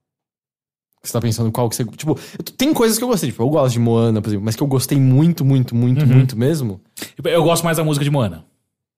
[1.04, 1.84] Você tá pensando qual que você.
[1.84, 2.18] Tipo,
[2.56, 3.30] tem coisas que eu gostei.
[3.30, 6.36] Tipo, eu gosto de Moana, por exemplo, mas que eu gostei muito, muito, muito, muito
[6.36, 6.80] mesmo.
[7.22, 8.44] Eu gosto mais da música de Moana.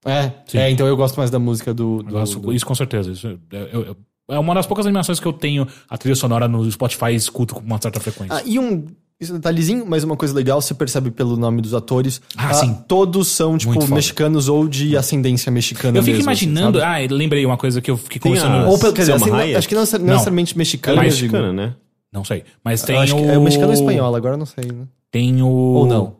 [0.04, 0.58] É, Sim.
[0.58, 1.98] é, então eu gosto mais da música do.
[1.98, 3.10] Eu do- gosto- do- Isso com certeza.
[3.10, 3.36] Isso é,
[3.72, 3.96] eu- eu-
[4.30, 7.54] é uma das poucas animações que eu tenho a trilha sonora no Spotify e escuto
[7.56, 8.36] com uma certa frequência.
[8.36, 8.84] Ah, e um
[9.18, 12.20] isso é um detalhezinho, mas uma coisa legal, você percebe pelo nome dos atores.
[12.36, 12.76] Ah, sim.
[12.86, 16.78] Todos são, tipo, mexicanos ou de ascendência mexicana eu fico mesmo, assim, imaginando.
[16.80, 17.04] sabe?
[17.04, 18.52] ah, lembrei uma coisa que eu fiquei conversando.
[18.66, 20.06] a- ou pelo, quer dizer, assim, acho que não, não Não.
[20.06, 21.00] necessariamente mexicana.
[21.00, 21.74] É mexicana, né?
[22.16, 22.44] Não sei.
[22.64, 23.18] Mas tem acho o.
[23.18, 24.86] que é mexicano ou espanhol, agora eu não sei, né?
[25.10, 25.46] Tem o.
[25.46, 26.16] Ou não.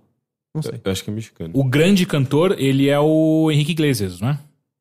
[0.55, 0.80] Não sei.
[0.84, 1.51] Eu acho que é mexicano.
[1.55, 4.38] O grande cantor, ele é o Henrique Iglesias, não é?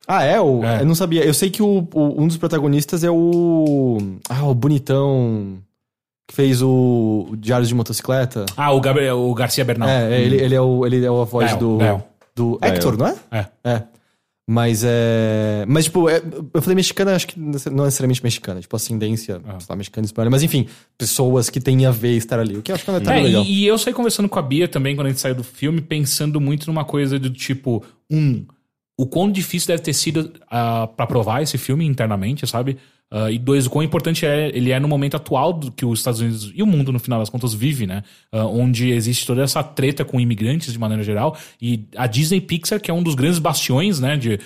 [0.08, 0.40] Ah, é?
[0.40, 0.82] O, É.
[0.82, 1.24] Eu não sabia.
[1.26, 3.98] Eu sei que o, o- um dos protagonistas é o.
[4.30, 5.58] Ah, o bonitão
[6.28, 8.46] que fez o, o Diário de Motocicleta.
[8.58, 9.88] Ah, o, Gabriel, o Garcia Bernal.
[9.90, 11.78] É, ele, ele, é o, ele é a voz Gael, do.
[11.78, 12.08] Gael.
[12.36, 12.74] Do Gael.
[12.74, 13.16] Hector, não é?
[13.32, 13.46] É.
[13.64, 13.84] É.
[14.48, 15.66] Mas é.
[15.68, 16.22] Mas, tipo, é-
[16.54, 18.62] eu falei mexicana, acho que não necessariamente mexicana.
[18.62, 19.60] Tipo, ascendência, Ah.
[19.60, 20.30] sei lá, mexicana e espanhola.
[20.30, 20.68] Mas, enfim,
[20.98, 22.56] pessoas que têm a ver estar ali.
[22.56, 23.44] O que eu acho que é É, legal.
[23.44, 25.82] e, e eu saí conversando com a Bia também quando a gente saiu do filme,
[25.82, 28.46] pensando muito numa coisa do tipo, um,
[29.00, 32.78] o quão difícil deve ter sido ah, pra provar esse filme internamente, sabe?
[33.12, 36.00] Ah, e dois, o quão importante é, ele é no momento atual do que os
[36.00, 38.04] Estados Unidos e o mundo, no final das contas, vive, né?
[38.32, 41.38] Ah, onde existe toda essa treta com imigrantes de maneira geral.
[41.62, 44.18] E a Disney Pixar, que é um dos grandes bastiões, né?
[44.18, 44.40] De.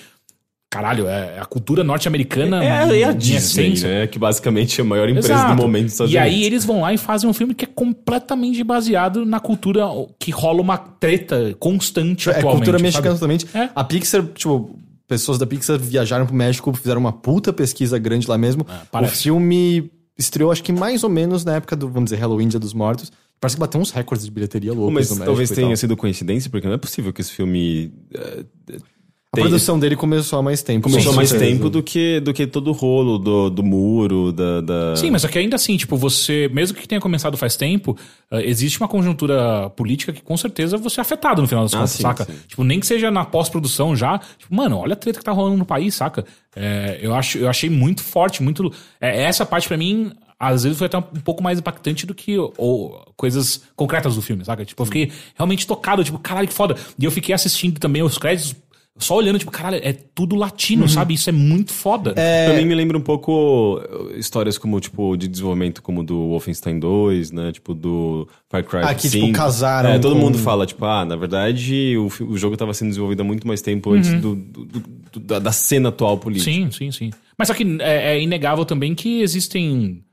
[0.72, 2.64] Caralho, é a cultura norte-americana.
[2.64, 4.06] É, é a Disney, né?
[4.06, 5.56] Que basicamente é a maior empresa Exato.
[5.56, 6.36] do momento dos Estados E Unidos.
[6.36, 9.86] aí eles vão lá e fazem um filme que é completamente baseado na cultura
[10.20, 12.56] que rola uma treta constante É atualmente.
[12.58, 12.84] cultura sabe?
[12.84, 13.48] mexicana totalmente.
[13.52, 13.70] É.
[13.74, 14.78] A Pixar, tipo,
[15.10, 18.66] pessoas da Pixar viajaram pro México, fizeram uma puta pesquisa grande lá mesmo.
[18.70, 19.24] o É, parece.
[19.24, 22.74] filme estreou, acho que mais ou menos na época do, vamos dizer, Halloween, Dia dos
[22.74, 23.12] Mortos.
[23.42, 26.50] Parece que bateu uns recordes de bilheteria loucos Mas no México talvez tenha sido coincidência,
[26.50, 28.44] porque não é possível que esse filme eh,
[29.32, 30.90] A tem- produção dele começou há mais tempo.
[30.90, 31.52] começou com há mais certeza.
[31.52, 35.22] tempo do que, do que todo o rolo do, do muro, da, da- Sim, mas
[35.22, 37.96] só que ainda assim, tipo, você, mesmo que tenha começado faz tempo,
[38.32, 41.78] ah, existe uma conjuntura política que com certeza você é afetado no final das Ah,
[41.78, 42.26] contas, sim, saca?
[42.26, 42.34] sim.
[42.48, 44.18] Tipo, nem que seja na pós-produção já.
[44.40, 46.26] Tipo, mano, olha a treta que tá rolando no país, saca?
[46.56, 48.74] É, eu, acho, eu achei muito forte, muito.
[49.00, 52.36] é, essa parte pra mim, às vezes foi até um pouco mais impactante do que
[52.58, 54.66] ou, coisas concretas do filme, saca?
[54.66, 56.76] Tipo, eu fiquei realmente tocado, tipo, caralho, que foda.
[56.98, 58.56] E eu fiquei assistindo também os créditos.
[59.00, 60.88] Só olhando, tipo, caralho, é tudo latino, Uhum.
[60.90, 61.14] sabe?
[61.14, 62.14] Isso é muito foda.
[62.14, 67.32] Também me lembra um pouco uh, histórias como, tipo, de desenvolvimento como do Wolfenstein 2,
[67.32, 67.52] né?
[67.52, 69.26] Tipo, do Far Cry Ah, que, 5.
[69.28, 72.74] tipo, casaram É, todo com- mundo fala, tipo, ah, na verdade, o, o jogo tava
[72.74, 74.20] sendo desenvolvido há muito mais tempo antes Uhum.
[74.20, 76.52] do, do- do- do- da, da cena atual política.
[76.52, 77.10] Sim, sim, sim.
[77.38, 80.04] Mas só que é, é inegável também que existem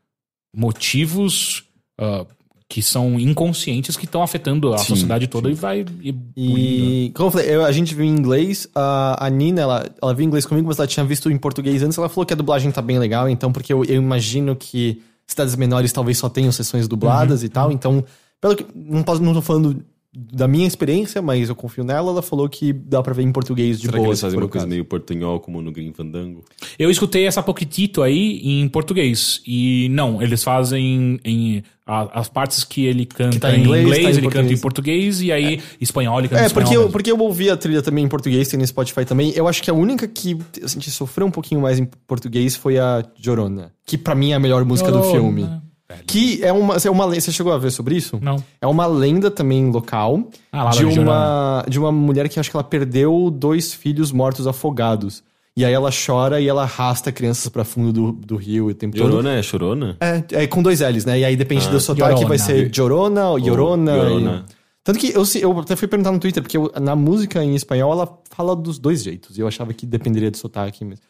[0.55, 1.65] motivos
[1.99, 2.25] ah,
[2.69, 5.85] que são inconscientes que estão afetando a Sim, sociedade toda e vai.
[6.03, 9.87] E, E, como eu falei, eu- a gente viu em inglês, a, a Nina, ela,
[10.03, 12.33] ela viu em inglês comigo, mas ela tinha visto em português antes, ela falou que
[12.33, 16.29] a dublagem tá bem legal, então, porque eu, eu imagino que cidades menores talvez só
[16.29, 17.47] tenham sessões dubladas Uhum.
[17.47, 18.05] e tal, então,
[18.41, 19.83] pelo que, não, posso, não tô falando
[20.19, 23.77] da minha experiência, mas eu confio nela, ela falou que dá pra ver em português
[23.79, 24.05] de Será boa.
[24.05, 26.43] que eles fazem uma coisa meio portunhol como no Green Fandango?
[26.79, 29.43] Eu escutei essa Poquitito aí em português.
[29.47, 31.63] E não, eles fazem em.
[31.87, 34.53] a- as partes que ele canta tá em em inglês, inglês, tá em ele canta
[34.53, 34.61] em português.
[34.61, 36.69] português e aí espanhol ele canta em É, espanhol.
[36.71, 39.33] porque eu, porque eu ouvi a trilha também em português, tem no Spotify também.
[39.37, 42.79] Eu acho que a única que eu senti sofrer um pouquinho mais em português foi
[42.79, 43.71] a Jorona.
[43.85, 45.63] Que pra mim é a melhor música do Llorona.
[45.95, 46.05] Filme.
[46.07, 47.21] Que é uma, é uma lenda.
[47.21, 48.19] Você chegou a ver sobre isso?
[48.21, 48.43] Não.
[48.61, 52.57] É uma lenda também local Ah, lá de, uma, de uma mulher que acho que
[52.57, 55.23] ela perdeu dois filhos mortos afogados.
[55.57, 58.95] E aí ela chora e ela arrasta crianças pra fundo do, do rio o tempo
[58.97, 59.09] todo.
[59.09, 59.97] Chorona é chorona?
[60.01, 61.19] É, é com dois L's, né?
[61.21, 63.97] E aí depende do sotaque, vai ser Llorona ou Llorona.
[63.97, 64.45] Llorona.
[64.51, 67.43] e- Tanto que eu, se- eu até fui perguntar no Twitter, porque eu- na música
[67.43, 69.39] em espanhol ela fala dos dois jeitos.
[69.39, 71.03] E eu achava que dependeria do sotaque mesmo.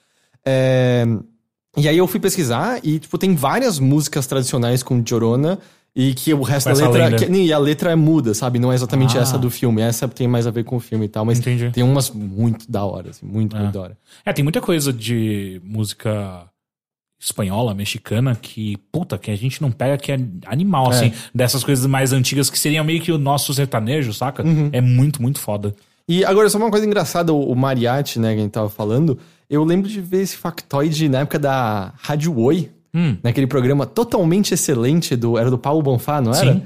[0.45, 1.05] É,
[1.77, 5.59] E aí eu fui pesquisar e, tipo, tem várias músicas tradicionais com Llorona
[5.95, 7.27] e que o resto da letra...
[7.27, 8.59] que- e a letra é muda, sabe?
[8.59, 9.23] Não é exatamente Ah.
[9.23, 9.81] essa do filme.
[9.83, 11.25] Essa tem mais a ver com o filme e tal.
[11.25, 11.71] Mas Entendi.
[11.71, 13.25] tem umas muito da hora, assim.
[13.27, 13.99] Muito, muito da hora.
[14.25, 16.45] É, tem muita coisa de música
[17.19, 21.13] espanhola, mexicana, que, puta, que a gente não pega, que é animal, assim.
[21.35, 24.43] Dessas coisas mais antigas que seriam meio que o nosso sertanejo, saca?
[24.47, 24.69] Uhum.
[24.73, 25.75] É muito, muito foda.
[26.09, 29.19] E agora, só uma coisa engraçada, o, o mariachi, né, que a gente tava falando,
[29.49, 33.15] eu lembro de ver esse factoide na época da Rádio Oi, Hum.
[33.23, 36.55] naquele programa totalmente excelente, do, era do Paulo Bonfá, não era?
[36.55, 36.63] Sim.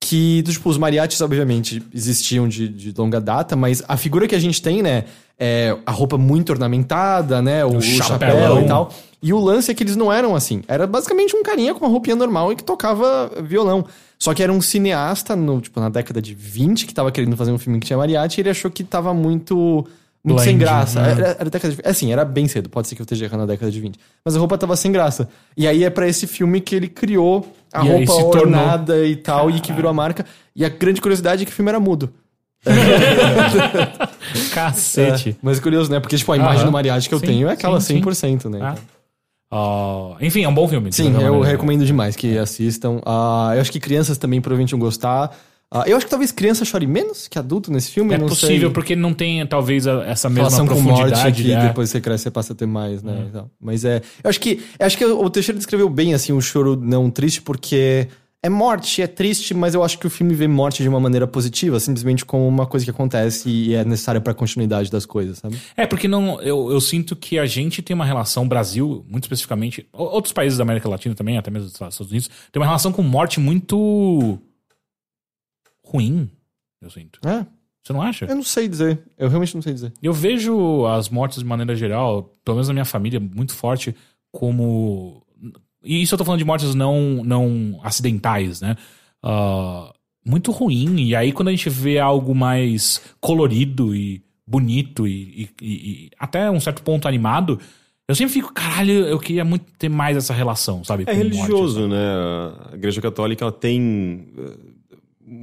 [0.00, 4.38] Que, tipo, os mariachis, obviamente, existiam de, de longa data, mas a figura que a
[4.38, 5.04] gente tem, né,
[5.38, 8.94] é a roupa muito ornamentada, né, o, o chapéu e tal.
[9.22, 10.62] E o lance é que eles não eram assim.
[10.68, 13.84] Era basicamente um carinha com uma roupinha normal e que tocava violão.
[14.18, 17.50] Só que era um cineasta, no, tipo, na década de 20, que tava querendo fazer
[17.52, 19.86] um filme que tinha mariachi, e ele achou que tava muito.
[20.24, 21.02] Muito sem graça.
[21.02, 21.10] né?
[21.12, 23.46] Era, era década de, assim, era bem cedo, pode ser que eu esteja errando na
[23.46, 23.98] década de 20.
[24.24, 25.28] Mas a roupa tava sem graça.
[25.56, 29.06] E aí é pra esse filme que ele criou a E roupa se tornou- ornada
[29.06, 30.24] e tal, e que virou a marca.
[30.56, 32.10] E a grande curiosidade é que o filme era mudo.
[34.52, 35.30] Cacete.
[35.30, 36.00] É, mas curioso, né?
[36.00, 36.66] Porque, tipo, a imagem Aham.
[36.66, 38.00] do mariachi que eu Sim, tenho é aquela sim, sim.
[38.02, 38.58] 100%, né?
[38.62, 38.74] Ah.
[39.50, 40.92] Ah, enfim, é um bom filme.
[40.92, 41.46] Sim, eu maneira.
[41.46, 43.00] recomendo demais que assistam.
[43.06, 45.36] Ah, eu acho que crianças também provavelmente vão gostar.
[45.74, 48.14] Ah, eu acho que talvez criança chore menos que adulto nesse filme.
[48.14, 48.70] É possível, sei.
[48.70, 51.42] porque não tem, talvez, a- essa mesma relação com morte profundidade.
[51.42, 51.66] que é.
[51.66, 53.26] depois você cresce você passa a ter mais, né?
[53.28, 53.50] e tal.
[53.60, 56.76] Mas é, eu acho que eu acho que o Teixeira descreveu bem assim o choro
[56.76, 58.06] não triste porque
[58.40, 61.26] é morte, é triste, mas eu acho que o filme vê morte de uma maneira
[61.26, 65.58] positiva, simplesmente como uma coisa que acontece e é necessária pra continuidade das coisas, sabe?
[65.74, 69.86] É, porque não, eu, eu sinto que a gente tem uma relação, Brasil, muito especificamente,
[69.94, 73.02] outros países da América Latina também, até mesmo os Estados Unidos, tem uma relação com
[73.02, 74.38] morte muito
[75.84, 76.28] ruim,
[76.80, 77.18] eu sinto.
[77.26, 77.46] É,
[77.82, 78.24] Você não acha?
[78.24, 79.02] eu não sei dizer.
[79.18, 79.92] Eu realmente não sei dizer.
[80.02, 83.94] Eu vejo as mortes de maneira geral, pelo menos na minha família, muito forte,
[84.32, 85.22] como.
[85.84, 88.74] E isso eu tô falando de mortes não, não acidentais, né?
[89.22, 89.92] Ah,
[90.26, 91.02] muito ruim.
[91.02, 96.50] E aí, quando a gente vê algo mais colorido e bonito e, e- e- até
[96.50, 97.58] um certo ponto animado,
[98.08, 101.02] eu sempre fico, caralho, eu queria muito ter mais essa relação, sabe?
[101.02, 101.88] É com morte, religioso, sabe?
[101.88, 101.98] né?
[102.72, 104.26] A Igreja Católica ela tem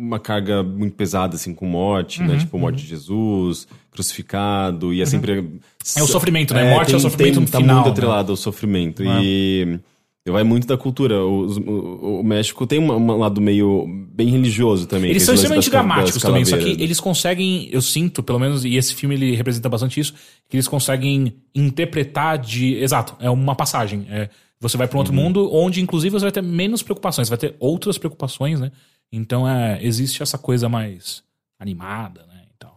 [0.02, 2.38] uma carga muito pesada assim com morte, Uhum, né?
[2.40, 5.60] Tipo morte de Jesus, crucificado e é sempre
[5.96, 6.74] É o sofrimento, né?
[6.74, 7.92] Morte é o sofrimento tem, no tá final, muito né?
[7.92, 9.22] atrelado ao sofrimento É.
[9.24, 9.80] e
[10.28, 11.24] vai muito da cultura.
[11.26, 15.10] O, o- o México tem um lado meio bem religioso também.
[15.10, 16.84] Eles são extremamente das dramáticos das também, só que né?
[16.84, 20.14] eles conseguem, eu sinto, pelo menos, e esse filme ele representa bastante isso,
[20.50, 22.76] que eles conseguem interpretar de.
[22.76, 24.06] Exato, é uma passagem.
[24.10, 24.30] É,
[24.60, 25.22] você vai para um outro Uhum.
[25.24, 28.72] mundo onde, inclusive, você vai ter menos preocupações, você vai ter outras preocupações, né?
[29.12, 31.24] Então é, existe essa coisa mais
[31.60, 32.46] animada, né?
[32.56, 32.72] Então,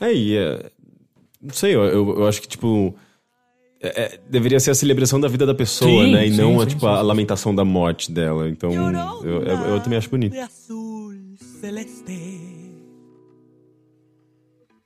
[0.00, 0.70] É, e é,
[1.40, 2.94] não sei, eu, eu, eu acho que, tipo,
[3.80, 6.26] é- é- deveria ser a celebração da vida da pessoa, Sim, né?
[6.26, 7.02] E sim, não, a, tipo, sim, a sim.
[7.02, 8.48] lamentação da morte dela.
[8.48, 8.70] Então,
[9.24, 10.32] eu, eu, eu também acho bonito.
[10.32, 11.12] de azul
[11.60, 12.48] celeste.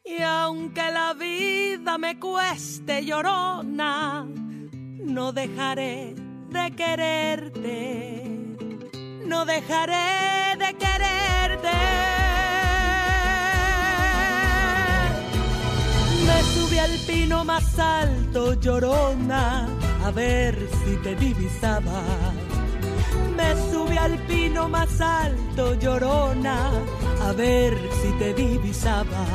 [0.09, 4.25] Y aunque la vida me cueste llorona,
[5.05, 6.15] no dejaré
[6.49, 8.36] de quererte.
[9.29, 11.77] No dejaré de quererte.
[16.27, 19.67] Me subí al pino más alto, llorona,
[20.05, 22.03] a ver si te divisaba.
[23.37, 26.71] Me subí al pino más alto, llorona,
[27.23, 29.27] a ver si te divisaba.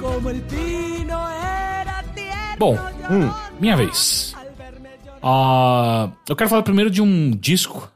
[0.00, 2.56] Como el pino era tierno.
[2.58, 2.76] Bom,
[3.08, 4.34] llorona, minha vez.
[5.22, 7.95] Ah, eu quero falar primeiro de um disco.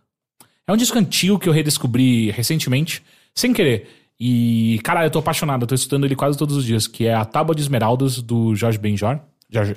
[0.71, 3.03] É um disco antigo que eu redescobri recentemente,
[3.35, 3.89] sem querer.
[4.21, 7.15] E, cara, eu tô apaixonado, eu tô escutando ele quase todos os dias, que é
[7.15, 9.19] a Tábua de Esmeraldas, do Jorge Benjor.
[9.51, 9.75] Jorge,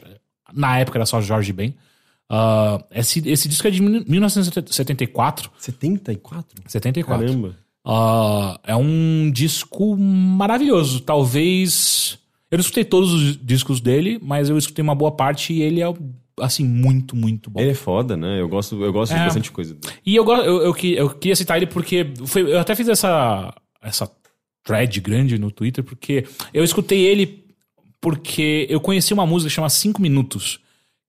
[0.53, 1.73] na época era só Jorge Ben.
[2.29, 5.49] Ah, esse, esse disco é de 1974.
[5.57, 6.61] 74?
[6.67, 7.25] 74.
[7.25, 7.57] Caramba.
[7.83, 10.99] Ah, é um disco maravilhoso.
[10.99, 12.19] Talvez.
[12.51, 15.81] Eu não escutei todos os discos dele, mas eu escutei uma boa parte e ele
[15.81, 15.91] é,
[16.39, 17.59] assim, muito, muito bom.
[17.59, 18.39] Ele é foda, né?
[18.39, 19.17] Eu gosto, eu gosto É.
[19.19, 19.77] de bastante coisa.
[20.05, 24.09] E eu, eu, eu, eu queria citar ele porque foi, eu até fiz essa, essa
[24.63, 27.43] thread grande no Twitter, porque eu escutei ele
[28.01, 30.59] porque eu conheci uma música que chama 5 Minutos,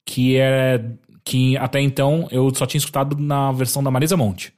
[0.07, 0.85] que é
[1.25, 4.53] que até então eu só tinha escutado na versão da Marisa Monte.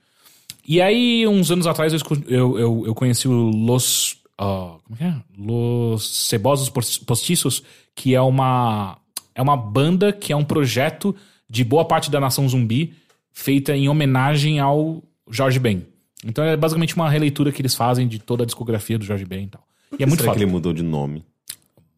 [0.69, 4.17] E aí, uns anos atrás, eu, eu, eu, eu conheci o Los.
[4.37, 5.15] ah, como é que é?
[5.39, 7.63] Los Cebosos Pos- Postiços,
[7.95, 8.99] que é uma.
[9.37, 11.15] É uma banda que é um projeto
[11.49, 12.95] de boa parte da nação zumbi,
[13.31, 15.87] feita em homenagem ao Jorge Ben.
[16.25, 19.45] Então é basicamente uma releitura que eles fazem de toda a discografia do Jorge Ben
[19.45, 19.63] e tal.
[19.99, 20.39] E é muito Será foda.
[20.39, 21.23] que ele mudou de nome?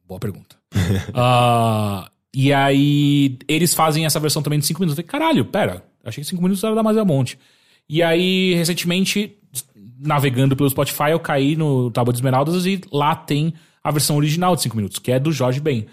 [0.06, 0.56] Boa pergunta.
[1.14, 4.98] Ah, e aí, eles fazem essa versão também de 5 minutos.
[4.98, 7.38] Eu falei, caralho, pera, achei que 5 minutos era da Mais Monte.
[7.88, 9.36] E aí, recentemente,
[9.98, 14.54] navegando pelo Spotify, eu caí no Tábua de Esmeraldas e lá tem a versão original
[14.54, 15.86] de 5 minutos, que é do Jorge Ben.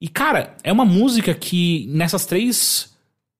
[0.00, 2.94] E, cara, é uma música que nessas três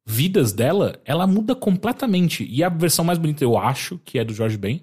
[0.07, 2.47] vidas dela, ela muda completamente.
[2.49, 4.81] E a versão mais bonita, eu acho, que é do Jorge Ben.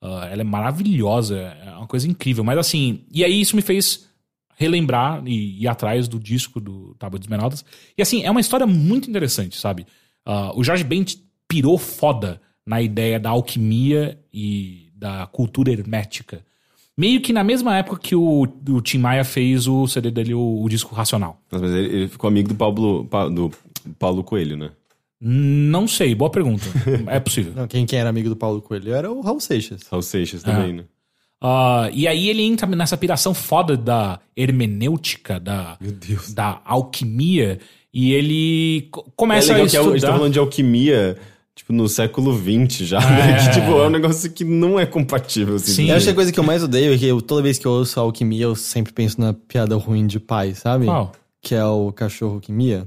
[0.00, 2.44] Ah, ela é maravilhosa, é uma coisa incrível.
[2.44, 4.06] Mas assim, e aí isso me fez
[4.54, 7.64] relembrar e ir atrás do disco do Tábua de Esmeraldas.
[7.96, 9.86] E assim, é uma história muito interessante, sabe?
[10.24, 11.04] Ah, o Jorge Ben
[11.48, 16.44] pirou foda na ideia da alquimia e da cultura hermética.
[16.98, 20.62] Meio que na mesma época que o, o Tim Maia fez o CD dele, o,
[20.62, 21.40] o disco Racional.
[21.52, 23.50] Mas ele, ele ficou amigo do Pablo, Pa- do
[23.98, 24.70] Paulo Coelho, né?
[25.20, 26.64] Não sei, boa pergunta.
[27.08, 27.52] É possível.
[27.54, 29.82] Não, quem, quem era amigo do Paulo Coelho era o Raul Seixas.
[29.90, 30.84] Raul Seixas também, né?
[31.40, 36.32] Ah, e aí ele entra nessa piração foda da hermenêutica, da, Meu Deus.
[36.32, 37.58] da alquimia,
[37.92, 40.12] e ele co- É começa legal a que a gente tá estudar.
[40.16, 41.18] falando de alquimia,
[41.56, 43.10] tipo, no século XX já, É.
[43.32, 43.36] né?
[43.48, 45.72] Que, tipo, é um negócio que não é compatível, assim.
[45.72, 45.90] Sim.
[45.90, 47.66] Eu acho que a coisa que eu mais odeio é que eu, toda vez que
[47.66, 50.84] eu ouço alquimia, eu sempre penso na piada ruim de pai, sabe?
[50.84, 51.10] Qual?
[51.40, 52.86] Que é o cachorro que mia.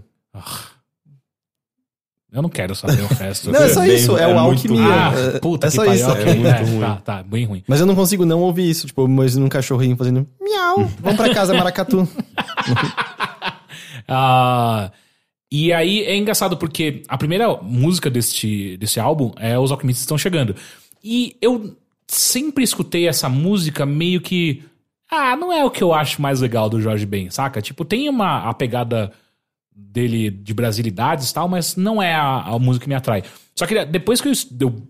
[2.31, 3.51] Eu não quero saber o resto.
[3.51, 4.83] Não, é só bem- isso, é, é o alquimia.
[4.85, 5.93] Ah, É- puta é só pariu.
[5.99, 6.11] isso.
[6.11, 6.79] ok, é muito é, ruim.
[6.81, 7.63] Tá, tá, bem ruim.
[7.67, 11.33] Mas eu não consigo não ouvir isso, tipo, imagina um cachorrinho fazendo miau, vamos pra
[11.33, 12.07] casa, maracatu.
[14.11, 14.91] Ah,
[15.51, 20.17] e aí é engraçado porque a primeira música deste, desse álbum é Os Alquimistas Estão
[20.17, 20.55] Chegando.
[21.03, 21.75] E eu
[22.07, 24.63] sempre escutei essa música meio que.
[25.09, 27.61] Ah, não é o que eu acho mais legal do Jorge Ben, saca?
[27.61, 29.11] Tipo, tem uma a pegada
[29.73, 33.23] dele de brasilidades e tal, mas não é a, a música que me atrai.
[33.55, 34.87] Só que depois que eu, eu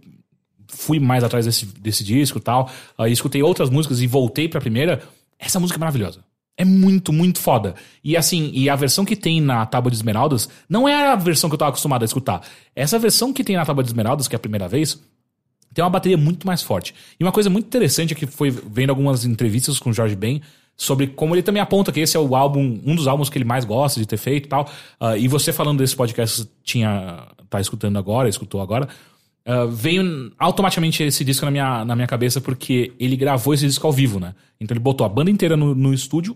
[0.67, 4.59] fui mais atrás desse, desse disco e tal, aí escutei outras músicas e voltei pra
[4.59, 5.01] primeira,
[5.37, 6.21] essa música é maravilhosa.
[6.59, 7.73] É muito, muito foda.
[8.03, 11.49] E assim, e a versão que tem na Tábua de Esmeraldas não é a versão
[11.49, 12.41] que eu tava acostumado a escutar.
[12.75, 14.99] Essa versão que tem na Tábua de Esmeraldas, que é a primeira vez,
[15.73, 16.93] tem uma bateria muito mais forte.
[17.17, 20.41] E uma coisa muito interessante é que foi vendo algumas entrevistas com o Jorge Ben
[20.75, 23.45] sobre como ele também aponta que esse é o álbum, um dos álbuns que ele
[23.45, 24.69] mais gosta de ter feito e tal.
[24.99, 28.89] Ah, e você falando desse podcast que tinha tá escutando agora, escutou agora,
[29.45, 33.87] ah, veio automaticamente esse disco na minha, na minha cabeça porque ele gravou esse disco
[33.87, 34.35] ao vivo, né?
[34.59, 36.35] Então ele botou a banda inteira no, no estúdio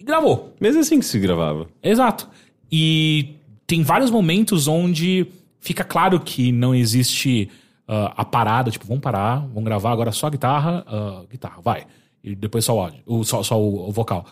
[0.00, 0.54] e gravou.
[0.58, 1.68] Mesmo assim que se gravava.
[1.82, 2.28] Exato.
[2.72, 3.36] E
[3.66, 5.26] tem vários momentos onde
[5.60, 7.50] fica claro que não existe
[7.86, 11.86] ah, a parada, tipo, vamos parar, vamos gravar agora só a guitarra, ah, guitarra, vai.
[12.24, 14.24] E depois só o áudio, o, só, só o, o vocal.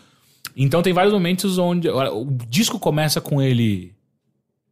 [0.55, 3.93] Então tem vários momentos onde o disco começa com ele.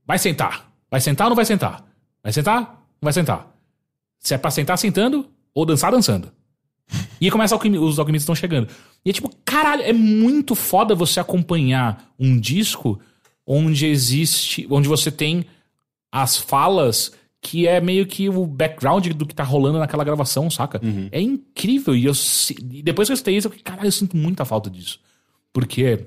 [0.05, 0.71] Vai sentar.
[0.89, 1.85] Vai sentar ou não vai sentar?
[2.23, 2.61] Vai sentar?
[2.61, 3.47] Não vai sentar.
[4.19, 6.31] Se é pra sentar sentando ou dançar dançando.
[7.19, 8.67] E aí começa a alquimi- os alquimistas estão chegando.
[9.05, 12.99] E é tipo, caralho, é muito foda você acompanhar um disco
[13.45, 14.67] onde existe.
[14.69, 15.45] onde você tem
[16.11, 17.11] as falas
[17.41, 20.81] que é meio que o background do que tá rolando naquela gravação, saca?
[21.11, 21.95] É incrível.
[21.95, 22.13] E eu
[22.71, 24.99] e depois que eu escutei isso, eu caralho, eu sinto muita falta disso.
[25.53, 26.05] Porque é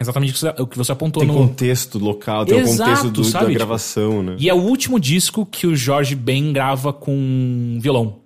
[0.00, 1.36] exatamente o que você, o apontou Tem no.
[1.38, 3.44] contexto local, tem o Exato, contexto do- sabe?
[3.46, 4.36] da Tipo, gravação, né?
[4.38, 8.20] E é o último disco que o Jorge Ben grava com violão.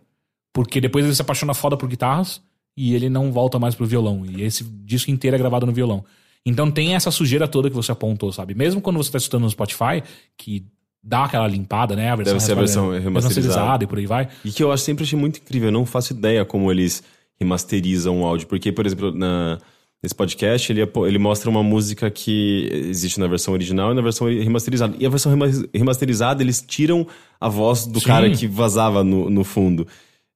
[0.58, 2.42] Porque depois ele se apaixona foda por guitarras
[2.76, 4.24] e ele não volta mais pro violão.
[4.26, 6.04] E esse disco inteiro é gravado no violão.
[6.44, 8.56] Então tem essa sujeira toda que você apontou, sabe?
[8.56, 10.02] Mesmo quando você tá escutando no Spotify,
[10.36, 10.64] que
[11.00, 12.10] dá aquela limpada, né?
[12.10, 13.84] A versão, Deve ser a versão remasterizada.
[13.84, 14.28] e por aí vai.
[14.44, 15.68] E que eu acho, sempre achei muito incrível.
[15.68, 17.04] Eu não faço ideia como eles
[17.38, 18.48] remasterizam o áudio.
[18.48, 19.58] Porque, por exemplo, na,
[20.02, 24.26] nesse podcast, ele, ele mostra uma música que existe na versão original e na versão
[24.26, 24.96] remasterizada.
[24.98, 27.06] E a versão rema- remasterizada, eles tiram
[27.40, 28.06] a voz do Sim.
[28.06, 29.86] cara que vazava no, no fundo.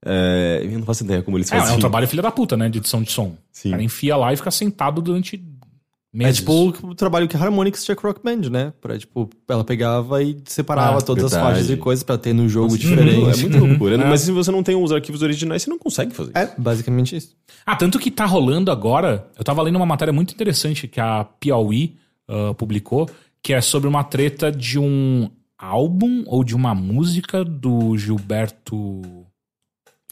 [0.04, 1.74] É, eu não faço ideia como eles É, fazem.
[1.74, 2.68] é um trabalho filha da puta, né?
[2.68, 3.36] De edição de som.
[3.52, 3.68] Sim.
[3.68, 6.38] O cara enfia lá e fica sentado durante É meses.
[6.38, 8.72] tipo o, trabalho que a Harmonix tinha com Rock Band, né?
[8.80, 11.54] Pra, tipo, ela pegava e separava Ah, todas as verdade.
[11.54, 13.40] faixas e coisas pra ter no jogo É diferente.
[13.42, 13.96] muita loucura.
[14.04, 16.32] Mas se você não tem os arquivos originais, você não consegue fazer.
[16.34, 17.36] É, basicamente isso.
[17.64, 19.28] Ah, tanto que tá rolando agora.
[19.38, 21.96] Eu tava lendo uma matéria muito interessante que a Piauí
[22.28, 23.08] ah, publicou,
[23.40, 29.21] que é sobre uma treta de um álbum ou de uma música do Gilberto.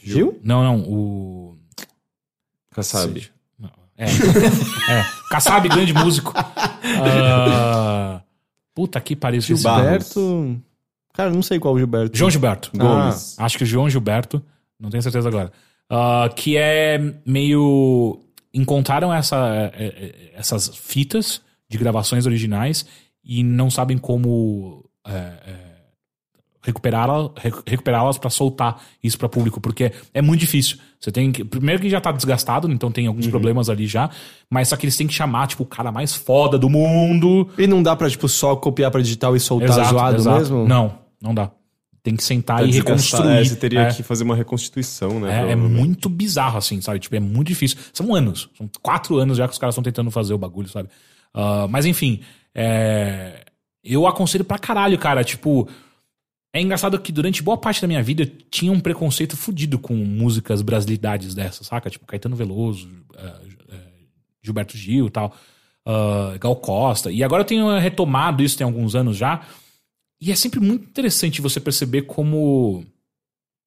[0.02, 0.38] Gil?
[0.42, 1.58] Não, não, o.
[2.72, 3.28] Kassab.
[3.58, 4.04] Não, É.
[4.06, 5.04] é.
[5.30, 6.32] Kassab, grande músico.
[6.36, 8.22] Ah,
[8.74, 9.38] puta que pariu.
[9.38, 9.62] esqueci.
[9.62, 10.60] Gilberto.
[11.12, 12.16] Cara, não sei qual o Gilberto.
[12.16, 12.70] João Gilberto.
[12.76, 13.36] Gomes.
[13.38, 14.42] Acho que o João Gilberto,
[14.78, 15.52] não tenho certeza agora.
[15.88, 18.20] Ah, que é meio.
[18.52, 22.84] Encontraram essa, é, é, essas fitas de gravações originais
[23.24, 25.69] e não sabem como é, é,
[26.62, 30.78] recuperá-la- recu- recuperá-las para soltar isso para público, porque é muito difícil.
[31.00, 31.44] Você tem que.
[31.44, 34.10] Primeiro que já tá desgastado, então tem alguns problemas ali já,
[34.50, 37.48] mas só que eles têm que chamar, tipo, o cara mais foda do mundo.
[37.58, 40.38] E não dá pra, tipo, só copiar pra digital e soltar Exato, zoado exato.
[40.38, 40.68] mesmo?
[40.68, 41.50] Não, não dá.
[42.02, 43.28] Tem que sentar Pra e reconstruir.
[43.40, 43.92] é, você teria É.
[43.92, 45.48] que fazer uma reconstituição, né?
[45.48, 46.98] É, é muito bizarro, assim, sabe?
[46.98, 47.76] Tipo, é muito difícil.
[47.92, 48.48] São anos.
[48.56, 50.88] São quatro anos já que os caras estão tentando fazer o bagulho, sabe?
[51.34, 52.20] Ah, mas enfim,
[52.54, 53.44] é,
[53.84, 55.22] eu aconselho pra caralho, cara.
[55.22, 55.68] Tipo,
[56.52, 59.94] é engraçado que durante boa parte da minha vida eu tinha um preconceito fudido com
[59.94, 61.88] músicas brasilidades dessas, saca?
[61.90, 63.26] Tipo, Caetano Veloso, é,
[63.74, 63.80] é,
[64.42, 65.34] Gilberto Gil e tal,
[65.86, 67.10] ah, Gal Costa.
[67.12, 69.46] E agora eu tenho retomado isso tem alguns anos já.
[70.20, 72.84] E é sempre muito interessante você perceber como.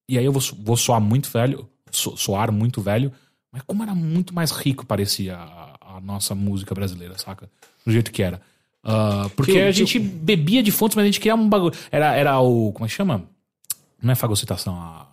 [0.09, 3.11] E aí eu vou, so- vou soar muito velho, so- soar muito velho,
[3.51, 7.49] mas como era muito mais rico parecia a, a nossa música brasileira, saca?
[7.85, 8.41] Do jeito que era.
[8.83, 11.73] Ah, porque a gente bebia de fontes, mas a gente criava um bagulho.
[11.91, 12.71] Era, era o.
[12.73, 13.23] Como é que chama?
[14.01, 15.07] Não é fagocitação, a.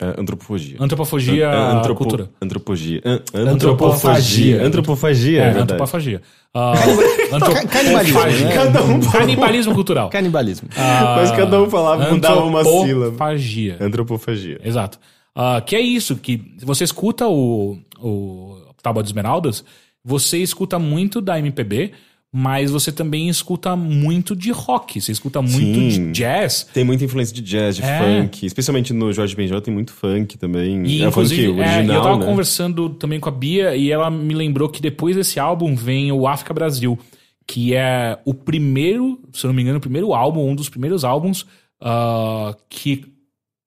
[0.00, 0.76] É, antropofagia.
[0.78, 2.30] Antropofagia An- antropo- cultura.
[2.40, 3.02] Antropogia.
[3.04, 4.64] An- Antropofagia.
[4.64, 5.62] Antropofagia, É, é, verdade.
[5.62, 6.22] antropofagia.
[7.32, 7.68] Antropofagia.
[7.68, 8.52] Canibalismo, né?
[8.54, 10.08] Cada um Canibalismo cultural.
[10.10, 10.68] Canibalismo.
[10.76, 13.06] Ah, Mas cada um falava, mudava uma sílaba.
[13.06, 13.76] Antropofagia.
[13.80, 14.60] Antropofagia.
[14.62, 14.98] Exato.
[15.34, 19.64] Ah, que é isso, que você escuta o, o Tábua de Esmeraldas,
[20.04, 21.92] você escuta muito da MPB,
[22.32, 25.88] mas você também escuta muito de rock, você escuta muito Sim.
[25.88, 26.68] de jazz.
[26.74, 27.98] Tem muita influência de jazz, de É.
[27.98, 30.86] funk, especialmente no Jorge Benjol tem muito funk também.
[30.86, 32.26] E, é funk é, original, eu tava né?
[32.26, 36.26] conversando também com a Bia e ela me lembrou que depois desse álbum vem o
[36.26, 36.98] África Brasil,
[37.46, 41.04] que é o primeiro, se eu não me engano, o primeiro álbum, um dos primeiros
[41.04, 41.46] álbuns
[41.80, 43.06] ah, que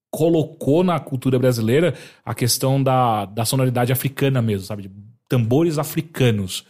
[0.08, 1.94] colocou na cultura brasileira
[2.24, 4.82] a questão da, da sonoridade africana mesmo, sabe?
[4.82, 4.90] De
[5.28, 6.64] tambores africanos.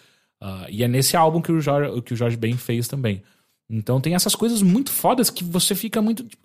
[0.44, 3.22] Ah, e é nesse álbum que o, Jorge, que o Jorge Ben fez também.
[3.70, 6.24] Então tem essas coisas muito fodas que você fica muito.
[6.24, 6.42] tipo,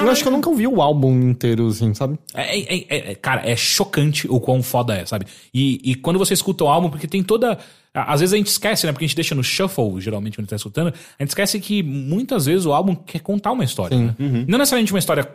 [0.00, 2.18] Eu acho que eu nunca ouvi o álbum inteiro, assim, sabe?
[2.32, 5.26] é, é- é- é- cara, é chocante o quão foda é, sabe?
[5.52, 7.58] E, e quando você escuta o álbum, porque tem toda.
[7.92, 8.92] a- Às vezes a gente esquece, né?
[8.92, 10.88] Porque a gente deixa no shuffle, geralmente, quando tá escutando.
[10.88, 13.96] A gente esquece que muitas vezes o álbum quer contar uma história.
[13.96, 14.14] né?
[14.48, 15.28] Não necessariamente uma história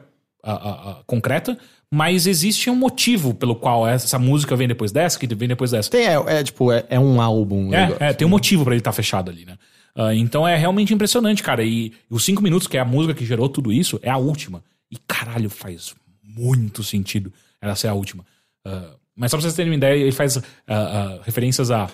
[0.44, 1.58] ah, ah, ah, concreta,
[1.92, 5.90] mas existe um motivo pelo qual essa música vem depois dessa, que vem depois dessa.
[5.90, 7.68] Tem, é, é, tipo, é, é um álbum.
[7.68, 8.04] o negócio.
[8.04, 9.58] É, é, tem um motivo pra ele estar fechado ali, né?
[9.96, 11.64] Ah, então é realmente impressionante, cara.
[11.64, 14.64] E os cinco minutos, que é a música que gerou tudo isso, é a última.
[14.92, 18.26] E caralho, faz muito sentido ela ser a última.
[18.64, 21.90] Ah, mas só pra vocês terem uma ideia, ele faz ah, referências a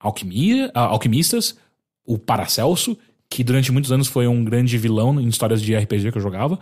[0.00, 1.56] alquimia, a alquimistas,
[2.06, 2.96] o Paracelso,
[3.28, 6.58] que durante muitos anos foi um grande vilão em histórias de RPG que eu jogava.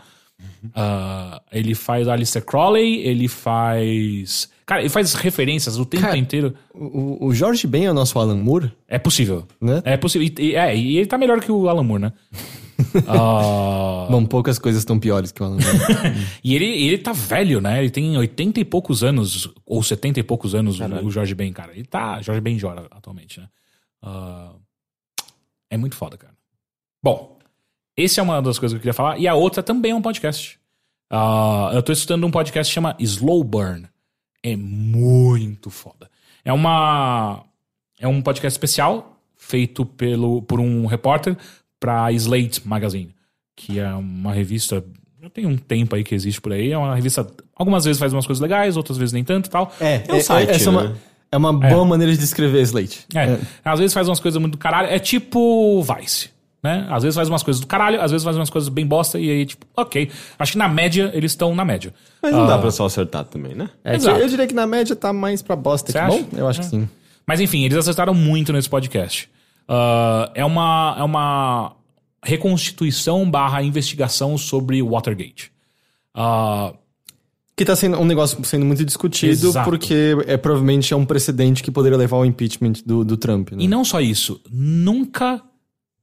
[0.75, 4.51] Ah, ele faz Alistair Crowley, ele faz.
[4.67, 6.55] Cara, ele faz referências o tempo Cara, inteiro.
[6.75, 9.47] O, o Jorge Ben é o nosso Alan Moore, É possível.
[9.61, 9.81] né?
[9.85, 10.27] É possível.
[10.39, 12.13] E, e- é, e ele tá melhor que o Alan Moore, né?
[13.07, 16.17] Ah, Bom, poucas coisas tão piores que o Alan Moore.
[16.45, 17.79] e ele, ele tá velho, né?
[17.81, 21.53] Ele tem 80 e poucos anos, ou 70 e poucos anos, o, o Jorge Ben,
[21.53, 21.73] cara.
[21.73, 22.21] Ele tá.
[22.23, 23.49] Jorge Ben Jora atualmente, né?
[24.03, 24.53] Ah,
[25.71, 26.35] é muito foda, cara.
[27.03, 27.36] Bom,
[27.97, 29.19] essa é uma das coisas que eu queria falar.
[29.19, 30.59] E a outra também é um podcast.
[31.11, 33.87] Ah, eu tô escutando um podcast que chama Slow Burn.
[34.43, 36.09] É muito foda.
[36.45, 37.43] É uma.
[37.99, 41.37] É um podcast especial feito pelo, por um repórter
[41.81, 43.15] pra Slate Magazine,
[43.57, 44.85] que é uma revista.
[45.23, 46.73] Já tem um tempo aí que existe por aí.
[46.73, 47.27] É uma revista.
[47.55, 49.73] Algumas vezes faz umas coisas legais, outras vezes nem tanto e tal.
[49.81, 50.79] É, É um site, essa é né?
[50.79, 50.97] uma,
[51.33, 53.07] é uma boa maneira de descrever Slate.
[53.15, 54.89] É, Às vezes faz umas coisas muito do caralho.
[54.89, 56.31] É tipo Vice.
[56.67, 56.85] Né?
[56.91, 59.31] Às vezes faz umas coisas do caralho, às vezes faz umas coisas bem bosta, e
[59.31, 60.11] aí, tipo, ok.
[60.37, 61.95] Acho que na média eles estão na média.
[62.21, 63.71] Mas não dá pra só acertar também, né?
[63.85, 64.19] É, Exato.
[64.21, 66.19] eu diria que na média tá mais pra bosta Você que acha?
[66.19, 66.29] bom.
[66.37, 66.89] Eu acho que sim.
[67.25, 69.29] Mas enfim, eles acertaram muito nesse podcast.
[69.69, 71.73] Ah, é, uma, é uma
[72.23, 75.53] reconstituição barra investigação sobre Watergate.
[76.15, 76.73] Ah,
[77.57, 79.69] Que tá sendo um negócio sendo muito discutido, Exato.
[79.71, 83.53] porque é provavelmente é um precedente que poderia levar ao impeachment do, do Trump.
[83.53, 83.59] Né?
[83.65, 85.41] E não só isso, nunca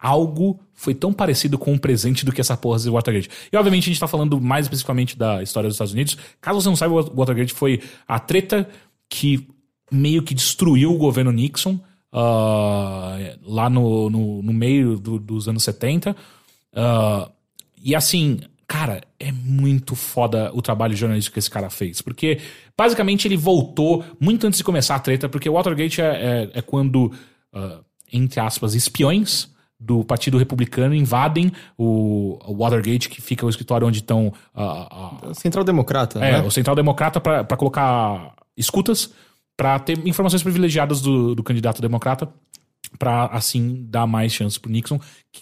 [0.03, 3.29] algo foi tão parecido com um presente do que essa porra de Watergate.
[3.51, 6.17] E obviamente a gente tá falando mais especificamente da história dos Estados Unidos.
[6.41, 8.67] Caso você não saiba, o Watergate foi a treta
[9.07, 9.47] que
[9.89, 11.79] meio que destruiu o governo Nixon
[12.11, 16.13] ah, lá no, no, no meio do- dos anos 70.
[16.75, 17.31] Ah,
[17.81, 22.01] e assim, cara, é muito foda o trabalho jornalístico que esse cara fez.
[22.01, 22.39] Porque,
[22.77, 26.61] basicamente, ele voltou muito antes de começar a treta, porque o Watergate é, é, é
[26.61, 27.09] quando,
[27.53, 27.79] ah,
[28.11, 29.52] entre aspas, espiões
[29.83, 34.31] do Partido Republicano invadem o, Watergate, que fica o escritório onde estão
[35.33, 36.41] Central Democrata, é, né?
[36.41, 39.11] o Central Democrata para colocar escutas,
[39.57, 42.29] para ter informações privilegiadas do, do candidato democrata,
[42.97, 44.99] para assim dar mais chances pro Nixon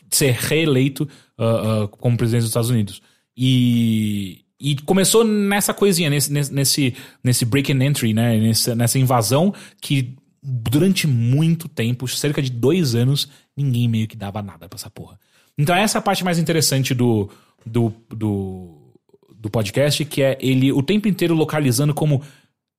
[0.10, 1.08] ser reeleito
[1.38, 3.02] ah, ah, como presidente dos Estados Unidos.
[3.38, 8.38] E, e começou nessa coisinha, nesse, nesse- nesse, nesse break and entry, né?
[8.40, 14.42] Nessa, nessa invasão que durante muito tempo, cerca de dois anos, ninguém meio que dava
[14.42, 15.20] nada pra essa porra.
[15.58, 17.30] Então essa é a parte mais interessante do,
[17.66, 18.94] do, do,
[19.36, 22.22] do podcast, que é ele o tempo inteiro localizando como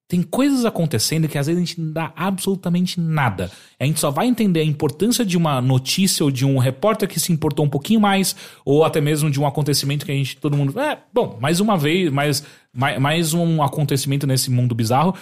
[0.09, 3.51] tem coisas acontecendo que às vezes a gente não dá absolutamente nada.
[3.81, 7.19] A gente só vai entender a importância de uma notícia ou de um repórter que
[7.19, 10.55] se importou um pouquinho mais, ou até mesmo de um acontecimento que a gente, todo
[10.55, 10.79] mundo.
[10.79, 12.45] É, bom, mais uma vez, mais,
[12.75, 15.15] mais, mais um acontecimento nesse mundo bizarro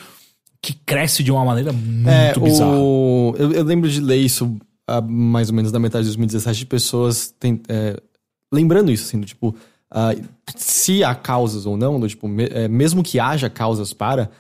[0.61, 2.73] que cresce de uma maneira muito É, bizarra.
[2.77, 3.35] o...
[3.39, 4.59] eu, eu lembro de ler isso
[4.99, 7.97] há mais ou menos da metade de 2017 de pessoas tem- é,
[8.53, 9.55] lembrando isso, assim, do tipo,
[9.91, 10.15] ah,
[10.57, 14.31] se há causas ou não, do tipo, me- é, mesmo que haja causas para,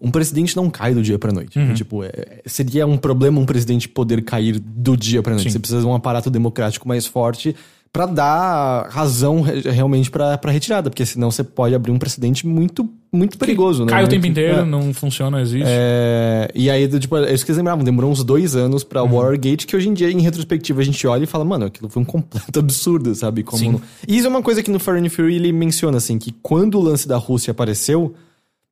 [0.00, 1.58] um presidente não cai do dia pra noite.
[1.58, 1.74] Uhum.
[1.74, 5.44] Tipo, é, seria um problema um presidente poder cair do dia pra noite.
[5.44, 5.50] Sim.
[5.52, 7.54] Você precisa de um aparato democrático mais forte
[7.92, 12.46] pra dar razão re- realmente pra pra retirada, porque senão você pode abrir um precedente
[12.46, 13.90] muito, muito perigoso, né?
[13.92, 14.64] Cai o tempo inteiro, é.
[14.64, 15.64] não funciona, existe.
[15.66, 19.12] É, e aí, tipo, é isso que eles lembravam, demorou uns dois anos pra Uhum.
[19.18, 22.02] Watergate, que hoje em dia, em retrospectiva, a gente olha e fala, mano, aquilo foi
[22.02, 23.42] um completo absurdo, sabe?
[23.42, 23.72] Como Sim.
[23.72, 26.78] não- E isso é uma coisa que no and Fury ele menciona, assim, que quando
[26.78, 28.14] o lance da Rússia apareceu,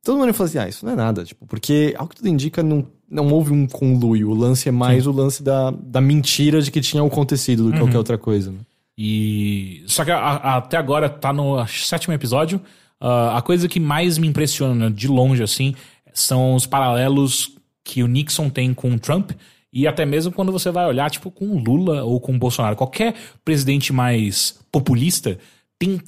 [0.03, 2.61] todo mundo falou assim, ah, isso não é nada, tipo, porque, ao que tudo indica,
[2.61, 6.69] não, não houve um conluio, o lance é mais o lance da, da mentira de
[6.69, 7.85] que tinha acontecido do que Uhum.
[7.85, 8.57] qualquer outra coisa, né?
[8.97, 12.61] E só que a- a- até agora tá no sétimo episódio.
[12.99, 15.75] Ah, a coisa que mais me impressiona de longe assim
[16.13, 17.51] são os paralelos
[17.83, 19.31] que o Nixon tem com o Trump
[19.71, 23.13] e até mesmo quando você vai olhar tipo com Lula ou com Bolsonaro, qualquer
[23.43, 25.37] presidente mais populista
[25.77, 25.99] tem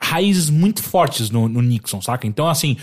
[0.00, 2.26] raízes muito fortes no, no Nixon, saca?
[2.26, 2.76] Então assim,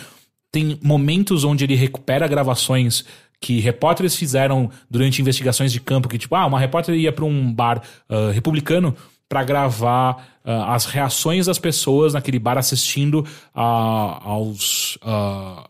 [0.52, 3.04] tem momentos onde ele recupera gravações
[3.42, 7.52] que repórteres fizeram durante investigações de campo, que tipo, ah, uma repórter ia para um
[7.52, 8.96] bar ah, republicano
[9.30, 15.70] para gravar ah, as reações das pessoas naquele bar assistindo a- aos ah,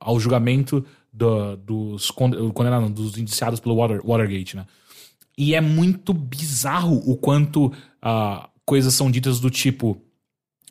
[0.00, 4.66] ao julgamento do- dos condenados, dos indiciados pelo Water- Watergate, né?
[5.36, 7.72] E é muito bizarro o quanto
[8.02, 10.00] ah, coisas são ditas do tipo.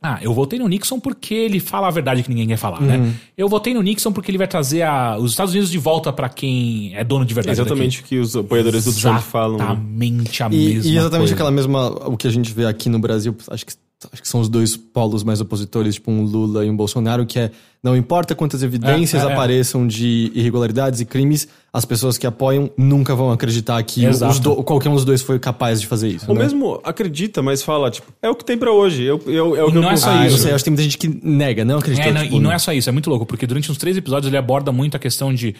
[0.01, 3.13] Ah, eu votei no Nixon porque ele fala a verdade que ninguém quer falar, né?
[3.35, 6.29] Eu votei no Nixon porque ele vai trazer a- os Estados Unidos de volta pra
[6.29, 7.59] quem é dono de verdade.
[7.59, 9.57] exatamente o que os apoiadores do Trump falam.
[9.57, 9.63] né?
[9.65, 11.33] Exatamente a E, mesma e exatamente coisa.
[11.33, 11.87] aquela mesma.
[12.07, 13.73] O que a gente vê aqui no Brasil, acho que,
[14.13, 17.39] acho que são os dois polos mais opositores, tipo um Lula e um Bolsonaro, que
[17.39, 17.51] é
[17.83, 19.33] não importa quantas evidências É, é, é.
[19.33, 24.05] apareçam de irregularidades e crimes, as pessoas que apoiam nunca vão acreditar que
[24.41, 26.25] do- qualquer um dos dois foi capaz de fazer isso.
[26.27, 26.43] Ou né?
[26.43, 29.03] mesmo acredita, mas fala, tipo, é o que tem pra hoje.
[29.03, 30.09] Eu, eu, é o E que eu não é só.
[30.11, 30.37] Ah, eu isso.
[30.39, 32.07] sei, acho que tem muita gente que nega, não acredita.
[32.07, 33.97] É, não, tipo, e não é só isso, é muito louco, porque durante uns três
[33.97, 35.55] episódios ele aborda muito a questão de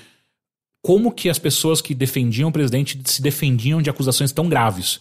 [0.83, 4.99] como que as pessoas que defendiam o presidente se defendiam de acusações tão graves.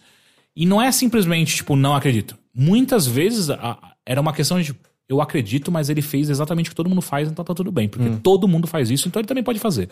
[0.55, 2.37] E não é simplesmente, tipo, não acredito.
[2.59, 4.74] Muitas vezes a- era uma questão de,
[5.09, 7.89] eu acredito, mas ele fez exatamente o que todo mundo faz, então tá tudo bem.
[7.89, 9.91] Porque todo mundo faz isso, então ele também pode fazer.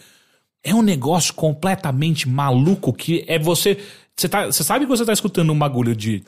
[0.63, 3.79] É um negócio completamente maluco que é você.
[4.17, 6.23] Você, tá, você sabe que você tá escutando um bagulho de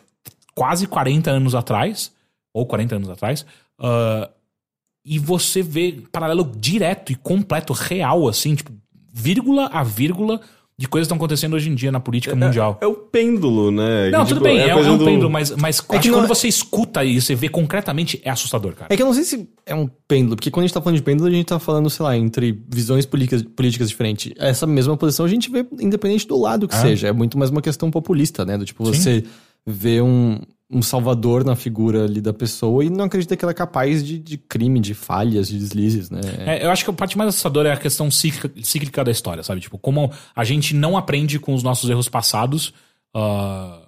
[0.55, 2.13] quase 40 anos atrás,
[2.53, 3.47] ou 40 anos atrás,
[3.79, 4.29] ah,
[5.05, 8.73] e você vê paralelo direto e completo, real, assim, tipo,
[9.13, 10.41] vírgula a vírgula
[10.79, 12.77] de coisas que estão acontecendo hoje em dia na política mundial.
[12.83, 14.11] É o pêndulo, né?
[14.11, 16.19] Não, Tipo, tudo bem, a é, é um do- pêndulo, mas, mas acho que não
[16.19, 18.93] quando é- você escuta e você vê concretamente, é assustador, cara.
[18.93, 20.99] É que eu não sei se é um pêndulo, porque quando a gente tá falando
[20.99, 24.33] de pêndulo, a gente tá falando, sei lá, entre visões políticas, políticas diferentes.
[24.37, 26.81] Essa mesma posição a gente vê independente do lado que Ah.
[26.83, 27.09] seja.
[27.09, 28.59] É muito mais uma questão populista, né?
[28.59, 29.25] Do tipo, você
[29.67, 30.39] vê um,
[30.71, 34.19] um salvador na figura ali da pessoa e não acredita que ela é capaz de,
[34.19, 36.21] de crime, de falhas, de deslizes, né?
[36.39, 39.43] É, eu acho que a parte mais assustadora é a questão cíclica, cíclica da história,
[39.43, 39.61] sabe?
[39.61, 42.75] Tipo, como a gente não aprende com os nossos erros passados.
[43.15, 43.83] ah,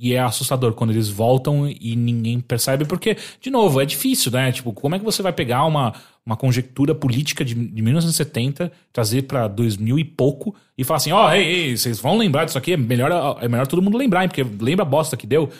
[0.00, 4.52] e é assustador quando eles voltam e ninguém percebe, porque, de novo, é difícil, né?
[4.52, 5.92] Tipo, como é que você vai pegar uma,
[6.24, 11.32] uma conjectura política de, de 1970, trazer pra 2000 e pouco e falar assim: ó,
[11.34, 12.74] ei, ei, vocês vão lembrar disso aqui?
[12.74, 14.28] É melhor, é melhor todo mundo lembrar, hein?
[14.28, 15.50] Porque lembra a bosta que deu.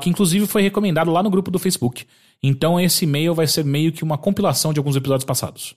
[0.00, 2.06] que inclusive foi recomendado lá no grupo do Facebook.
[2.42, 5.74] Então esse e-mail vai ser meio que uma compilação de alguns episódios passados.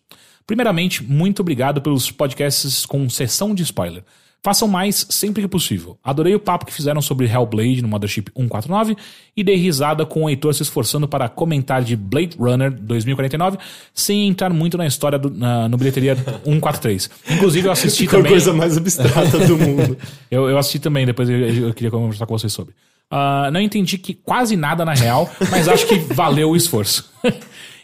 [0.47, 4.05] Primeiramente, muito obrigado pelos podcasts com sessão de spoiler.
[4.43, 5.99] Façam mais sempre que possível.
[6.03, 8.95] Adorei o papo que fizeram sobre Hellblade no Mothership 149
[9.37, 13.59] e dei risada com o Heitor se esforçando para comentar de Blade Runner 2049
[13.93, 17.09] sem entrar muito na história do, na, no bilheteria 143.
[17.29, 18.31] Inclusive eu assisti Ficou a também.
[18.31, 19.95] coisa mais abstrata do mundo.
[20.31, 22.73] Eu, eu assisti também, depois eu, eu queria conversar com vocês sobre.
[23.11, 27.11] Ah, não entendi que quase nada na real, mas acho que valeu o esforço.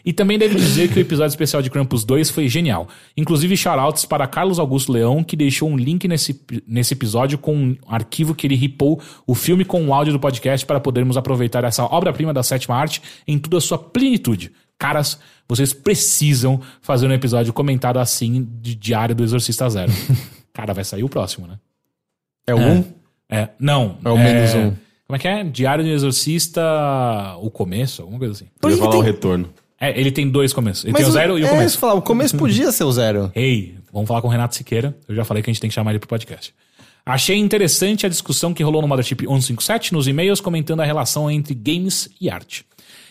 [0.08, 2.88] e também devo dizer que o episódio especial de Krampus 2 foi genial.
[3.14, 7.76] Inclusive, shoutouts para Carlos Augusto Leão, que deixou um link nesse, nesse episódio com um
[7.86, 11.84] arquivo que ele ripou o filme com o áudio do podcast para podermos aproveitar essa
[11.84, 14.50] obra-prima da sétima arte em toda a sua plenitude.
[14.78, 19.92] Caras, vocês precisam fazer um episódio comentado assim de Diário do Exorcista Zero.
[20.54, 21.58] Cara, vai sair o próximo, né?
[22.46, 22.84] É o um?
[23.28, 23.98] É, não.
[24.02, 24.70] É o menos um.
[25.06, 25.44] Como é que é?
[25.44, 26.62] Diário do Exorcista,
[27.42, 28.46] o começo, alguma coisa assim.
[28.62, 29.50] Eu ia falar tem- o retorno.
[29.80, 30.84] É, ele tem dois começos.
[30.84, 31.78] Ele Mas tem o zero e o é, começo.
[31.78, 33.30] falar, o começo podia ser o zero.
[33.34, 34.96] Ei, vamos falar com o Renato Siqueira.
[35.08, 36.52] Eu já falei que a gente tem que chamar ele pro podcast.
[37.06, 41.54] Achei interessante a discussão que rolou no Mothership 157 nos e-mails comentando a relação entre
[41.54, 42.66] games e arte.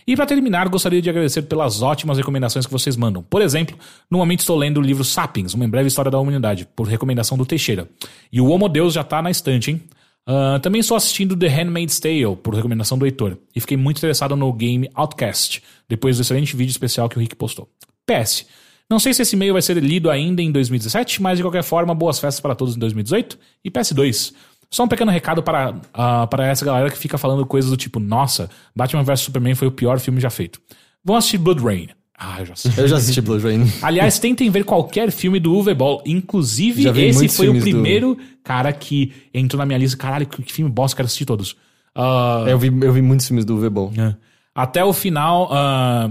[0.06, 3.24] E para terminar, gostaria de agradecer pelas ótimas recomendações que vocês mandam.
[3.24, 3.78] Por exemplo,
[4.10, 7.46] no momento estou lendo o livro Sapiens, uma breve história da humanidade, por recomendação do
[7.46, 7.90] Teixeira.
[8.32, 9.82] E o Homo Deus já tá na estante, hein?
[10.28, 14.36] Ah, também estou assistindo The Handmaid's Tale, por recomendação do Heitor, e fiquei muito interessado
[14.36, 17.70] no game Outcast, depois do excelente vídeo especial que o Rick postou.
[18.06, 18.46] PS.
[18.90, 21.96] Não sei se esse e-mail vai ser lido ainda em 2017, mas de qualquer forma,
[21.96, 23.40] boas festas para todos em 2018.
[23.64, 24.34] E PS2.
[24.70, 28.00] Só um pequeno recado para, ah, para essa galera que fica falando coisas do tipo:
[28.00, 30.62] Nossa, Batman vs Superman foi o pior filme já feito.
[31.04, 31.90] Vão assistir Blood Rain.
[32.18, 32.80] Ah, eu já assisti.
[32.80, 33.66] Eu já assisti Rain.
[33.82, 36.02] Aliás, tentem ver qualquer filme do Uwe Boll.
[36.06, 39.96] Inclusive, esse foi o filmes do- primeiro cara que entrou na minha lista.
[39.98, 41.56] Caralho, que filme bosta, quero assistir todos.
[41.94, 43.94] Ah, eu, vi, eu vi muitos filmes do Uwe Boll.
[43.98, 44.16] é.
[44.56, 45.48] Até o final.
[45.52, 46.10] ah,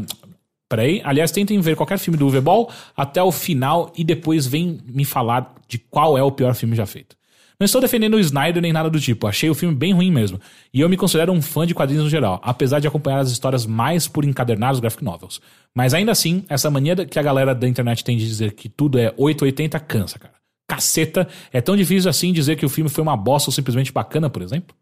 [0.68, 1.00] peraí.
[1.04, 5.04] Aliás, tentem ver qualquer filme do Uwe Boll até o final e depois vem me
[5.04, 7.16] falar de qual é o pior filme já feito.
[7.58, 10.38] Não estou defendendo o Snyder nem nada do tipo, achei o filme bem ruim mesmo.
[10.74, 13.64] E eu me considero um fã de quadrinhos no geral, apesar de acompanhar as histórias
[13.64, 15.40] mais por encadernados graphic novels.
[15.76, 18.98] Mas ainda assim, essa mania que a galera da internet tem de dizer que tudo
[18.98, 20.32] é 880 cansa, cara.
[20.66, 24.30] Caceta, é tão difícil assim dizer que o filme foi uma bosta ou simplesmente bacana,
[24.30, 24.74] por exemplo?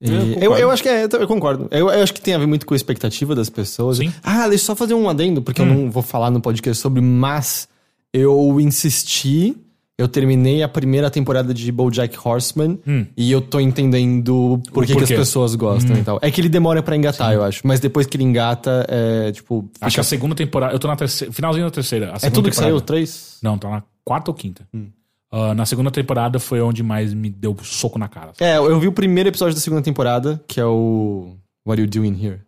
[0.00, 0.58] Eu eu, concordo.
[0.62, 1.68] eu acho que é, eu concordo.
[1.70, 3.98] Eu, eu acho que tem a ver muito com a expectativa das pessoas.
[3.98, 4.12] Sim.
[4.20, 5.68] Ah, deixa eu só fazer um adendo, porque Hum.
[5.68, 7.68] eu não vou falar no podcast sobre, mas
[8.12, 9.56] eu insisti,
[9.98, 12.78] eu terminei a primeira temporada de BoJack Horseman
[13.16, 16.18] e eu tô entendendo por que, que as pessoas gostam e tal.
[16.22, 17.60] É que ele demora pra engatar, eu acho.
[17.66, 19.68] Mas depois que ele engata, é tipo.
[19.80, 20.72] Acho que fica- a segunda temporada.
[20.74, 21.32] Eu tô na terceira.
[21.32, 22.12] Finalzinho da terceira.
[22.22, 23.38] é tudo que saiu, três?
[23.42, 24.66] Não, tá na quarta ou quinta.
[25.30, 28.32] Ah, na segunda temporada foi onde mais me deu soco na cara.
[28.40, 31.36] É, eu vi o primeiro episódio da segunda temporada, que é o
[31.66, 32.40] What Are You Doing Here?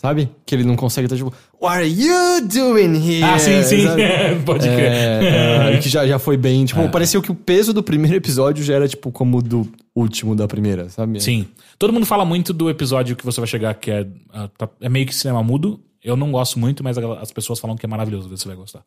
[0.00, 0.30] Sabe?
[0.46, 3.24] Que ele não consegue, tá tipo, What are you doing here?
[3.24, 3.82] Ah, sim, sim.
[3.82, 4.02] Sabe?
[4.46, 4.92] Pode crer.
[4.92, 6.64] É, é, que já, já foi bem.
[6.64, 10.36] Tipo, pareceu que o peso do primeiro episódio já era, tipo, como o do último
[10.36, 11.20] da primeira, sabe?
[11.20, 11.48] Sim.
[11.80, 14.88] Todo mundo fala muito do episódio que você vai chegar, que é, ah, tá- é
[14.88, 15.80] meio que cinema mudo.
[16.02, 18.82] Eu não gosto muito, mas as pessoas falam que é maravilhoso, você vai gostar.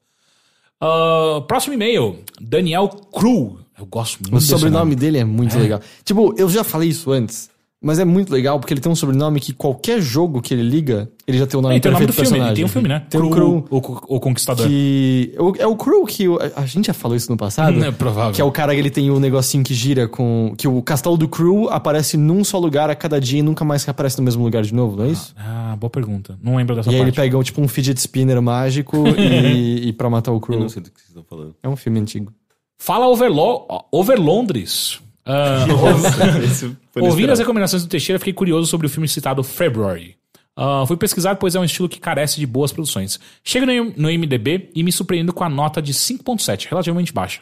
[0.79, 3.59] Ah, próximo e-mail, Daniel Cru.
[3.77, 4.95] Eu gosto muito O sobrenome nome.
[4.95, 5.81] dele é muito legal.
[6.05, 7.49] Tipo, eu já falei isso antes,
[7.83, 11.09] Mas é muito legal porque ele tem um sobrenome que qualquer jogo que ele liga,
[11.25, 12.29] ele já tem o nome É, tem o nome do filme.
[12.29, 12.53] personagem.
[12.55, 13.03] Tem um filme, né?
[13.09, 13.65] Tem o Crew, Crew.
[13.71, 14.67] O, o Conquistador.
[14.67, 15.33] Que.
[15.39, 16.27] o- É o Crew que.
[16.27, 17.83] o- A gente já falou isso no passado.
[17.83, 18.33] É provável.
[18.33, 20.53] Que é o cara que ele tem o negocinho que gira com.
[20.55, 23.89] Que o castelo do Crew aparece num só lugar a cada dia e nunca mais
[23.89, 25.33] aparece no mesmo lugar de novo, não é isso?
[25.35, 26.37] Ah, boa pergunta.
[26.39, 27.15] Não lembro dessa e aí ele parte.
[27.15, 30.59] pega um, tipo um fidget spinner mágico e, e pra matar o Eu Crew.
[30.59, 31.55] não sei do que vocês estão falando.
[31.63, 32.31] É um filme antigo.
[32.77, 34.99] Fala Overlo Over Londres.
[36.91, 40.15] Foi ouvindo as recomendações do Teixeira, fiquei curioso sobre o filme citado February.
[40.56, 43.19] Ah, fui pesquisar, pois é um estilo que carece de boas produções.
[43.43, 47.41] Chego no, no IMDB e me surpreendo com a nota de 5.7, relativamente baixa.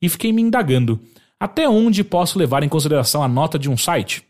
[0.00, 1.00] E fiquei me indagando.
[1.38, 4.22] Até onde posso levar em consideração a nota de um site?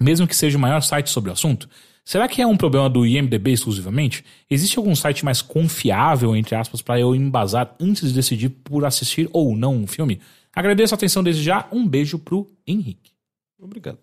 [0.00, 1.68] Mesmo que seja o maior site sobre o assunto?
[2.04, 4.24] Será que é um problema do IMDB exclusivamente?
[4.50, 9.28] Existe algum site mais confiável, entre aspas, para eu embasar antes de decidir por assistir
[9.32, 10.20] ou não um filme?
[10.54, 11.68] Agradeço a atenção desde já.
[11.72, 13.12] Um beijo pro Henrique.
[13.58, 13.98] Obrigado.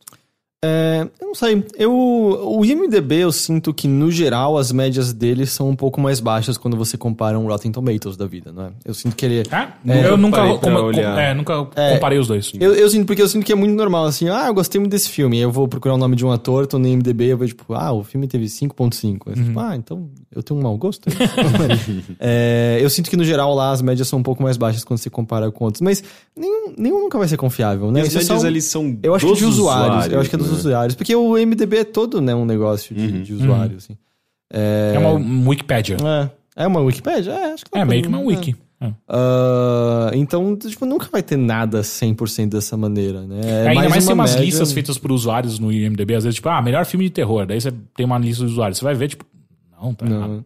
[0.65, 1.63] É, eu não sei.
[1.77, 6.19] Eu, o IMDB, eu sinto que, no geral, as médias dele são um pouco mais
[6.19, 8.69] baixas quando você compara um Rotten Tomatoes da vida, não é?
[8.83, 9.43] Eu sinto que ele.
[9.51, 11.15] Ah, É, eu nunca, como- olhar.
[11.19, 11.63] é, nunca
[11.93, 12.51] comparei os dois.
[12.59, 14.91] Eu, eu sinto, porque eu sinto que é muito normal, assim, ah, eu gostei muito
[14.91, 15.37] desse filme.
[15.37, 17.75] Aí eu vou procurar o nome de um ator, tô no IMDB, eu vejo, tipo,
[17.75, 19.27] ah, o filme teve 5.5.
[19.27, 21.07] Aí eu, tipo, ah, então eu tenho um mau gosto.
[22.19, 24.97] É, eu sinto que, no geral, lá as médias são um pouco mais baixas quando
[24.99, 25.81] você compara com outros.
[25.81, 26.03] Mas
[26.35, 27.99] nenhum, nenhum nunca vai ser confiável, né?
[27.99, 30.11] E as é médias um- ali são Eu acho que dos de usuários.
[30.11, 30.57] Eu acho que é dos né?
[30.57, 30.95] usuários.
[30.95, 33.97] Porque o MDB é todo, né, um negócio de, de usuário, assim.
[34.51, 35.97] É, É uma Wikipedia.
[36.55, 37.31] é, é uma Wikipédia?
[37.31, 38.55] É, acho que É, uma meio que uma wiki.
[38.79, 38.91] É.
[39.07, 43.41] Ah, então, tipo, nunca vai ter nada 100% dessa maneira, né?
[43.43, 46.35] É, ainda mais uma tem umas média- listas feitas por usuários no IMDB, às vezes,
[46.35, 47.45] tipo, ah, melhor filme de terror.
[47.47, 48.77] Daí você tem uma lista de usuários.
[48.77, 49.25] Você vai ver, tipo,
[49.81, 50.29] não, tá errado.
[50.29, 50.45] Não.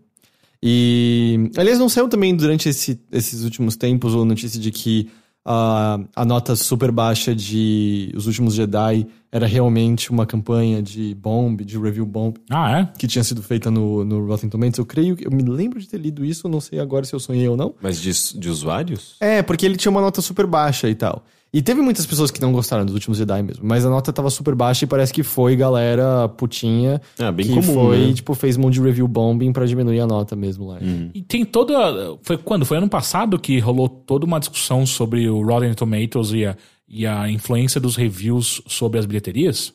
[0.64, 5.10] E, aliás, não saiu também durante esse- esses últimos tempos a notícia de que
[5.46, 11.62] a a nota super baixa de Os Últimos Jedi era realmente uma campanha de bomb,
[11.64, 12.90] de review bomb, Ah, é?
[12.98, 14.78] que tinha sido feita no, no Rotten Tomatoes.
[14.78, 17.20] Eu creio, que- eu me lembro de ter lido isso, não sei agora se eu
[17.20, 17.74] sonhei ou não.
[17.82, 19.16] Mas de, de usuários?
[19.22, 21.24] É, porque ele tinha uma nota super baixa e tal.
[21.53, 24.30] E teve muitas pessoas que não gostaram dos últimos Jedi mesmo, mas a nota tava
[24.30, 28.14] super baixa e parece que foi galera putinha Ah, bem que comum, foi, né?
[28.14, 30.80] tipo, fez um monte de review bombing pra diminuir a nota mesmo lá.
[31.14, 32.18] E tem toda.
[32.22, 32.65] Foi quando?
[32.65, 36.56] Foi ano passado que rolou toda uma discussão sobre o Rotten Tomatoes e a,
[36.88, 39.73] e a influência dos reviews sobre as bilheterias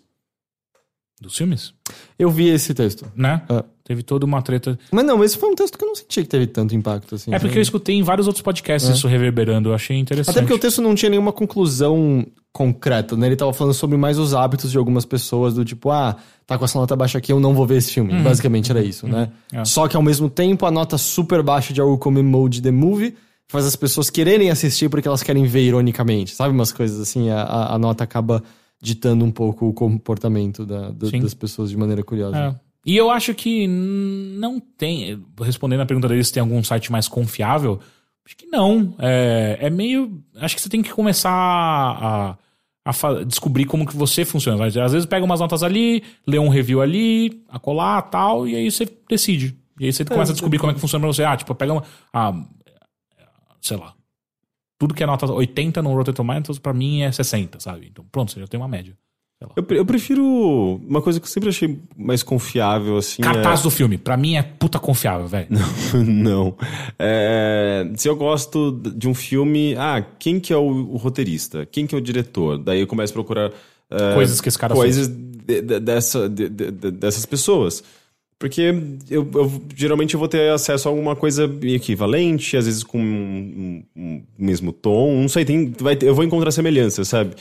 [1.21, 1.73] dos filmes,
[2.19, 3.11] Eu vi esse texto.
[3.15, 3.43] né?
[3.51, 3.65] Ah.
[3.87, 4.77] Teve toda uma treta.
[4.91, 7.33] Mas não, esse foi um texto que eu não senti que teve tanto impacto assim.
[7.33, 9.69] É porque eu escutei em vários outros podcasts isso reverberando.
[9.69, 10.31] Eu achei interessante.
[10.35, 13.27] Até porque o texto não tinha nenhuma conclusão concreta, né?
[13.27, 16.65] Ele tava falando sobre mais os hábitos de algumas pessoas, do tipo, ah, tá com
[16.65, 18.13] essa nota baixa aqui, eu não vou ver esse filme.
[18.23, 19.31] Basicamente era isso, né?
[19.53, 19.65] É.
[19.65, 23.15] Só que ao mesmo tempo, a nota super baixa de algo como Emoji The Movie
[23.47, 26.53] faz as pessoas quererem assistir porque elas querem ver ironicamente, sabe?
[26.55, 27.43] Umas coisas assim, a,
[27.75, 28.43] a- nota acaba
[28.83, 32.37] ditando um pouco o comportamento da- das pessoas de maneira curiosa.
[32.37, 32.55] É.
[32.87, 35.21] E eu acho que não tem.
[35.43, 37.81] Respondendo a pergunta dele se tem algum site mais confiável,
[38.25, 38.95] acho que não.
[39.01, 40.23] É, é meio.
[40.37, 42.39] Acho que você tem que começar a,
[42.85, 44.65] a fa- descobrir como que você funciona.
[44.67, 48.87] Às vezes pega umas notas ali, lê um review ali, acolá tal, e aí você
[49.09, 49.59] decide.
[49.81, 51.25] E aí você começa a descobrir como é que funciona pra você.
[51.25, 51.83] Ah, tipo, pega uma.
[52.13, 52.33] Ah,
[53.61, 53.95] sei lá.
[54.79, 57.89] Tudo que é nota 80 no Rotten Tomatoes, pra mim é 60, sabe?
[57.91, 58.97] Então, pronto, você já tem uma média.
[59.41, 60.81] Eu, eu prefiro.
[60.89, 63.21] Uma coisa que eu sempre achei mais confiável, assim.
[63.21, 65.49] Cartaz do filme, pra mim é puta confiável, velho.
[65.51, 65.97] é...
[66.03, 66.57] Não.
[66.99, 69.75] É, Se eu gosto de um filme.
[69.77, 71.67] Ah, quem que é o, o roteirista?
[71.67, 72.57] Quem que é o diretor?
[72.59, 73.51] Daí eu começo a procurar.
[73.91, 77.85] é, Coisas que esse cara Coisas de- de- dessa, de- de- de- dessas pessoas.
[78.39, 78.75] Porque
[79.11, 83.83] eu, eu- geralmente eu vou ter acesso a alguma coisa equivalente, às vezes com um,
[83.95, 85.21] um- um mesmo tom.
[85.21, 87.35] Não sei, tem, vai eu vou encontrar semelhanças, sabe?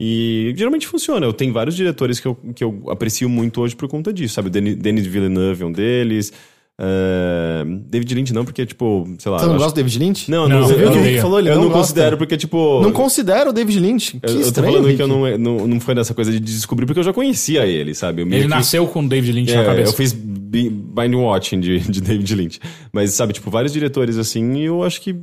[0.00, 1.24] E geralmente funciona.
[1.24, 4.48] Eu tenho vários diretores que eu, que eu aprecio muito hoje por conta disso, sabe?
[4.48, 6.32] O Denis, Denis Villeneuve é um deles.
[6.76, 9.38] é, David Lynch não, porque, tipo, sei lá.
[9.38, 10.28] Você não acho- gosta do David Lynch?
[10.30, 11.38] Não, Não, não, você eu, viu o que eu- o Rick falou?
[11.38, 12.80] Ele eu não não considero, porque, tipo.
[12.82, 14.18] Não considera o David Lynch.
[14.18, 14.96] Que eu, eu tô estranho, falando Rick.
[14.96, 17.94] que eu não, não, não foi nessa coisa de descobrir, porque eu já conhecia ele,
[17.94, 18.22] sabe?
[18.22, 19.92] Ele que- nasceu com o David Lynch na é, cabeça.
[19.92, 22.60] eu fiz bi- bind watching de, de David Lynch.
[22.92, 25.14] Mas, sabe, tipo, vários diretores assim, e eu acho que,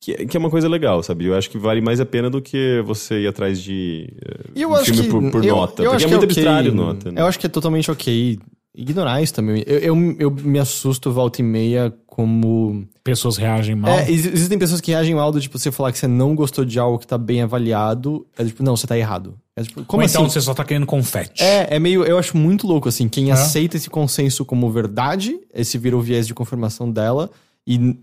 [0.00, 1.26] que, é- que é uma coisa legal, sabe?
[1.26, 4.70] Eu acho que vale mais a pena do que você ir atrás de eh, eu
[4.70, 5.82] um acho filme que, por, por eu, nota.
[5.82, 6.42] eu porque acho é que muito ok.
[6.42, 7.10] arbitrário nota.
[7.12, 7.20] Né?
[7.20, 8.38] Eu acho que é totalmente ok
[8.74, 9.64] ignorar isso também.
[9.66, 12.86] Eu, eu, eu me assusto volta e meia como...
[13.02, 13.90] Pessoas reagem mal.
[13.90, 16.64] É, exi- existem pessoas que reagem mal do tipo, você falar que você não gostou
[16.64, 19.34] de algo que tá bem avaliado, é tipo, não, você tá errado.
[19.56, 20.14] É tipo, como Ou assim?
[20.18, 21.42] então você só tá querendo confete.
[21.42, 22.04] É, é meio.
[22.04, 23.08] Eu acho muito louco, assim.
[23.08, 23.32] Quem É.
[23.32, 27.30] aceita esse consenso como verdade, esse vira o viés de confirmação dela,
[27.66, 27.96] e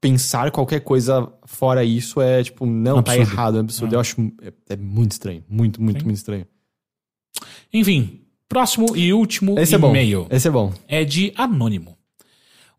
[0.00, 3.32] pensar qualquer coisa fora isso é tipo, não, tá Absurdo.
[3.32, 3.94] errado, é absurdo.
[3.94, 4.20] Eu acho.
[4.42, 5.42] É, é muito estranho.
[5.48, 6.04] Muito, muito, Sim.
[6.04, 6.46] muito estranho.
[7.72, 10.72] Enfim, Próximo e último Esse é e-mail Esse é bom.
[10.88, 11.98] é de Anônimo.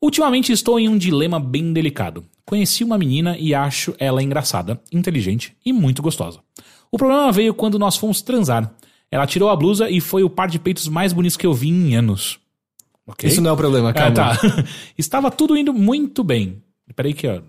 [0.01, 2.25] Ultimamente estou em um dilema bem delicado.
[2.43, 6.39] Conheci uma menina e acho ela engraçada, inteligente e muito gostosa.
[6.91, 8.73] O problema veio quando nós fomos transar.
[9.11, 11.69] Ela tirou a blusa e foi o par de peitos mais bonitos que eu vi
[11.69, 12.39] em anos.
[13.05, 13.29] Ok?
[13.29, 14.13] Isso não é o problema, Ah, calma.
[14.13, 14.37] tá.
[14.97, 16.63] Estava tudo indo muito bem.
[16.95, 17.41] Peraí que ó,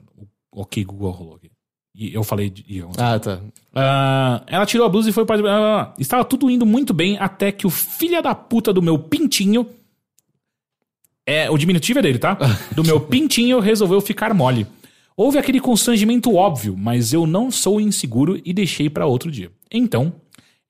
[0.53, 1.51] o ok Google rolou aqui.
[1.95, 2.65] E eu falei de...
[2.79, 3.41] eu- Ah, tá.
[3.75, 5.41] ah, ela tirou a blusa e foi para.
[5.51, 9.67] Ah, estava tudo indo muito bem até que o filho da puta do meu pintinho.
[11.27, 12.37] É, o diminutivo é dele, tá?
[12.75, 14.67] Do meu pintinho resolveu ficar mole.
[15.17, 19.53] Houve aquele constrangimento óbvio, mas eu não sou inseguro e deixei pra outro dia.
[19.71, 20.13] Então,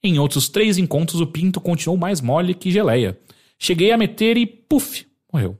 [0.02, 3.18] em outros três encontros, o pinto continuou mais mole que geleia.
[3.58, 5.56] Cheguei a meter e puf, morreu.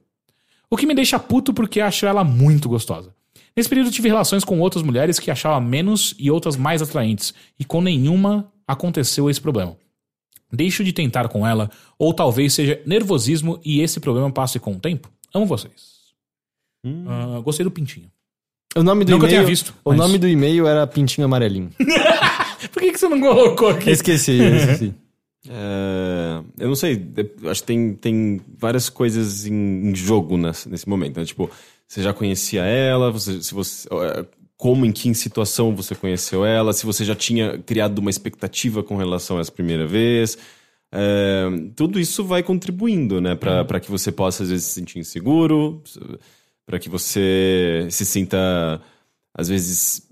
[0.71, 3.15] O que me deixa puto porque acho ela muito gostosa.
[3.57, 7.65] Nesse período tive relações com outras mulheres que achava menos e outras mais atraentes, e
[7.65, 9.77] com nenhuma aconteceu esse problema.
[10.53, 14.81] Deixo de tentar com ela, ou talvez seja nervosismo e esse problema passe com o
[14.81, 15.11] tempo?
[15.35, 16.01] Amo vocês.
[17.07, 18.11] Ah, gostei do pintinho.
[18.77, 19.41] O nome do Não que eu e-mail.
[19.43, 21.71] tenha visto, O mas- nome do e-mail era Pintinho Amarelinho.
[22.73, 23.91] Por que, que você não colocou aqui?
[23.91, 24.95] Esqueci, eu esqueci.
[25.49, 30.69] É, eu não sei, de- acho que tem, tem várias coisas em, em jogo nesse,
[30.69, 31.19] nesse momento.
[31.19, 31.25] Né?
[31.25, 31.51] Tipo,
[31.89, 34.27] você já conhecia ela, você, se você, é,
[34.57, 38.97] como, em que situação você conheceu ela, se você já tinha criado uma expectativa com
[38.97, 40.37] relação a essa primeira vez.
[40.93, 41.45] É,
[41.77, 43.35] tudo isso vai contribuindo, né?
[43.35, 45.83] Pra, pra que você possa, às vezes, se sentir inseguro,
[46.67, 48.81] para que você se sinta,
[49.35, 50.03] às vezes,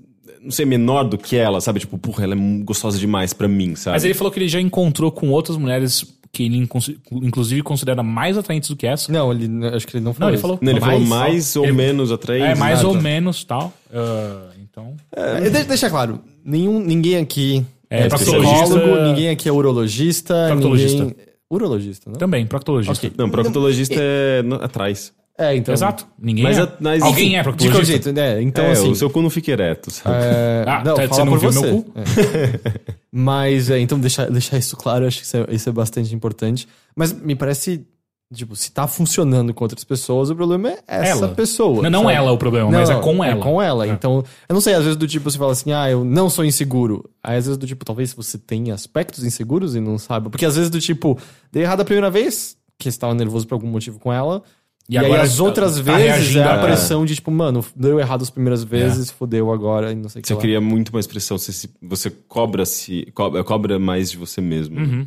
[0.43, 1.81] não sei, menor do que ela, sabe?
[1.81, 3.95] Tipo, porra, ela é gostosa demais pra mim, sabe?
[3.97, 6.69] Mas ele falou que ele já encontrou com outras mulheres que ele
[7.13, 9.11] inclusive considera mais atraentes do que essa.
[9.11, 10.29] Não, ele, acho que ele não falou.
[10.29, 10.59] Não, ele falou.
[10.61, 11.09] Não, ele falou Mais?
[11.09, 12.45] mais ou Ele- menos atraente.
[12.45, 13.73] É, mais Ah, ou menos tal.
[13.93, 14.95] Ah, então.
[15.17, 21.05] É, deixa, deixa claro, nenhum, ninguém aqui É, é, psicólogo, ninguém aqui é urologista, Proctologista.
[21.05, 21.17] ninguém...
[21.51, 22.19] Urologista, não?
[22.19, 23.07] Também, proctologista.
[23.07, 23.13] Ok.
[23.17, 25.13] Não, proctologista é no- atrás.
[25.39, 25.73] É, então...
[25.73, 26.05] Exato.
[26.19, 26.69] Ninguém Mas é.
[26.81, 27.93] mas, Alguém é De qualquer proctologista.
[27.93, 28.43] jeito, né?
[28.43, 28.91] Então, é, assim...
[28.91, 30.17] o seu cu não fica ereto, sabe?
[30.21, 31.71] É, Ah, não, tá, fala você não por viu você.
[31.71, 31.93] meu cu?
[31.95, 32.81] É.
[33.13, 36.67] Mas, é, então, deixar, deixar isso claro, acho que isso é, isso é bastante importante.
[36.95, 37.87] Mas me parece,
[38.35, 41.29] tipo, se tá funcionando com outras pessoas, o problema é essa Ela.
[41.29, 41.83] pessoa.
[41.85, 42.15] Não, não sabe?
[42.15, 43.39] ela o problema, mas é com ela.
[43.39, 43.87] É com ela.
[43.87, 46.45] Então, eu não sei, às vezes do tipo, você fala assim, ah, eu não sou
[46.45, 47.09] inseguro.
[47.23, 50.29] Aí, às vezes do tipo, talvez você tenha aspectos inseguros e não sabe.
[50.31, 51.17] Porque às vezes do tipo,
[51.53, 54.43] dei errado a primeira vez, que você tava nervoso por algum motivo com ela.
[54.89, 58.01] E E, aí agora as outras tá vezes é a pressão de tipo, mano, deu
[58.01, 60.41] errado as primeiras vezes, fodeu agora e não sei o que Você lá.
[60.41, 64.79] cria muito mais pressão, você, se- você cobra se cobra, cobra mais de você mesmo.
[64.81, 65.07] Uhum.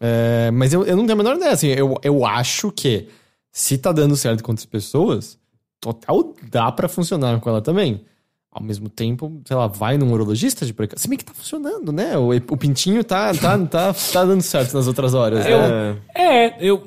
[0.00, 3.08] É, mas eu, eu não tenho a menor ideia, assim, eu, eu acho que
[3.52, 5.38] se tá dando certo com outras pessoas,
[5.80, 8.00] total dá pra funcionar com ela também.
[8.54, 11.00] Ao mesmo tempo, sei lá, vai num urologista de precaução.
[11.02, 12.18] Se bem que tá funcionando, né?
[12.18, 15.46] O, o pintinho tá, tá, tá, tá dando certo nas outras horas.
[15.46, 15.96] Eu- né?
[16.14, 16.86] É, eu.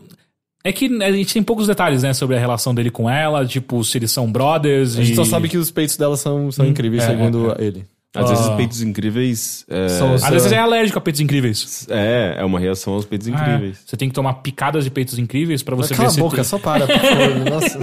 [0.66, 3.84] É que a gente tem poucos detalhes, né, sobre a relação dele com ela, tipo,
[3.84, 4.98] se eles são brothers.
[4.98, 5.16] A gente e...
[5.16, 7.86] só sabe que os peitos dela são, são incríveis, é, segundo é, ele.
[8.16, 8.56] Às vezes Ah.
[8.56, 11.86] peitos incríveis é, São os- Às vezes é alérgico a peitos incríveis.
[11.90, 13.78] é, é uma reação aos peitos incríveis.
[13.78, 16.20] É, você tem que tomar picadas de peitos incríveis pra você Cala ver a se.
[16.22, 17.36] boca, só para, por favor.
[17.52, 17.80] Nossa.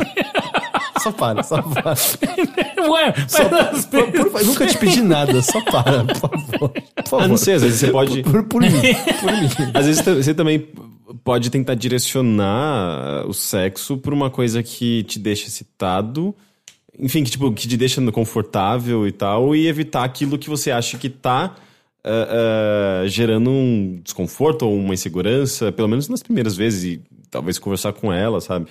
[1.03, 1.95] Só para, só para.
[2.91, 3.87] Ué, mas...
[3.87, 6.69] Por- por- eu nunca te pedi nada, só para, por favor.
[6.71, 7.23] Por favor.
[7.25, 8.23] Ah, não sei, às vezes você pode.
[8.23, 8.71] Por, por mim,
[9.21, 9.71] por mim.
[9.75, 10.67] Às vezes você também
[11.24, 16.34] pode tentar direcionar o sexo por uma coisa que te deixa excitado,
[16.98, 20.98] enfim, que, tipo, que te deixa confortável e tal, e evitar aquilo que você acha
[20.98, 21.55] que tá
[22.05, 27.59] ah, ah, gerando um desconforto ou uma insegurança, pelo menos nas primeiras vezes, e talvez
[27.59, 28.66] conversar com ela, sabe?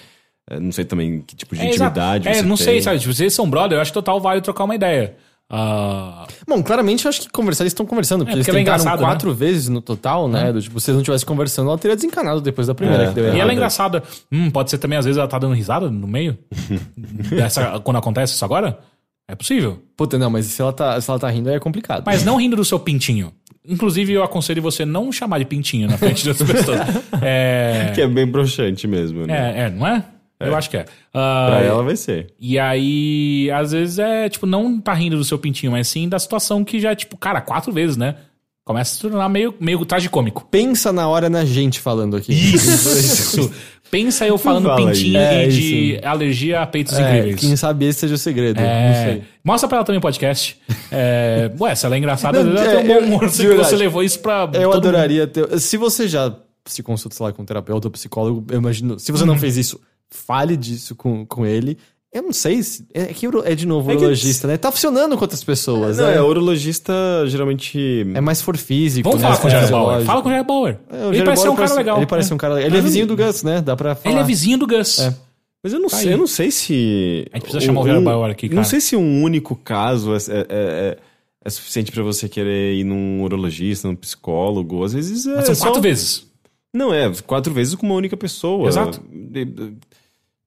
[0.49, 1.91] Eh, Não sei também que tipo de É, exato.
[1.91, 2.65] intimidade É, você não tem.
[2.65, 2.99] sei, sabe?
[2.99, 5.15] Tipo, se eles são brother, eu acho total vale trocar uma ideia.
[5.53, 8.63] Ah, Bom, claramente eu acho que conversar eles estão conversando, porque, É, porque eles é
[8.63, 10.53] tentaram engraçado, quatro vezes no total, né?
[10.53, 13.07] Do, tipo, se eles não tivessem conversando, ela teria desencanado depois da primeira É.
[13.09, 13.39] que deu e errado.
[13.41, 14.03] ela é engraçada.
[14.31, 16.37] Hum, pode ser também, às vezes, ela tá dando risada no meio.
[17.29, 18.79] Dessa, quando acontece isso agora?
[19.27, 19.81] É possível.
[19.95, 22.03] Puta, não, mas se ela tá, se ela tá rindo aí é complicado.
[22.05, 23.31] Mas não rindo do seu pintinho.
[23.67, 26.79] Inclusive, eu aconselho você não chamar de pintinho na frente outras pessoas.
[27.21, 29.53] É, Que é bem broxante mesmo, né?
[29.55, 30.03] é, é, não é?
[30.47, 30.85] Eu acho que é.
[31.13, 32.27] Ah, Pra ela vai ser.
[32.39, 36.17] E aí, às vezes é, tipo, não tá rindo do seu pintinho, mas sim da
[36.19, 38.15] situação que já, tipo, cara, quatro vezes, né?
[38.63, 40.47] Começa a se tornar meio, meio tragicômico.
[40.49, 42.31] Pensa na hora na gente falando aqui.
[42.31, 43.51] Isso!
[43.89, 45.17] Pensa eu falando Fala pintinho isso.
[45.17, 47.41] É, de alergia a peitos É, incríveis.
[47.41, 48.61] quem sabe esse seja o segredo.
[48.61, 49.23] Não É, sei.
[49.43, 50.57] mostra pra ela também o podcast.
[50.89, 53.25] É, ué, se ela é engraçada, Não, ela é, tem um bom eu- humor.
[53.27, 53.67] de Se verdade.
[53.69, 54.49] você levou isso pra.
[54.53, 55.59] Eu todo adoraria ter.
[55.59, 56.33] Se você já
[56.65, 58.97] se consulta, sei lá, com um terapeuta ou psicólogo, eu imagino.
[58.97, 59.17] Se Uhum.
[59.17, 59.77] você não fez isso,
[60.11, 61.77] fale disso com, com ele.
[62.13, 62.85] Eu não sei se.
[62.93, 64.57] É que é de novo É que- urologista, né?
[64.57, 65.97] Tá funcionando com outras pessoas.
[65.97, 66.17] Não, né?
[66.17, 66.93] é, urologista
[67.27, 68.05] geralmente.
[68.13, 69.07] É mais for físico.
[69.09, 69.29] Vamos né?
[69.29, 70.05] falar com o Jared Bauer.
[70.05, 70.77] Fala com o Jared Bauer.
[70.91, 71.97] É, o ele parece ser um cara legal.
[71.97, 72.35] Ele parece É.
[72.35, 72.69] um cara legal.
[72.69, 73.61] Ele é vizinho do Gus, né?
[73.61, 74.13] Dá pra falar.
[74.13, 74.99] Ele é vizinho do Gus.
[74.99, 75.15] É.
[75.63, 76.13] Mas eu não Tá sei, aí.
[76.13, 77.27] eu não sei se.
[77.31, 78.55] A gente precisa chamar o Jared Bauer aqui, cara.
[78.57, 80.97] Não sei se um único caso é, é- é-
[81.45, 84.83] é suficiente pra você querer ir num urologista, num psicólogo.
[84.83, 85.35] Às vezes é.
[85.35, 86.25] Mas são só- quatro vezes.
[86.73, 88.67] Não, é, quatro vezes com uma única pessoa.
[88.67, 89.01] Exato.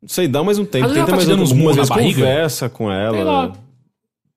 [0.04, 0.86] Não sei, dá mais um tempo.
[0.88, 3.54] Tenta tá mais te dando uns algumas na vezes, conversa com ela.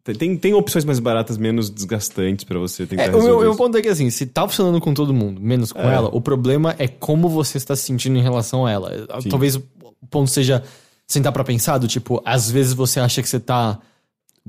[0.02, 3.40] Tem, tem, tem opções mais baratas, menos desgastantes pra você tentar É, o resolver meu,
[3.42, 5.94] meu ponto é que assim, se tá funcionando com todo mundo, menos com É.
[5.94, 9.08] ela, o problema é como você está se sentindo em relação a ela.
[9.20, 9.28] Sim.
[9.28, 9.64] Talvez o
[10.10, 10.64] ponto seja
[11.06, 13.78] sentar pra pensar, do tipo, às vezes você acha que você tá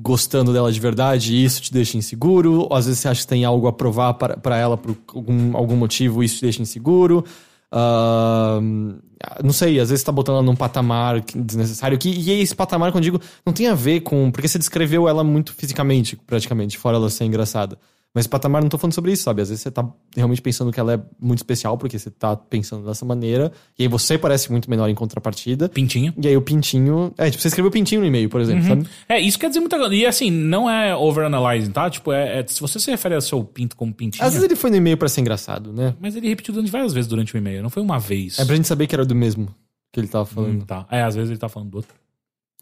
[0.01, 3.27] gostando dela de verdade e isso te deixa inseguro, ou às vezes você acha que
[3.27, 6.63] tem algo a provar para pra ela por algum, algum motivo e isso te deixa
[6.63, 7.25] inseguro.
[7.71, 8.99] Ahn,
[9.43, 11.99] não sei, às vezes você tá botando ela num patamar desnecessário.
[11.99, 14.31] Que, e esse patamar, quando eu digo, não tem a ver com.
[14.31, 17.79] Porque você descreveu ela muito fisicamente, praticamente, fora ela ser engraçada.
[18.15, 19.43] Mas patamar não tô falando sobre isso, sabe?
[19.43, 19.87] Às vezes você tá
[20.17, 23.53] realmente pensando que ela é muito especial, porque você tá pensando dessa maneira.
[23.79, 25.69] E aí você parece muito menor em contrapartida.
[25.69, 26.15] Pintinho.
[26.21, 27.13] E aí o pintinho.
[27.19, 28.87] É, tipo, você escreveu pintinho no e-mail, por exemplo, sabe?
[29.09, 29.95] É, isso quer dizer muita coisa.
[29.95, 31.89] E assim, não é overanalyzing, tá?
[31.91, 34.25] Tipo, é, é- se você se refere ao seu pinto como pintinho.
[34.25, 35.95] Às vezes ele foi no e-mail pra ser engraçado, né?
[36.01, 38.39] Mas ele repetiu várias vezes durante o e-mail, não foi uma vez.
[38.39, 39.55] É pra gente saber que era do mesmo
[39.93, 40.63] que ele tava falando.
[40.63, 40.87] Hum, tá.
[40.91, 41.95] É, às vezes ele tá falando do outro.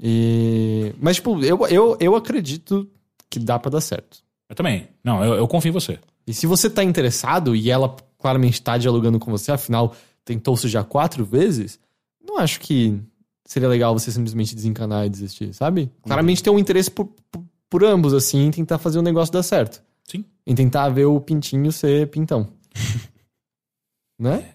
[0.01, 0.93] E...
[1.01, 2.89] Mas, tipo, eu, eu, eu acredito
[3.31, 4.26] que dá pra dar certo.
[4.49, 4.89] Eu também.
[5.03, 5.99] Não, eu, eu confio em você.
[6.27, 9.95] E se você tá interessado e ela claramente tá dialogando com você, afinal,
[10.25, 11.79] tentou-se já quatro vezes,
[12.27, 12.99] não acho que
[13.45, 15.91] seria legal você simplesmente desencanar e desistir, sabe?
[16.03, 19.43] Claramente tem um interesse por, por, por ambos, assim, em tentar fazer o negócio dar
[19.43, 19.83] certo.
[20.05, 20.25] Sim.
[20.47, 22.49] Em tentar ver o pintinho ser pintão.
[24.19, 24.53] né?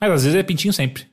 [0.00, 1.06] Mas às vezes é pintinho sempre.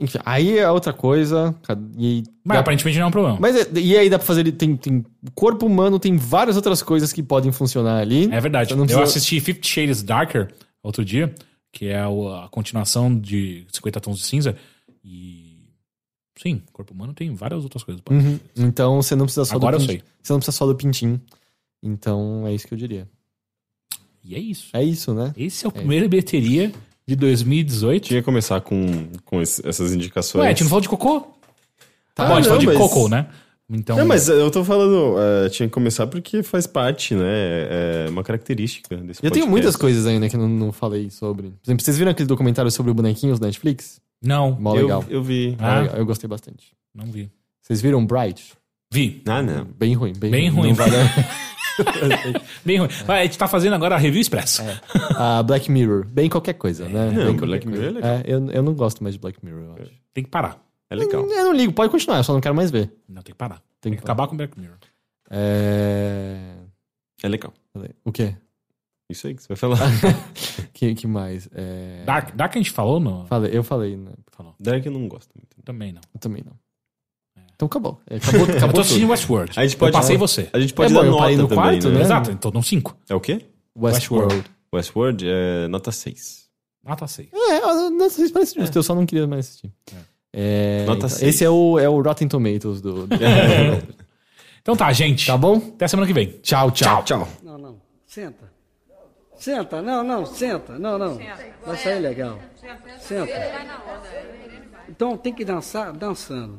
[0.00, 1.54] Enfim, aí é outra coisa.
[1.98, 3.36] E Mas dá- aparentemente não é um problema.
[3.38, 4.50] mas é- e aí dá pra fazer.
[4.52, 5.04] Tem, tem
[5.34, 8.24] corpo humano tem várias outras coisas que podem funcionar ali.
[8.32, 8.70] É verdade.
[8.70, 10.50] Você não Eu precisa- assisti Fifty Shades Darker
[10.82, 11.34] outro dia,
[11.70, 14.56] que é a continuação de 50 Tons de Cinza.
[15.04, 15.48] E.
[16.40, 18.02] Sim, corpo humano tem várias outras coisas.
[18.10, 18.40] Uhum.
[18.56, 20.02] Então você não precisa só Agora eu do pintinho.
[20.22, 21.20] Você não precisa só do pintinho.
[21.82, 23.06] Então é isso que eu diria.
[24.24, 24.68] E é isso.
[24.72, 25.34] É isso, né?
[25.36, 26.72] Esse é o primeiro bilheteria
[27.06, 28.04] de 2018.
[28.08, 30.40] Tinha que começar com, com esse- essas indicações.
[30.42, 31.20] Ué, a gente não falou de cocô?
[32.14, 33.26] Tá Ah, bom, a gente falou de não, mas- cocô, né?
[33.72, 33.96] Então.
[33.96, 37.24] Não, mas eu tô falando, é, tinha que começar porque faz parte, né?
[37.24, 39.50] É uma característica desse Eu tenho podcast.
[39.50, 41.50] muitas coisas ainda que eu não, não falei sobre.
[41.50, 44.00] Por exemplo, vocês viram aquele documentário sobre bonequinhos da Netflix?
[44.20, 45.04] Não, Mó Eu, legal.
[45.08, 45.56] eu vi.
[45.60, 45.80] Mó Ah.
[45.82, 45.96] legal.
[45.98, 46.72] Eu gostei bastante.
[46.92, 47.30] não vi.
[47.62, 48.52] Vocês viram Bright?
[48.92, 49.22] Vi.
[49.26, 49.64] Ah, não.
[49.78, 50.70] Bem ruim, bem, Bem ruim.
[50.70, 51.00] Não vale a-
[52.64, 52.88] Bem ruim.
[53.06, 54.60] Mas A gente tá fazendo agora a review express.
[55.16, 56.04] Ah, Black Mirror.
[56.06, 57.10] Bem qualquer coisa, né?
[57.10, 57.66] Não, Bem Black.
[57.66, 58.10] Mirror é legal.
[58.10, 59.92] É, eu, eu não gosto mais de Black Mirror, eu acho.
[60.12, 60.60] Tem que parar.
[60.88, 61.24] É legal.
[61.24, 62.92] Eu não ligo, pode continuar, eu só não quero mais ver.
[63.08, 63.56] Não, tem que parar.
[63.80, 64.76] Tem Tem, que que acabar com Black Mirror.
[65.30, 66.56] É...
[67.22, 67.52] É legal.
[68.04, 68.34] O quê?
[69.08, 69.78] Isso aí que você vai falar.
[70.72, 71.46] Que, que mais?
[71.52, 72.04] É...
[72.06, 72.98] Dark, Dark a gente falou?
[72.98, 73.26] No...
[73.26, 74.12] Falei, eu falei, né?
[74.32, 74.54] Falou.
[74.58, 75.54] Dark eu não gosto muito.
[75.62, 76.00] Também não.
[76.14, 76.52] Eu também não.
[77.60, 78.00] Então acabou.
[78.08, 78.80] É, Acabou, acabou Eu tô tudo.
[78.80, 79.52] assistindo Westworld.
[79.54, 80.48] A gente pode- eu passei você.
[80.50, 82.00] A gente pode É bom, dar eu nota parei no também, quarto, né?
[82.00, 82.96] Exato, então dão 5.
[83.06, 83.44] É o quê?
[83.76, 84.44] Westworld.
[84.74, 86.48] Westworld é nota 6.
[86.86, 87.28] Ah, tá 6.
[87.30, 87.60] É,
[87.90, 89.70] não sei se parece justo, eu só não queria mais assistir.
[90.32, 91.34] É, Nota então, seis.
[91.34, 93.06] esse é o, é o Rotten Tomatoes do.
[93.06, 93.16] do-
[94.62, 95.26] Então tá, gente.
[95.26, 95.56] tá bom?
[95.56, 96.38] Até semana que vem.
[96.42, 97.02] Tchau, tchau.
[97.02, 97.28] Tchau.
[97.42, 97.76] Não, não.
[98.06, 98.50] Senta.
[99.36, 99.82] Senta.
[99.82, 100.24] Não, não.
[100.24, 100.78] Senta.
[100.78, 101.18] Não, não.
[101.66, 102.38] Vai sair legal.
[103.00, 103.32] Senta.
[104.88, 106.58] Então tem que dançar dançando.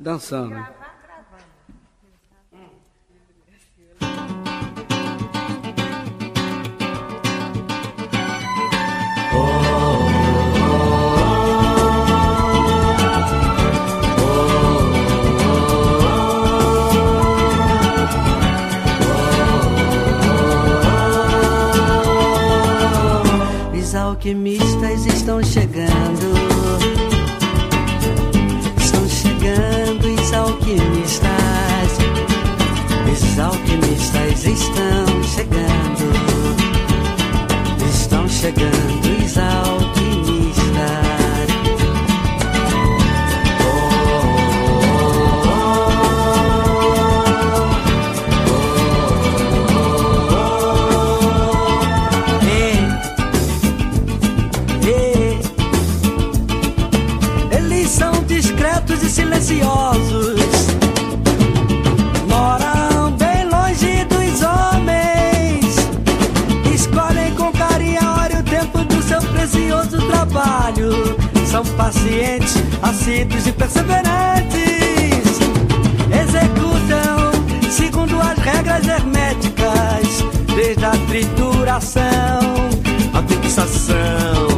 [0.00, 0.56] Dançando.
[23.74, 26.29] Os alquimistas estão chegando.
[33.40, 36.12] Alquimistas estão chegando.
[37.90, 39.79] Estão chegando os alquimistas.
[72.82, 74.60] assitos e perseverantes
[76.10, 77.30] executam
[77.70, 80.24] segundo as regras herméticas,
[80.54, 82.40] desde a trituração,
[83.14, 84.48] a fixação,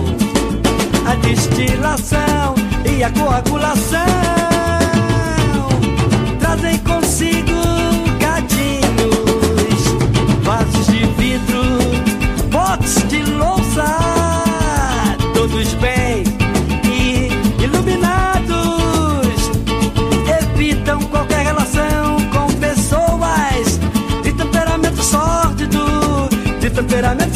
[1.07, 2.55] a destilação
[2.85, 4.52] e a coagulação.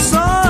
[0.07, 0.46] sol.